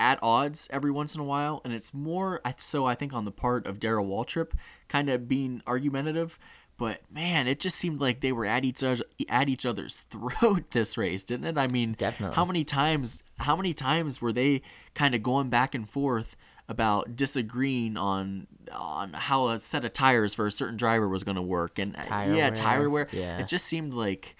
at 0.00 0.18
odds 0.22 0.68
every 0.72 0.90
once 0.90 1.14
in 1.14 1.20
a 1.20 1.24
while, 1.24 1.60
and 1.64 1.72
it's 1.72 1.94
more 1.94 2.40
so 2.56 2.86
I 2.86 2.96
think 2.96 3.12
on 3.12 3.24
the 3.24 3.30
part 3.30 3.66
of 3.66 3.78
Darrell 3.78 4.06
Waltrip, 4.06 4.52
kind 4.88 5.08
of 5.08 5.28
being 5.28 5.62
argumentative. 5.66 6.38
But 6.76 7.02
man, 7.12 7.46
it 7.46 7.60
just 7.60 7.76
seemed 7.76 8.00
like 8.00 8.20
they 8.22 8.32
were 8.32 8.46
at 8.46 8.64
each 8.64 8.82
other 8.82 9.04
at 9.28 9.48
each 9.50 9.66
other's 9.66 10.00
throat 10.10 10.70
this 10.70 10.96
race, 10.96 11.22
didn't 11.22 11.44
it? 11.46 11.58
I 11.58 11.68
mean, 11.68 11.94
Definitely. 11.98 12.34
How 12.34 12.44
many 12.46 12.64
times? 12.64 13.22
How 13.38 13.54
many 13.54 13.74
times 13.74 14.20
were 14.22 14.32
they 14.32 14.62
kind 14.94 15.14
of 15.14 15.22
going 15.22 15.50
back 15.50 15.74
and 15.74 15.88
forth 15.88 16.36
about 16.68 17.16
disagreeing 17.16 17.96
on 17.98 18.46
on 18.72 19.12
how 19.12 19.48
a 19.48 19.58
set 19.58 19.84
of 19.84 19.92
tires 19.92 20.34
for 20.34 20.46
a 20.46 20.52
certain 20.52 20.78
driver 20.78 21.06
was 21.06 21.22
going 21.22 21.36
to 21.36 21.42
work? 21.42 21.78
And 21.78 21.94
Tire 21.94 22.34
yeah, 22.34 22.44
wear, 22.44 22.50
tire 22.52 22.90
wear. 22.90 23.08
yeah. 23.12 23.38
It 23.38 23.46
just 23.46 23.66
seemed 23.66 23.92
like 23.92 24.34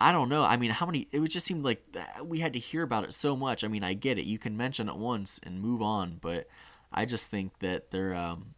I 0.00 0.12
don't 0.12 0.28
know. 0.28 0.44
I 0.44 0.56
mean, 0.56 0.70
how 0.70 0.86
many? 0.86 1.08
It 1.10 1.20
just 1.28 1.46
seem 1.46 1.62
like 1.62 1.82
we 2.22 2.40
had 2.40 2.52
to 2.52 2.58
hear 2.58 2.82
about 2.82 3.04
it 3.04 3.14
so 3.14 3.36
much. 3.36 3.64
I 3.64 3.68
mean, 3.68 3.82
I 3.82 3.94
get 3.94 4.18
it. 4.18 4.26
You 4.26 4.38
can 4.38 4.56
mention 4.56 4.88
it 4.88 4.96
once 4.96 5.40
and 5.42 5.60
move 5.60 5.82
on, 5.82 6.18
but 6.20 6.48
I 6.92 7.04
just 7.04 7.28
think 7.30 7.58
that 7.60 7.90
they're. 7.90 8.14
Um, 8.14 8.54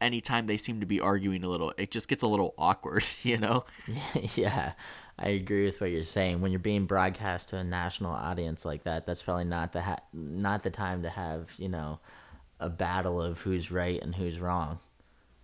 anytime 0.00 0.46
they 0.46 0.56
seem 0.56 0.80
to 0.80 0.86
be 0.86 1.00
arguing 1.00 1.44
a 1.44 1.48
little, 1.48 1.74
it 1.76 1.90
just 1.90 2.08
gets 2.08 2.22
a 2.22 2.26
little 2.26 2.54
awkward. 2.56 3.04
You 3.22 3.36
know? 3.36 3.66
yeah, 4.34 4.72
I 5.18 5.28
agree 5.28 5.66
with 5.66 5.80
what 5.80 5.90
you're 5.90 6.04
saying. 6.04 6.40
When 6.40 6.52
you're 6.52 6.58
being 6.58 6.86
broadcast 6.86 7.50
to 7.50 7.58
a 7.58 7.64
national 7.64 8.12
audience 8.12 8.64
like 8.64 8.84
that, 8.84 9.04
that's 9.04 9.22
probably 9.22 9.44
not 9.44 9.72
the 9.72 9.82
ha- 9.82 10.00
not 10.14 10.62
the 10.62 10.70
time 10.70 11.02
to 11.02 11.10
have 11.10 11.52
you 11.58 11.68
know 11.68 12.00
a 12.58 12.70
battle 12.70 13.20
of 13.20 13.42
who's 13.42 13.70
right 13.70 14.00
and 14.02 14.14
who's 14.14 14.40
wrong. 14.40 14.78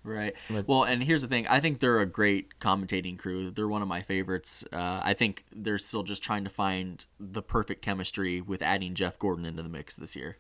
Right. 0.07 0.35
Well, 0.67 0.85
and 0.85 1.03
here's 1.03 1.23
the 1.23 1.29
thing. 1.29 1.49
I 1.49 1.59
think 1.59 1.81
they're 1.81 1.99
a 1.99 2.07
great 2.07 2.61
commentating 2.61 3.19
crew. 3.19 3.51
They're 3.51 3.67
one 3.67 3.83
of 3.83 3.89
my 3.89 4.03
favorites. 4.03 4.65
Uh, 4.73 5.01
I 5.03 5.15
think 5.15 5.45
they're 5.53 5.79
still 5.79 6.05
just 6.05 6.23
trying 6.23 6.45
to 6.45 6.51
find 6.51 7.05
the 7.19 7.43
perfect 7.43 7.83
chemistry 7.83 8.41
with 8.41 8.63
adding 8.63 8.95
Jeff 8.95 9.19
Gordon 9.19 9.45
into 9.45 9.65
the 9.65 9.69
mix 9.69 9.97
this 9.97 10.15
year. 10.15 10.37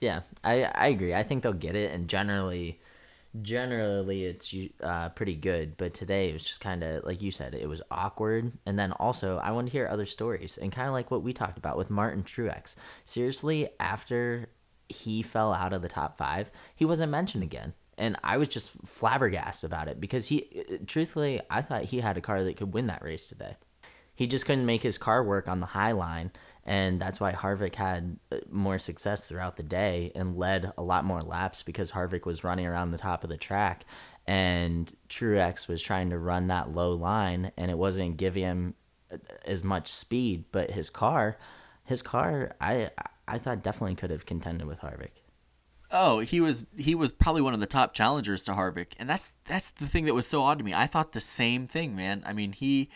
Yeah, 0.00 0.22
I 0.42 0.64
I 0.64 0.88
agree. 0.88 1.14
I 1.14 1.22
think 1.22 1.44
they'll 1.44 1.52
get 1.52 1.76
it, 1.76 1.92
and 1.92 2.08
generally, 2.08 2.80
generally 3.40 4.24
it's 4.24 4.52
uh, 4.82 5.10
pretty 5.10 5.36
good. 5.36 5.76
But 5.76 5.94
today 5.94 6.30
it 6.30 6.32
was 6.32 6.42
just 6.42 6.60
kind 6.60 6.82
of 6.82 7.04
like 7.04 7.22
you 7.22 7.30
said, 7.30 7.54
it 7.54 7.68
was 7.68 7.80
awkward. 7.92 8.50
And 8.66 8.76
then 8.76 8.90
also, 8.90 9.38
I 9.38 9.52
want 9.52 9.68
to 9.68 9.72
hear 9.72 9.86
other 9.86 10.06
stories, 10.06 10.58
and 10.58 10.72
kind 10.72 10.88
of 10.88 10.92
like 10.92 11.12
what 11.12 11.22
we 11.22 11.32
talked 11.32 11.58
about 11.58 11.76
with 11.78 11.90
Martin 11.90 12.24
Truex. 12.24 12.74
Seriously, 13.04 13.68
after 13.78 14.48
he 14.88 15.22
fell 15.22 15.54
out 15.54 15.72
of 15.72 15.82
the 15.82 15.88
top 15.88 16.16
five, 16.18 16.50
he 16.74 16.84
wasn't 16.84 17.12
mentioned 17.12 17.44
again. 17.44 17.74
And 17.98 18.16
I 18.24 18.38
was 18.38 18.48
just 18.48 18.72
flabbergasted 18.86 19.68
about 19.68 19.88
it 19.88 20.00
because 20.00 20.28
he, 20.28 20.64
truthfully, 20.86 21.40
I 21.50 21.62
thought 21.62 21.84
he 21.84 22.00
had 22.00 22.16
a 22.16 22.22
car 22.22 22.42
that 22.42 22.56
could 22.56 22.72
win 22.72 22.86
that 22.86 23.02
race 23.02 23.26
today. 23.28 23.56
He 24.14 24.26
just 24.26 24.46
couldn't 24.46 24.66
make 24.66 24.82
his 24.82 24.98
car 24.98 25.24
work 25.24 25.48
on 25.48 25.60
the 25.60 25.66
high 25.66 25.92
line, 25.92 26.32
and 26.64 27.00
that's 27.00 27.20
why 27.20 27.32
Harvick 27.32 27.74
had 27.74 28.18
uh, 28.30 28.36
more 28.50 28.78
success 28.78 29.26
throughout 29.26 29.56
the 29.56 29.62
day 29.62 30.12
and 30.14 30.36
led 30.36 30.70
a 30.76 30.82
lot 30.82 31.04
more 31.04 31.22
laps 31.22 31.62
because 31.62 31.92
Harvick 31.92 32.26
was 32.26 32.44
running 32.44 32.66
around 32.66 32.90
the 32.90 32.98
top 32.98 33.24
of 33.24 33.30
the 33.30 33.36
track, 33.36 33.84
and 34.26 34.92
Truex 35.08 35.66
was 35.66 35.82
trying 35.82 36.10
to 36.10 36.18
run 36.18 36.46
that 36.48 36.72
low 36.72 36.92
line, 36.92 37.52
and 37.56 37.70
it 37.70 37.78
wasn't 37.78 38.18
giving 38.18 38.44
him 38.44 38.74
uh, 39.10 39.16
as 39.46 39.64
much 39.64 39.88
speed. 39.88 40.44
But 40.52 40.70
his 40.70 40.90
car, 40.90 41.38
his 41.84 42.02
car, 42.02 42.54
I 42.60 42.90
I 43.26 43.38
thought 43.38 43.62
definitely 43.62 43.94
could 43.94 44.10
have 44.10 44.26
contended 44.26 44.66
with 44.66 44.80
Harvick. 44.80 45.21
Oh, 45.92 46.20
he 46.20 46.40
was 46.40 46.66
he 46.76 46.94
was 46.94 47.12
probably 47.12 47.42
one 47.42 47.54
of 47.54 47.60
the 47.60 47.66
top 47.66 47.92
challengers 47.92 48.44
to 48.44 48.52
Harvick, 48.52 48.92
and 48.98 49.08
that's 49.08 49.34
that's 49.44 49.70
the 49.70 49.86
thing 49.86 50.06
that 50.06 50.14
was 50.14 50.26
so 50.26 50.42
odd 50.42 50.58
to 50.58 50.64
me. 50.64 50.72
I 50.72 50.86
thought 50.86 51.12
the 51.12 51.20
same 51.20 51.66
thing, 51.66 51.94
man. 51.94 52.22
I 52.26 52.32
mean, 52.32 52.52
he 52.52 52.88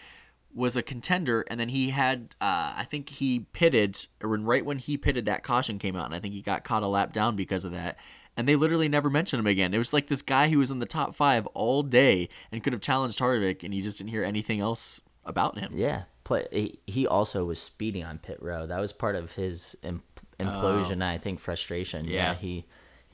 was 0.55 0.75
a 0.75 0.83
contender, 0.83 1.45
and 1.49 1.61
then 1.61 1.69
he 1.69 1.91
had 1.91 2.35
uh, 2.41 2.73
I 2.77 2.87
think 2.89 3.11
he 3.11 3.41
pitted, 3.53 4.07
or 4.23 4.37
right 4.39 4.65
when 4.65 4.79
he 4.79 4.97
pitted, 4.97 5.27
that 5.27 5.43
caution 5.43 5.79
came 5.79 5.95
out, 5.95 6.07
and 6.07 6.15
I 6.15 6.21
think 6.21 6.33
he 6.33 6.41
got 6.41 6.65
caught 6.65 6.83
a 6.83 6.89
lap 6.89 7.13
down 7.13 7.37
because 7.37 7.65
of 7.67 7.73
that. 7.73 7.99
And 8.39 8.47
they 8.47 8.57
literally 8.57 8.89
never 8.89 9.09
mentioned 9.09 9.41
him 9.41 9.47
again. 9.47 9.73
It 9.73 9.79
was 9.79 9.95
like 9.95 10.09
this 10.09 10.21
guy 10.21 10.49
who 10.49 10.59
was 10.59 10.71
in 10.71 10.79
the 10.79 10.85
top 10.85 11.15
five 11.15 11.47
all 11.49 11.83
day 11.83 12.29
and 12.53 12.63
could 12.63 12.75
have 12.75 12.83
challenged 12.83 13.19
Harvick, 13.19 13.63
and 13.63 13.75
you 13.75 13.83
just 13.83 13.99
didn't 13.99 14.11
hear 14.11 14.25
anything 14.25 14.61
else 14.61 15.01
about 15.25 15.59
him. 15.59 15.73
Yeah, 15.75 16.03
play. 16.25 16.47
He, 16.51 16.79
he 16.87 17.07
also 17.07 17.45
was 17.45 17.61
speeding 17.61 18.05
on 18.05 18.19
pit 18.19 18.39
row. 18.41 18.67
That 18.67 18.81
was 18.81 18.93
part 18.93 19.17
of 19.17 19.33
his 19.33 19.77
imp- 19.83 20.21
implosion. 20.39 21.03
I 21.03 21.19
think 21.19 21.41
frustration. 21.41 22.07
Yeah. 22.07 22.35
he 22.35 22.67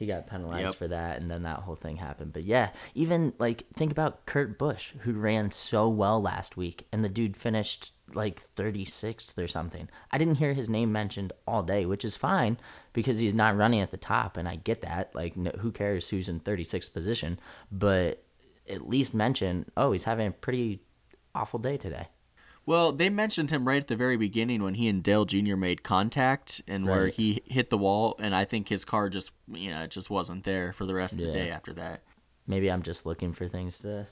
he 0.02 0.06
got 0.08 0.26
penalized 0.26 0.66
Yep. 0.66 0.74
for 0.74 0.88
that, 0.88 1.20
and 1.20 1.30
then 1.30 1.44
that 1.44 1.60
whole 1.60 1.76
thing 1.76 1.96
happened. 1.96 2.32
But 2.32 2.42
yeah, 2.44 2.70
even 2.94 3.32
like 3.38 3.66
think 3.72 3.92
about 3.92 4.26
Kurt 4.26 4.58
Busch, 4.58 4.92
who 5.02 5.12
ran 5.12 5.50
so 5.52 5.88
well 5.88 6.20
last 6.20 6.56
week, 6.56 6.86
and 6.92 7.04
the 7.04 7.08
dude 7.08 7.36
finished 7.36 7.92
like 8.12 8.42
36th 8.56 9.38
or 9.38 9.46
something. 9.48 9.88
I 10.10 10.18
didn't 10.18 10.34
hear 10.34 10.52
his 10.54 10.68
name 10.68 10.92
mentioned 10.92 11.32
all 11.46 11.62
day, 11.62 11.86
which 11.86 12.04
is 12.04 12.16
fine 12.16 12.58
because 12.92 13.20
he's 13.20 13.32
not 13.32 13.56
running 13.56 13.80
at 13.80 13.90
the 13.92 13.96
top, 13.96 14.36
and 14.36 14.48
I 14.48 14.56
get 14.56 14.82
that. 14.82 15.14
Like, 15.14 15.36
no, 15.36 15.50
who 15.60 15.70
cares 15.70 16.08
who's 16.10 16.28
in 16.28 16.40
36th 16.40 16.92
position? 16.92 17.38
But 17.70 18.22
at 18.68 18.88
least 18.88 19.14
mention, 19.14 19.70
oh, 19.76 19.92
he's 19.92 20.04
having 20.04 20.26
a 20.26 20.32
pretty 20.32 20.82
awful 21.34 21.58
day 21.58 21.76
today. 21.76 22.08
Well, 22.64 22.92
they 22.92 23.08
mentioned 23.08 23.50
him 23.50 23.66
right 23.66 23.82
at 23.82 23.88
the 23.88 23.96
very 23.96 24.16
beginning 24.16 24.62
when 24.62 24.74
he 24.74 24.86
and 24.88 25.02
Dale 25.02 25.24
Jr. 25.24 25.56
made 25.56 25.82
contact 25.82 26.62
and 26.68 26.86
where 26.86 27.08
he 27.08 27.42
hit 27.46 27.70
the 27.70 27.78
wall, 27.78 28.14
and 28.20 28.34
I 28.34 28.44
think 28.44 28.68
his 28.68 28.84
car 28.84 29.08
just, 29.08 29.32
you 29.48 29.70
know, 29.70 29.86
just 29.86 30.10
wasn't 30.10 30.44
there 30.44 30.72
for 30.72 30.86
the 30.86 30.94
rest 30.94 31.14
of 31.14 31.26
the 31.26 31.32
day 31.32 31.50
after 31.50 31.72
that. 31.74 32.02
Maybe 32.46 32.70
I'm 32.70 32.82
just 32.82 33.04
looking 33.04 33.32
for 33.32 33.48
things 33.48 33.80
to 33.80 34.06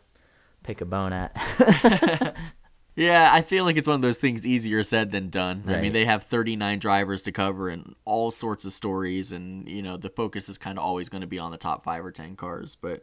pick 0.65 0.81
a 0.81 0.85
bone 0.85 1.13
at. 1.13 2.37
Yeah, 2.97 3.31
I 3.33 3.43
feel 3.43 3.65
like 3.65 3.77
it's 3.77 3.87
one 3.87 3.95
of 3.95 4.03
those 4.03 4.19
things 4.19 4.47
easier 4.47 4.83
said 4.83 5.11
than 5.11 5.31
done. 5.31 5.65
I 5.67 5.81
mean, 5.81 5.93
they 5.93 6.05
have 6.05 6.25
39 6.25 6.81
drivers 6.81 7.23
to 7.23 7.33
cover 7.33 7.69
and 7.69 7.95
all 8.05 8.31
sorts 8.31 8.65
of 8.65 8.73
stories, 8.73 9.33
and 9.33 9.67
you 9.69 9.81
know, 9.81 9.97
the 9.97 10.11
focus 10.11 10.49
is 10.49 10.59
kind 10.59 10.77
of 10.77 10.85
always 10.85 11.09
going 11.09 11.21
to 11.23 11.27
be 11.27 11.39
on 11.39 11.51
the 11.51 11.57
top 11.57 11.85
five 11.85 12.05
or 12.05 12.11
10 12.11 12.37
cars. 12.37 12.77
But, 12.77 13.03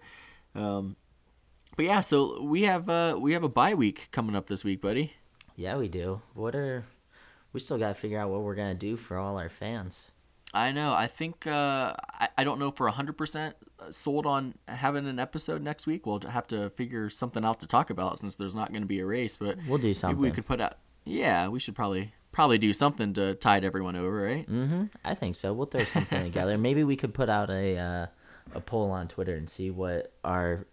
um, 0.54 0.98
but 1.76 1.86
yeah, 1.86 2.02
so 2.02 2.44
we 2.44 2.64
have 2.64 2.90
uh, 2.90 3.18
we 3.20 3.34
have 3.34 3.44
a 3.44 3.50
bye 3.50 3.74
week 3.74 4.10
coming 4.12 4.36
up 4.36 4.48
this 4.48 4.64
week, 4.64 4.82
buddy. 4.82 5.14
Yeah, 5.58 5.76
we 5.76 5.90
do. 5.90 6.22
What 6.34 6.56
are 6.56 6.86
we 7.52 7.60
still 7.60 7.78
got 7.78 7.90
to 7.90 7.94
figure 7.94 8.20
out 8.20 8.30
what 8.30 8.42
we're 8.42 8.56
gonna 8.56 8.74
do 8.74 8.96
for 8.96 9.18
all 9.18 9.38
our 9.38 9.50
fans? 9.50 10.12
I 10.54 10.72
know. 10.72 10.94
I 10.94 11.08
think 11.08 11.46
uh, 11.46 11.94
I, 12.10 12.30
I 12.38 12.44
don't 12.46 12.58
know 12.58 12.70
if 12.70 12.80
we're 12.80 12.90
100% 12.90 13.54
sold 13.90 14.26
on 14.26 14.56
having 14.68 15.06
an 15.06 15.20
episode 15.20 15.62
next 15.62 15.86
week. 15.86 16.06
We'll 16.06 16.22
have 16.22 16.48
to 16.48 16.70
figure 16.70 17.10
something 17.10 17.44
out 17.44 17.60
to 17.60 17.68
talk 17.68 17.90
about 17.90 18.18
since 18.20 18.38
there's 18.38 18.56
not 18.56 18.72
going 18.72 18.82
to 18.82 18.88
be 18.88 19.00
a 19.00 19.06
race. 19.06 19.36
But 19.36 19.58
We'll 19.68 19.78
do 19.78 19.94
maybe 20.04 20.20
we 20.20 20.32
could 20.32 20.46
put 20.46 20.62
out. 20.62 20.78
Yeah, 21.04 21.50
we 21.50 21.60
should 21.60 21.76
probably 21.76 22.14
probably 22.32 22.58
do 22.58 22.72
something 22.72 23.14
to 23.14 23.36
tide 23.36 23.66
everyone 23.66 23.96
over, 23.96 24.22
right? 24.22 24.50
Mm-hmm. 24.50 24.86
I 25.04 25.16
think 25.16 25.36
so. 25.36 25.54
We'll 25.54 25.68
throw 25.68 25.84
something 25.84 26.24
together. 26.24 26.58
Maybe 26.70 26.84
we 26.84 26.96
could 26.96 27.14
put 27.14 27.30
out 27.30 27.50
a 27.50 27.78
uh, 27.78 28.06
a 28.54 28.62
poll 28.62 28.92
on 28.92 29.08
Twitter 29.08 29.36
and 29.36 29.50
see 29.50 29.70
what 29.70 30.14
our 30.24 30.66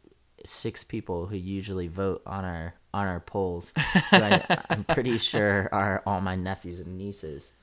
six 0.44 0.84
people 0.84 1.26
who 1.26 1.36
usually 1.36 1.88
vote 1.88 2.22
on 2.26 2.44
our 2.44 2.74
on 2.94 3.08
our 3.08 3.20
polls. 3.20 3.72
who 3.76 4.16
I, 4.16 4.62
I'm 4.70 4.84
pretty 4.84 5.18
sure 5.32 5.68
are 5.72 6.02
all 6.06 6.20
my 6.20 6.36
nephews 6.36 6.80
and 6.80 6.96
nieces 6.96 7.54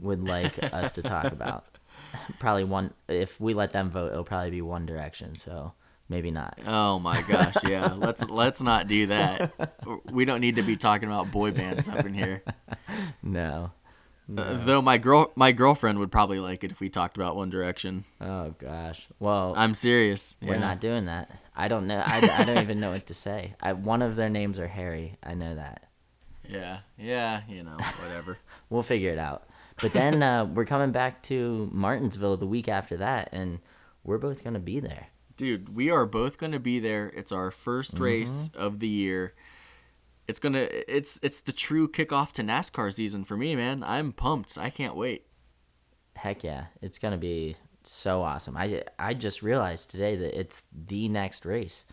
would 0.00 0.26
like 0.26 0.62
us 0.74 0.92
to 0.92 1.02
talk 1.02 1.26
about. 1.26 1.64
Probably 2.40 2.64
one. 2.64 2.92
If 3.08 3.40
we 3.40 3.54
let 3.54 3.72
them 3.72 3.90
vote, 3.90 4.12
it'll 4.12 4.24
probably 4.24 4.50
be 4.50 4.62
One 4.62 4.86
Direction. 4.86 5.34
So 5.34 5.72
maybe 6.08 6.30
not. 6.30 6.58
Oh 6.66 6.98
my 6.98 7.22
gosh, 7.22 7.56
yeah. 7.64 7.92
let's 7.96 8.22
let's 8.22 8.62
not 8.62 8.86
do 8.86 9.08
that. 9.08 9.52
We 10.10 10.24
don't 10.24 10.40
need 10.40 10.56
to 10.56 10.62
be 10.62 10.76
talking 10.76 11.08
about 11.08 11.32
boy 11.32 11.50
bands 11.50 11.88
up 11.88 12.04
in 12.04 12.14
here. 12.14 12.42
No. 13.22 13.72
Uh, 14.26 14.64
though 14.64 14.80
my 14.80 14.96
girl 14.96 15.32
my 15.36 15.52
girlfriend 15.52 15.98
would 15.98 16.10
probably 16.10 16.40
like 16.40 16.64
it 16.64 16.70
if 16.70 16.80
we 16.80 16.88
talked 16.88 17.16
about 17.16 17.36
One 17.36 17.50
Direction. 17.50 18.04
Oh 18.20 18.54
gosh. 18.58 19.06
Well, 19.18 19.52
I'm 19.56 19.74
serious. 19.74 20.36
we're 20.40 20.54
yeah. 20.54 20.60
not 20.60 20.80
doing 20.80 21.06
that. 21.06 21.30
I 21.54 21.68
don't 21.68 21.86
know. 21.86 22.02
I, 22.04 22.18
I 22.18 22.44
don't 22.44 22.58
even 22.58 22.80
know 22.80 22.92
what 22.92 23.06
to 23.08 23.14
say. 23.14 23.54
I, 23.60 23.74
one 23.74 24.02
of 24.02 24.16
their 24.16 24.30
names 24.30 24.58
are 24.58 24.68
Harry. 24.68 25.16
I 25.22 25.34
know 25.34 25.54
that. 25.54 25.88
Yeah, 26.48 26.80
yeah. 26.98 27.42
You 27.48 27.62
know, 27.62 27.76
whatever. 28.02 28.38
We'll 28.70 28.82
figure 28.82 29.10
it 29.10 29.18
out. 29.18 29.46
But 29.80 29.92
then 29.92 30.22
uh, 30.22 30.46
we're 30.46 30.64
coming 30.64 30.90
back 30.90 31.22
to 31.24 31.68
Martinsville 31.70 32.38
the 32.38 32.46
week 32.46 32.66
after 32.66 32.96
that, 32.96 33.28
and 33.30 33.60
we're 34.02 34.18
both 34.18 34.42
gonna 34.42 34.58
be 34.58 34.80
there. 34.80 35.08
Dude, 35.36 35.74
we 35.74 35.90
are 35.90 36.06
both 36.06 36.38
going 36.38 36.52
to 36.52 36.60
be 36.60 36.78
there. 36.78 37.08
It's 37.08 37.32
our 37.32 37.50
1st 37.50 37.98
race 37.98 38.50
of 38.54 38.78
the 38.78 38.88
year. 38.88 39.34
It's 40.26 40.38
to 40.38 40.94
it's 40.94 41.20
it's 41.22 41.40
the 41.40 41.52
true 41.52 41.88
kickoff 41.88 42.32
to 42.32 42.42
NASCAR 42.42 42.92
season 42.92 43.24
for 43.24 43.36
me, 43.36 43.54
man. 43.56 43.82
I'm 43.82 44.12
pumped. 44.12 44.56
I 44.56 44.70
can't 44.70 44.96
wait. 44.96 45.26
Heck 46.16 46.42
yeah, 46.44 46.66
it's 46.80 46.98
gonna 46.98 47.18
be 47.18 47.56
so 47.82 48.22
awesome. 48.22 48.56
I 48.56 48.84
I 48.98 49.14
just 49.14 49.42
realized 49.42 49.90
today 49.90 50.16
that 50.16 50.38
it's 50.38 50.62
the 50.72 51.08
next 51.08 51.44
race, 51.44 51.84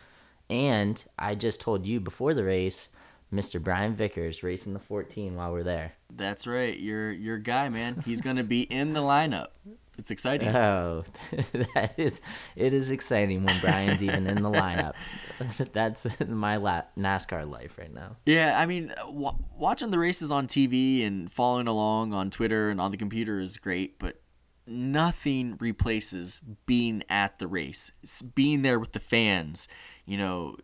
and 0.49 1.03
I 1.19 1.35
just 1.35 1.59
told 1.61 1.85
you 1.85 1.99
before 1.99 2.33
the 2.33 2.43
race, 2.43 2.89
Mr. 3.33 3.61
Brian 3.61 3.95
Vickers 3.95 4.43
racing 4.43 4.73
the 4.73 4.79
14 4.79 5.35
while 5.35 5.51
we're 5.51 5.63
there. 5.63 5.93
That's 6.13 6.45
right. 6.45 6.77
Your 6.77 7.11
your 7.11 7.37
guy, 7.37 7.69
man. 7.69 8.01
He's 8.05 8.21
going 8.21 8.35
to 8.37 8.43
be 8.43 8.61
in 8.61 8.93
the 8.93 9.01
lineup. 9.01 9.47
It's 9.97 10.09
exciting. 10.09 10.47
Oh, 10.49 11.03
that 11.75 11.93
is 11.97 12.21
it 12.55 12.73
is 12.73 12.91
exciting 12.91 13.43
when 13.43 13.59
Brian's 13.59 14.03
even 14.03 14.25
in 14.25 14.41
the 14.41 14.49
lineup. 14.49 14.93
That's 15.73 16.07
my 16.27 16.55
la- 16.55 16.83
NASCAR 16.97 17.49
life 17.49 17.77
right 17.77 17.93
now. 17.93 18.15
Yeah, 18.25 18.57
I 18.59 18.65
mean, 18.65 18.93
w- 18.97 19.37
watching 19.57 19.91
the 19.91 19.99
races 19.99 20.31
on 20.31 20.47
TV 20.47 21.05
and 21.05 21.31
following 21.31 21.67
along 21.67 22.13
on 22.13 22.29
Twitter 22.29 22.69
and 22.69 22.79
on 22.79 22.91
the 22.91 22.97
computer 22.97 23.39
is 23.39 23.57
great, 23.57 23.99
but 23.99 24.21
nothing 24.65 25.57
replaces 25.59 26.39
being 26.65 27.03
at 27.09 27.39
the 27.39 27.47
race, 27.47 27.91
being 28.33 28.61
there 28.61 28.79
with 28.79 28.93
the 28.93 28.99
fans, 28.99 29.67
you 30.05 30.17
know, 30.17 30.55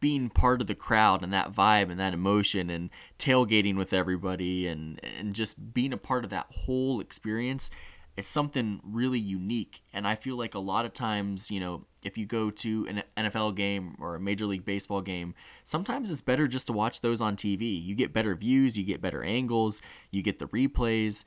being 0.00 0.30
part 0.30 0.60
of 0.60 0.66
the 0.66 0.74
crowd 0.74 1.22
and 1.22 1.32
that 1.32 1.52
vibe 1.52 1.90
and 1.90 1.98
that 1.98 2.14
emotion 2.14 2.70
and 2.70 2.90
tailgating 3.18 3.76
with 3.76 3.92
everybody 3.92 4.66
and 4.66 5.00
and 5.04 5.34
just 5.34 5.74
being 5.74 5.92
a 5.92 5.98
part 5.98 6.24
of 6.24 6.30
that 6.30 6.46
whole 6.50 7.00
experience 7.00 7.70
it's 8.16 8.28
something 8.28 8.80
really 8.84 9.18
unique 9.18 9.82
and 9.92 10.06
i 10.06 10.14
feel 10.14 10.36
like 10.36 10.54
a 10.54 10.58
lot 10.58 10.84
of 10.84 10.92
times 10.92 11.50
you 11.50 11.60
know 11.60 11.86
if 12.02 12.18
you 12.18 12.26
go 12.26 12.50
to 12.50 12.84
an 12.88 13.04
NFL 13.16 13.54
game 13.54 13.94
or 14.00 14.16
a 14.16 14.20
major 14.20 14.44
league 14.44 14.64
baseball 14.64 15.00
game 15.00 15.34
sometimes 15.62 16.10
it's 16.10 16.20
better 16.20 16.48
just 16.48 16.66
to 16.66 16.72
watch 16.72 17.00
those 17.00 17.20
on 17.20 17.36
TV 17.36 17.80
you 17.80 17.94
get 17.94 18.12
better 18.12 18.34
views 18.34 18.76
you 18.76 18.84
get 18.84 19.00
better 19.00 19.22
angles 19.22 19.80
you 20.10 20.20
get 20.20 20.40
the 20.40 20.48
replays 20.48 21.24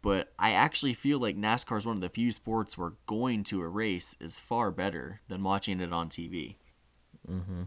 but 0.00 0.32
I 0.38 0.52
actually 0.52 0.94
feel 0.94 1.18
like 1.18 1.36
NASCAR 1.36 1.78
is 1.78 1.86
one 1.86 1.96
of 1.96 2.02
the 2.02 2.08
few 2.08 2.30
sports 2.30 2.78
where 2.78 2.92
going 3.06 3.42
to 3.44 3.62
a 3.62 3.68
race 3.68 4.14
is 4.20 4.38
far 4.38 4.70
better 4.70 5.20
than 5.28 5.42
watching 5.42 5.80
it 5.80 5.92
on 5.92 6.08
TV. 6.08 6.56
Mm-hmm. 7.28 7.62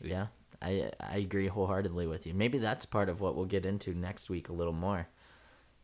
Yeah, 0.00 0.26
I 0.60 0.90
I 0.98 1.18
agree 1.18 1.46
wholeheartedly 1.46 2.06
with 2.06 2.26
you. 2.26 2.34
Maybe 2.34 2.58
that's 2.58 2.86
part 2.86 3.08
of 3.08 3.20
what 3.20 3.36
we'll 3.36 3.46
get 3.46 3.66
into 3.66 3.94
next 3.94 4.30
week 4.30 4.48
a 4.48 4.52
little 4.52 4.72
more. 4.72 5.08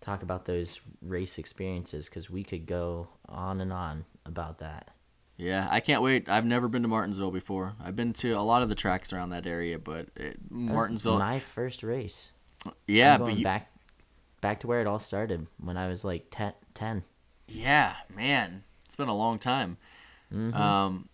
Talk 0.06 0.22
about 0.22 0.44
those 0.44 0.80
race 1.02 1.36
experiences 1.36 2.08
because 2.08 2.30
we 2.30 2.44
could 2.44 2.64
go 2.64 3.08
on 3.28 3.60
and 3.60 3.72
on 3.72 4.04
about 4.24 4.60
that. 4.60 4.94
Yeah, 5.36 5.66
I 5.68 5.80
can't 5.80 6.00
wait. 6.00 6.28
I've 6.28 6.44
never 6.44 6.68
been 6.68 6.82
to 6.82 6.88
Martinsville 6.88 7.32
before. 7.32 7.74
I've 7.82 7.96
been 7.96 8.12
to 8.12 8.34
a 8.34 8.40
lot 8.40 8.62
of 8.62 8.68
the 8.68 8.76
tracks 8.76 9.12
around 9.12 9.30
that 9.30 9.48
area, 9.48 9.80
but 9.80 10.06
it, 10.14 10.36
Martinsville. 10.48 11.18
my 11.18 11.40
first 11.40 11.82
race. 11.82 12.30
yeah, 12.86 13.18
but 13.18 13.36
you, 13.36 13.42
back 13.42 13.68
back 14.40 14.60
to 14.60 14.68
where 14.68 14.80
it 14.80 14.86
all 14.86 15.00
started 15.00 15.48
when 15.58 15.76
I 15.76 15.88
was 15.88 16.04
like 16.04 16.26
10. 16.30 16.52
10. 16.74 17.02
yeah, 17.48 17.94
man, 18.14 18.62
it's 18.84 18.94
been 18.94 19.08
a 19.08 19.16
long 19.16 19.40
time. 19.40 19.76
Mm-hmm. 20.32 20.54
Um, 20.54 21.08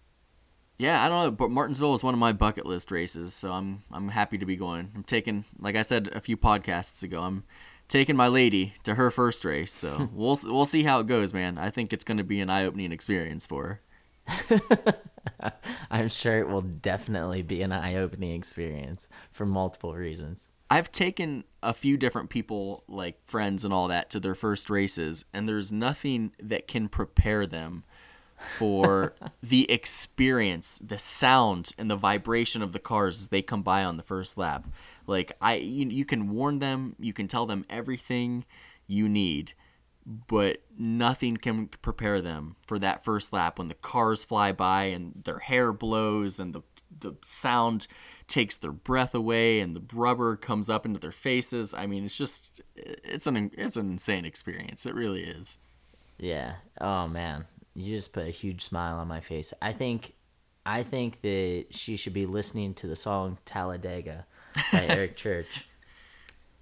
yeah, 0.76 1.02
I 1.02 1.08
don't 1.08 1.24
know, 1.24 1.30
but 1.30 1.50
Martinsville 1.50 1.92
was 1.92 2.04
one 2.04 2.12
of 2.12 2.20
my 2.20 2.32
bucket 2.34 2.66
list 2.66 2.90
races, 2.90 3.32
so 3.32 3.52
I'm 3.52 3.84
I'm 3.90 4.10
happy 4.10 4.36
to 4.36 4.44
be 4.44 4.56
going. 4.56 4.92
I'm 4.94 5.02
taking, 5.02 5.46
like 5.58 5.76
I 5.76 5.82
said 5.82 6.10
a 6.12 6.20
few 6.20 6.36
podcasts 6.36 7.02
ago, 7.02 7.22
I'm 7.22 7.44
taking 7.92 8.16
my 8.16 8.26
lady 8.26 8.72
to 8.84 8.94
her 8.94 9.10
first 9.10 9.44
race, 9.44 9.72
so 9.72 10.08
we'll 10.14 10.38
we'll 10.46 10.64
see 10.64 10.82
how 10.82 11.00
it 11.00 11.06
goes, 11.06 11.34
man. 11.34 11.58
I 11.58 11.70
think 11.70 11.92
it's 11.92 12.04
going 12.04 12.18
to 12.18 12.24
be 12.24 12.40
an 12.40 12.50
eye 12.50 12.64
opening 12.64 12.90
experience 12.90 13.44
for 13.46 13.80
her. 14.26 14.60
I'm 15.90 16.08
sure 16.08 16.38
it 16.38 16.48
will 16.48 16.62
definitely 16.62 17.42
be 17.42 17.60
an 17.62 17.70
eye 17.70 17.96
opening 17.96 18.34
experience 18.34 19.08
for 19.30 19.44
multiple 19.44 19.94
reasons. 19.94 20.48
I've 20.70 20.90
taken 20.90 21.44
a 21.62 21.74
few 21.74 21.98
different 21.98 22.30
people, 22.30 22.82
like 22.88 23.22
friends 23.24 23.62
and 23.62 23.74
all 23.74 23.88
that, 23.88 24.08
to 24.10 24.20
their 24.20 24.34
first 24.34 24.70
races, 24.70 25.26
and 25.34 25.46
there's 25.46 25.70
nothing 25.70 26.32
that 26.42 26.66
can 26.66 26.88
prepare 26.88 27.46
them 27.46 27.84
for 28.56 29.14
the 29.42 29.70
experience, 29.70 30.78
the 30.78 30.98
sound, 30.98 31.72
and 31.76 31.90
the 31.90 31.96
vibration 31.96 32.62
of 32.62 32.72
the 32.72 32.78
cars 32.78 33.20
as 33.20 33.28
they 33.28 33.42
come 33.42 33.62
by 33.62 33.84
on 33.84 33.98
the 33.98 34.02
first 34.02 34.38
lap. 34.38 34.66
Like 35.06 35.32
I, 35.40 35.54
you, 35.56 35.88
you 35.88 36.04
can 36.04 36.30
warn 36.30 36.58
them, 36.58 36.96
you 36.98 37.12
can 37.12 37.28
tell 37.28 37.46
them 37.46 37.64
everything 37.68 38.44
you 38.86 39.08
need, 39.08 39.52
but 40.04 40.62
nothing 40.76 41.36
can 41.36 41.68
prepare 41.68 42.20
them 42.20 42.56
for 42.66 42.78
that 42.78 43.04
first 43.04 43.32
lap 43.32 43.58
when 43.58 43.68
the 43.68 43.74
cars 43.74 44.24
fly 44.24 44.52
by 44.52 44.84
and 44.84 45.22
their 45.24 45.38
hair 45.40 45.72
blows 45.72 46.38
and 46.38 46.54
the 46.54 46.62
the 47.00 47.14
sound 47.22 47.86
takes 48.28 48.56
their 48.56 48.72
breath 48.72 49.14
away 49.14 49.60
and 49.60 49.74
the 49.74 49.82
rubber 49.94 50.36
comes 50.36 50.68
up 50.70 50.86
into 50.86 51.00
their 51.00 51.12
faces. 51.12 51.74
I 51.74 51.86
mean, 51.86 52.04
it's 52.04 52.16
just 52.16 52.60
it's 52.76 53.26
an 53.26 53.50
it's 53.56 53.76
an 53.76 53.92
insane 53.92 54.24
experience. 54.24 54.86
It 54.86 54.94
really 54.94 55.24
is. 55.24 55.58
Yeah. 56.18 56.54
Oh 56.80 57.08
man, 57.08 57.46
you 57.74 57.94
just 57.94 58.12
put 58.12 58.26
a 58.26 58.30
huge 58.30 58.62
smile 58.62 58.96
on 58.96 59.08
my 59.08 59.20
face. 59.20 59.52
I 59.60 59.72
think, 59.72 60.14
I 60.64 60.82
think 60.82 61.20
that 61.22 61.66
she 61.70 61.96
should 61.96 62.12
be 62.12 62.26
listening 62.26 62.74
to 62.74 62.86
the 62.86 62.96
song 62.96 63.38
Talladega 63.44 64.26
by 64.72 64.86
Eric 64.86 65.16
Church. 65.16 65.66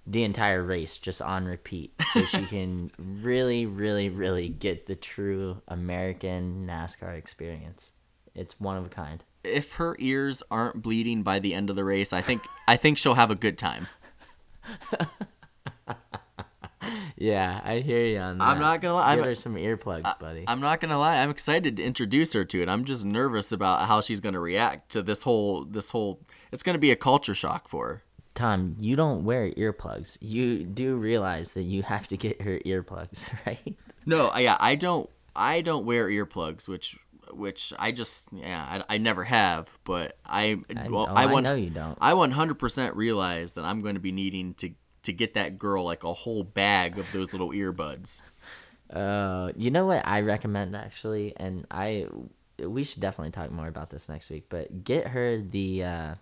The 0.07 0.23
entire 0.23 0.63
race 0.63 0.97
just 0.97 1.21
on 1.21 1.45
repeat, 1.45 1.93
so 2.11 2.25
she 2.25 2.45
can 2.47 2.91
really, 2.97 3.65
really, 3.65 4.09
really 4.09 4.49
get 4.49 4.87
the 4.87 4.95
true 4.95 5.61
American 5.67 6.67
NASCAR 6.67 7.17
experience. 7.17 7.93
It's 8.33 8.59
one 8.59 8.77
of 8.77 8.85
a 8.85 8.89
kind. 8.89 9.23
If 9.43 9.73
her 9.73 9.95
ears 9.99 10.41
aren't 10.49 10.81
bleeding 10.81 11.23
by 11.23 11.39
the 11.39 11.53
end 11.53 11.69
of 11.69 11.75
the 11.75 11.83
race, 11.83 12.13
I 12.13 12.21
think 12.21 12.41
I 12.67 12.77
think 12.77 12.97
she'll 12.97 13.13
have 13.13 13.31
a 13.31 13.35
good 13.35 13.57
time. 13.57 13.87
Yeah, 17.21 17.61
I 17.63 17.79
hear 17.79 18.03
you 18.03 18.17
on 18.17 18.39
that. 18.39 18.47
I'm 18.47 18.59
not 18.59 18.81
gonna 18.81 18.95
lie, 18.95 19.15
Give 19.15 19.23
I'm- 19.23 19.29
her 19.29 19.35
some 19.35 19.53
earplugs, 19.55 20.17
buddy. 20.17 20.43
I'm 20.47 20.59
not 20.59 20.79
gonna 20.79 20.97
lie. 20.97 21.17
I'm 21.17 21.29
excited 21.29 21.77
to 21.77 21.83
introduce 21.83 22.33
her 22.33 22.43
to 22.45 22.61
it. 22.61 22.67
I'm 22.67 22.83
just 22.83 23.05
nervous 23.05 23.51
about 23.51 23.87
how 23.87 24.01
she's 24.01 24.19
gonna 24.19 24.39
react 24.39 24.91
to 24.93 25.03
this 25.03 25.21
whole 25.21 25.63
this 25.63 25.91
whole. 25.91 26.19
It's 26.51 26.63
gonna 26.63 26.79
be 26.79 26.89
a 26.89 26.95
culture 26.95 27.35
shock 27.35 27.67
for 27.67 27.87
her. 27.87 28.03
Tom, 28.33 28.75
you 28.79 28.95
don't 28.95 29.23
wear 29.23 29.51
earplugs. 29.51 30.17
You 30.19 30.63
do 30.63 30.95
realize 30.95 31.53
that 31.53 31.63
you 31.63 31.83
have 31.83 32.07
to 32.07 32.17
get 32.17 32.41
her 32.41 32.59
earplugs, 32.65 33.31
right? 33.45 33.75
No, 34.05 34.35
yeah, 34.35 34.57
I 34.59 34.73
don't. 34.73 35.07
I 35.35 35.61
don't 35.61 35.85
wear 35.85 36.09
earplugs, 36.09 36.67
which 36.67 36.97
which 37.33 37.71
I 37.77 37.91
just 37.91 38.29
yeah 38.33 38.83
I, 38.89 38.95
I 38.95 38.97
never 38.97 39.25
have. 39.25 39.77
But 39.83 40.17
I 40.25 40.59
well 40.89 41.07
oh, 41.09 41.13
I, 41.13 41.23
I 41.23 41.25
want, 41.27 41.43
know 41.43 41.55
you 41.55 41.69
don't. 41.69 41.97
I 42.01 42.13
100% 42.13 42.95
realize 42.95 43.53
that 43.53 43.63
I'm 43.63 43.81
going 43.81 43.95
to 43.95 44.01
be 44.01 44.11
needing 44.11 44.53
to 44.55 44.71
to 45.03 45.13
get 45.13 45.33
that 45.33 45.57
girl 45.57 45.83
like 45.83 46.03
a 46.03 46.13
whole 46.13 46.43
bag 46.43 46.97
of 46.97 47.11
those 47.11 47.33
little 47.33 47.49
earbuds. 47.49 48.21
Uh, 48.91 49.51
you 49.55 49.71
know 49.71 49.85
what 49.85 50.05
I 50.05 50.21
recommend 50.21 50.75
actually, 50.75 51.33
and 51.37 51.65
I 51.71 52.07
we 52.59 52.83
should 52.83 53.01
definitely 53.01 53.31
talk 53.31 53.51
more 53.51 53.67
about 53.67 53.89
this 53.89 54.09
next 54.09 54.29
week. 54.29 54.45
But 54.49 54.83
get 54.83 55.07
her 55.07 55.37
the 55.37 55.83
uh, 55.83 56.15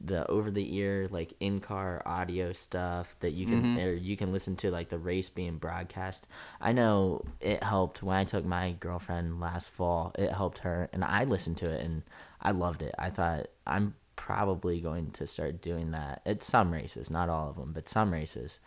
the 0.00 0.26
over 0.28 0.50
the 0.50 0.76
ear 0.76 1.08
like 1.10 1.34
in 1.40 1.60
car 1.60 2.02
audio 2.06 2.52
stuff 2.52 3.16
that 3.20 3.32
you 3.32 3.46
can 3.46 3.78
or 3.78 3.92
you 3.92 4.16
can 4.16 4.32
listen 4.32 4.56
to 4.56 4.70
like 4.70 4.88
the 4.88 4.98
race 4.98 5.28
being 5.28 5.56
broadcast. 5.56 6.26
I 6.60 6.72
know 6.72 7.24
it 7.40 7.62
helped 7.62 8.02
when 8.02 8.16
I 8.16 8.24
took 8.24 8.44
my 8.44 8.72
girlfriend 8.78 9.40
last 9.40 9.70
fall. 9.70 10.12
It 10.18 10.32
helped 10.32 10.58
her, 10.58 10.88
and 10.92 11.04
I 11.04 11.24
listened 11.24 11.56
to 11.58 11.70
it 11.70 11.84
and 11.84 12.02
I 12.40 12.52
loved 12.52 12.82
it. 12.82 12.94
I 12.98 13.10
thought 13.10 13.46
I'm 13.66 13.94
probably 14.18 14.80
going 14.80 15.12
to 15.12 15.26
start 15.26 15.62
doing 15.62 15.92
that 15.92 16.20
at 16.26 16.42
some 16.42 16.72
races, 16.72 17.10
not 17.10 17.28
all 17.28 17.48
of 17.48 17.56
them, 17.56 17.72
but 17.72 17.88
some 17.88 18.12
races, 18.12 18.58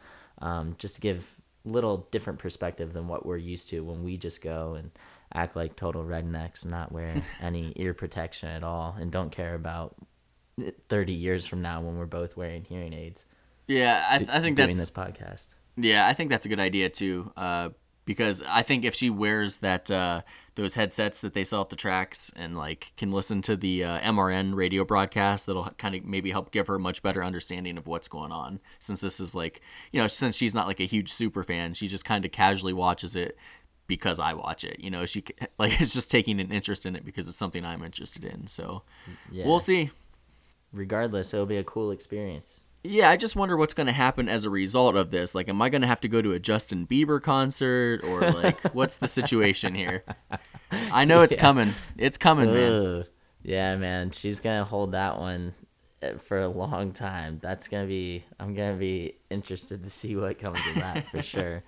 um, 0.41 0.75
just 0.79 0.95
to 0.95 1.01
give 1.01 1.35
little 1.65 2.07
different 2.09 2.39
perspective 2.39 2.93
than 2.93 3.07
what 3.07 3.25
we're 3.25 3.37
used 3.37 3.69
to 3.69 3.83
when 3.83 4.01
we 4.03 4.17
just 4.17 4.41
go 4.41 4.73
and 4.73 4.89
act 5.33 5.55
like 5.55 5.75
total 5.75 6.03
rednecks, 6.03 6.65
not 6.65 6.91
wear 6.91 7.21
any 7.41 7.73
ear 7.75 7.93
protection 7.93 8.49
at 8.49 8.63
all, 8.63 8.95
and 8.99 9.11
don't 9.11 9.31
care 9.31 9.53
about 9.53 9.95
30 10.87 11.13
years 11.13 11.45
from 11.45 11.61
now 11.61 11.81
when 11.81 11.97
we're 11.97 12.05
both 12.05 12.37
wearing 12.37 12.63
hearing 12.63 12.93
aids. 12.93 13.25
Yeah, 13.67 14.03
I, 14.09 14.15
I 14.15 14.39
think 14.39 14.55
doing 14.55 14.69
that's 14.69 14.79
this 14.79 14.91
podcast. 14.91 15.49
Yeah, 15.75 16.07
I 16.07 16.13
think 16.13 16.29
that's 16.29 16.45
a 16.45 16.49
good 16.49 16.59
idea 16.59 16.89
too. 16.89 17.31
Uh, 17.35 17.69
because 18.05 18.43
I 18.47 18.63
think 18.63 18.83
if 18.83 18.95
she 18.95 19.09
wears 19.09 19.57
that 19.57 19.91
uh, 19.91 20.21
those 20.55 20.75
headsets 20.75 21.21
that 21.21 21.33
they 21.33 21.43
sell 21.43 21.61
at 21.61 21.69
the 21.69 21.75
tracks 21.75 22.31
and 22.35 22.57
like 22.57 22.91
can 22.97 23.11
listen 23.11 23.41
to 23.43 23.55
the 23.55 23.83
uh, 23.83 23.99
MRN 23.99 24.55
radio 24.55 24.83
broadcast, 24.83 25.45
that'll 25.45 25.65
kind 25.77 25.95
of 25.95 26.03
maybe 26.03 26.31
help 26.31 26.51
give 26.51 26.67
her 26.67 26.75
a 26.75 26.79
much 26.79 27.03
better 27.03 27.23
understanding 27.23 27.77
of 27.77 27.87
what's 27.87 28.07
going 28.07 28.31
on. 28.31 28.59
Since 28.79 29.01
this 29.01 29.19
is 29.19 29.35
like, 29.35 29.61
you 29.91 30.01
know, 30.01 30.07
since 30.07 30.35
she's 30.35 30.55
not 30.55 30.67
like 30.67 30.79
a 30.79 30.85
huge 30.87 31.11
super 31.11 31.43
fan, 31.43 31.73
she 31.73 31.87
just 31.87 32.05
kind 32.05 32.25
of 32.25 32.31
casually 32.31 32.73
watches 32.73 33.15
it 33.15 33.37
because 33.87 34.19
I 34.19 34.33
watch 34.33 34.63
it. 34.63 34.79
You 34.79 34.89
know, 34.89 35.05
she 35.05 35.23
like 35.59 35.79
is 35.79 35.93
just 35.93 36.09
taking 36.09 36.39
an 36.39 36.51
interest 36.51 36.85
in 36.85 36.95
it 36.95 37.05
because 37.05 37.27
it's 37.27 37.37
something 37.37 37.63
I'm 37.65 37.83
interested 37.83 38.23
in. 38.23 38.47
So 38.47 38.83
Yeah. 39.31 39.45
we'll 39.45 39.59
see. 39.59 39.91
Regardless, 40.73 41.33
it'll 41.33 41.45
be 41.45 41.57
a 41.57 41.63
cool 41.63 41.91
experience. 41.91 42.61
Yeah, 42.83 43.09
I 43.09 43.17
just 43.17 43.35
wonder 43.35 43.55
what's 43.55 43.73
going 43.73 43.87
to 43.87 43.93
happen 43.93 44.27
as 44.27 44.43
a 44.43 44.49
result 44.49 44.95
of 44.95 45.11
this. 45.11 45.35
Like, 45.35 45.47
am 45.49 45.61
I 45.61 45.69
going 45.69 45.81
to 45.81 45.87
have 45.87 46.01
to 46.01 46.07
go 46.07 46.21
to 46.21 46.33
a 46.33 46.39
Justin 46.39 46.87
Bieber 46.87 47.21
concert, 47.21 48.03
or 48.03 48.21
like, 48.31 48.59
what's 48.73 48.97
the 48.97 49.07
situation 49.07 49.75
here? 49.75 50.03
I 50.71 51.05
know 51.05 51.21
it's 51.21 51.35
coming. 51.35 51.75
It's 51.97 52.17
coming, 52.17 52.53
man. 52.53 53.05
Yeah, 53.43 53.75
man, 53.75 54.11
she's 54.11 54.39
gonna 54.39 54.63
hold 54.63 54.91
that 54.91 55.19
one 55.19 55.55
uh, 56.03 56.17
for 56.17 56.39
a 56.39 56.47
long 56.47 56.91
time. 56.93 57.39
That's 57.41 57.67
gonna 57.67 57.87
be. 57.87 58.23
I'm 58.39 58.53
gonna 58.53 58.75
be 58.75 59.15
interested 59.29 59.83
to 59.83 59.89
see 59.89 60.15
what 60.15 60.37
comes 60.37 60.59
of 60.67 60.75
that 60.75 61.07
for 61.07 61.21
sure. 61.23 61.63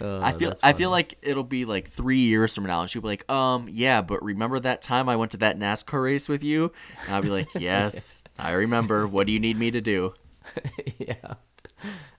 Oh, 0.00 0.20
I 0.22 0.32
feel 0.32 0.54
I 0.62 0.72
feel 0.72 0.90
like 0.90 1.18
it'll 1.22 1.44
be 1.44 1.64
like 1.64 1.88
three 1.88 2.18
years 2.18 2.54
from 2.54 2.64
now, 2.64 2.80
and 2.80 2.90
she'll 2.90 3.02
be 3.02 3.08
like, 3.08 3.30
um, 3.30 3.68
yeah, 3.70 4.02
but 4.02 4.22
remember 4.22 4.60
that 4.60 4.82
time 4.82 5.08
I 5.08 5.16
went 5.16 5.32
to 5.32 5.38
that 5.38 5.58
NASCAR 5.58 6.02
race 6.02 6.28
with 6.28 6.44
you? 6.44 6.72
And 7.06 7.14
I'll 7.14 7.22
be 7.22 7.30
like, 7.30 7.48
yes, 7.58 8.22
I 8.38 8.52
remember. 8.52 9.06
What 9.08 9.26
do 9.26 9.32
you 9.32 9.40
need 9.40 9.58
me 9.58 9.70
to 9.72 9.80
do? 9.80 10.14
yeah. 10.98 11.34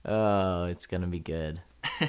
Oh, 0.04 0.64
it's 0.64 0.86
gonna 0.86 1.06
be 1.06 1.20
good. 1.20 1.60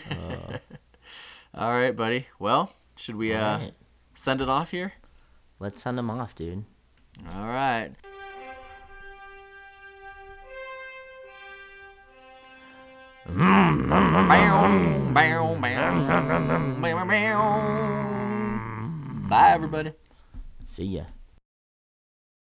All 1.53 1.71
right, 1.73 1.95
buddy. 1.95 2.27
Well, 2.37 2.73
should 2.95 3.15
we 3.15 3.33
uh 3.33 3.71
send 4.13 4.41
it 4.41 4.49
off 4.49 4.71
here? 4.71 4.93
Let's 5.59 5.81
send 5.81 5.97
them 5.97 6.09
off, 6.09 6.35
dude. 6.35 6.65
All 7.33 7.47
right. 7.47 7.91
Bye, 19.29 19.51
everybody. 19.51 19.93
See 20.65 20.85
ya. 20.85 21.03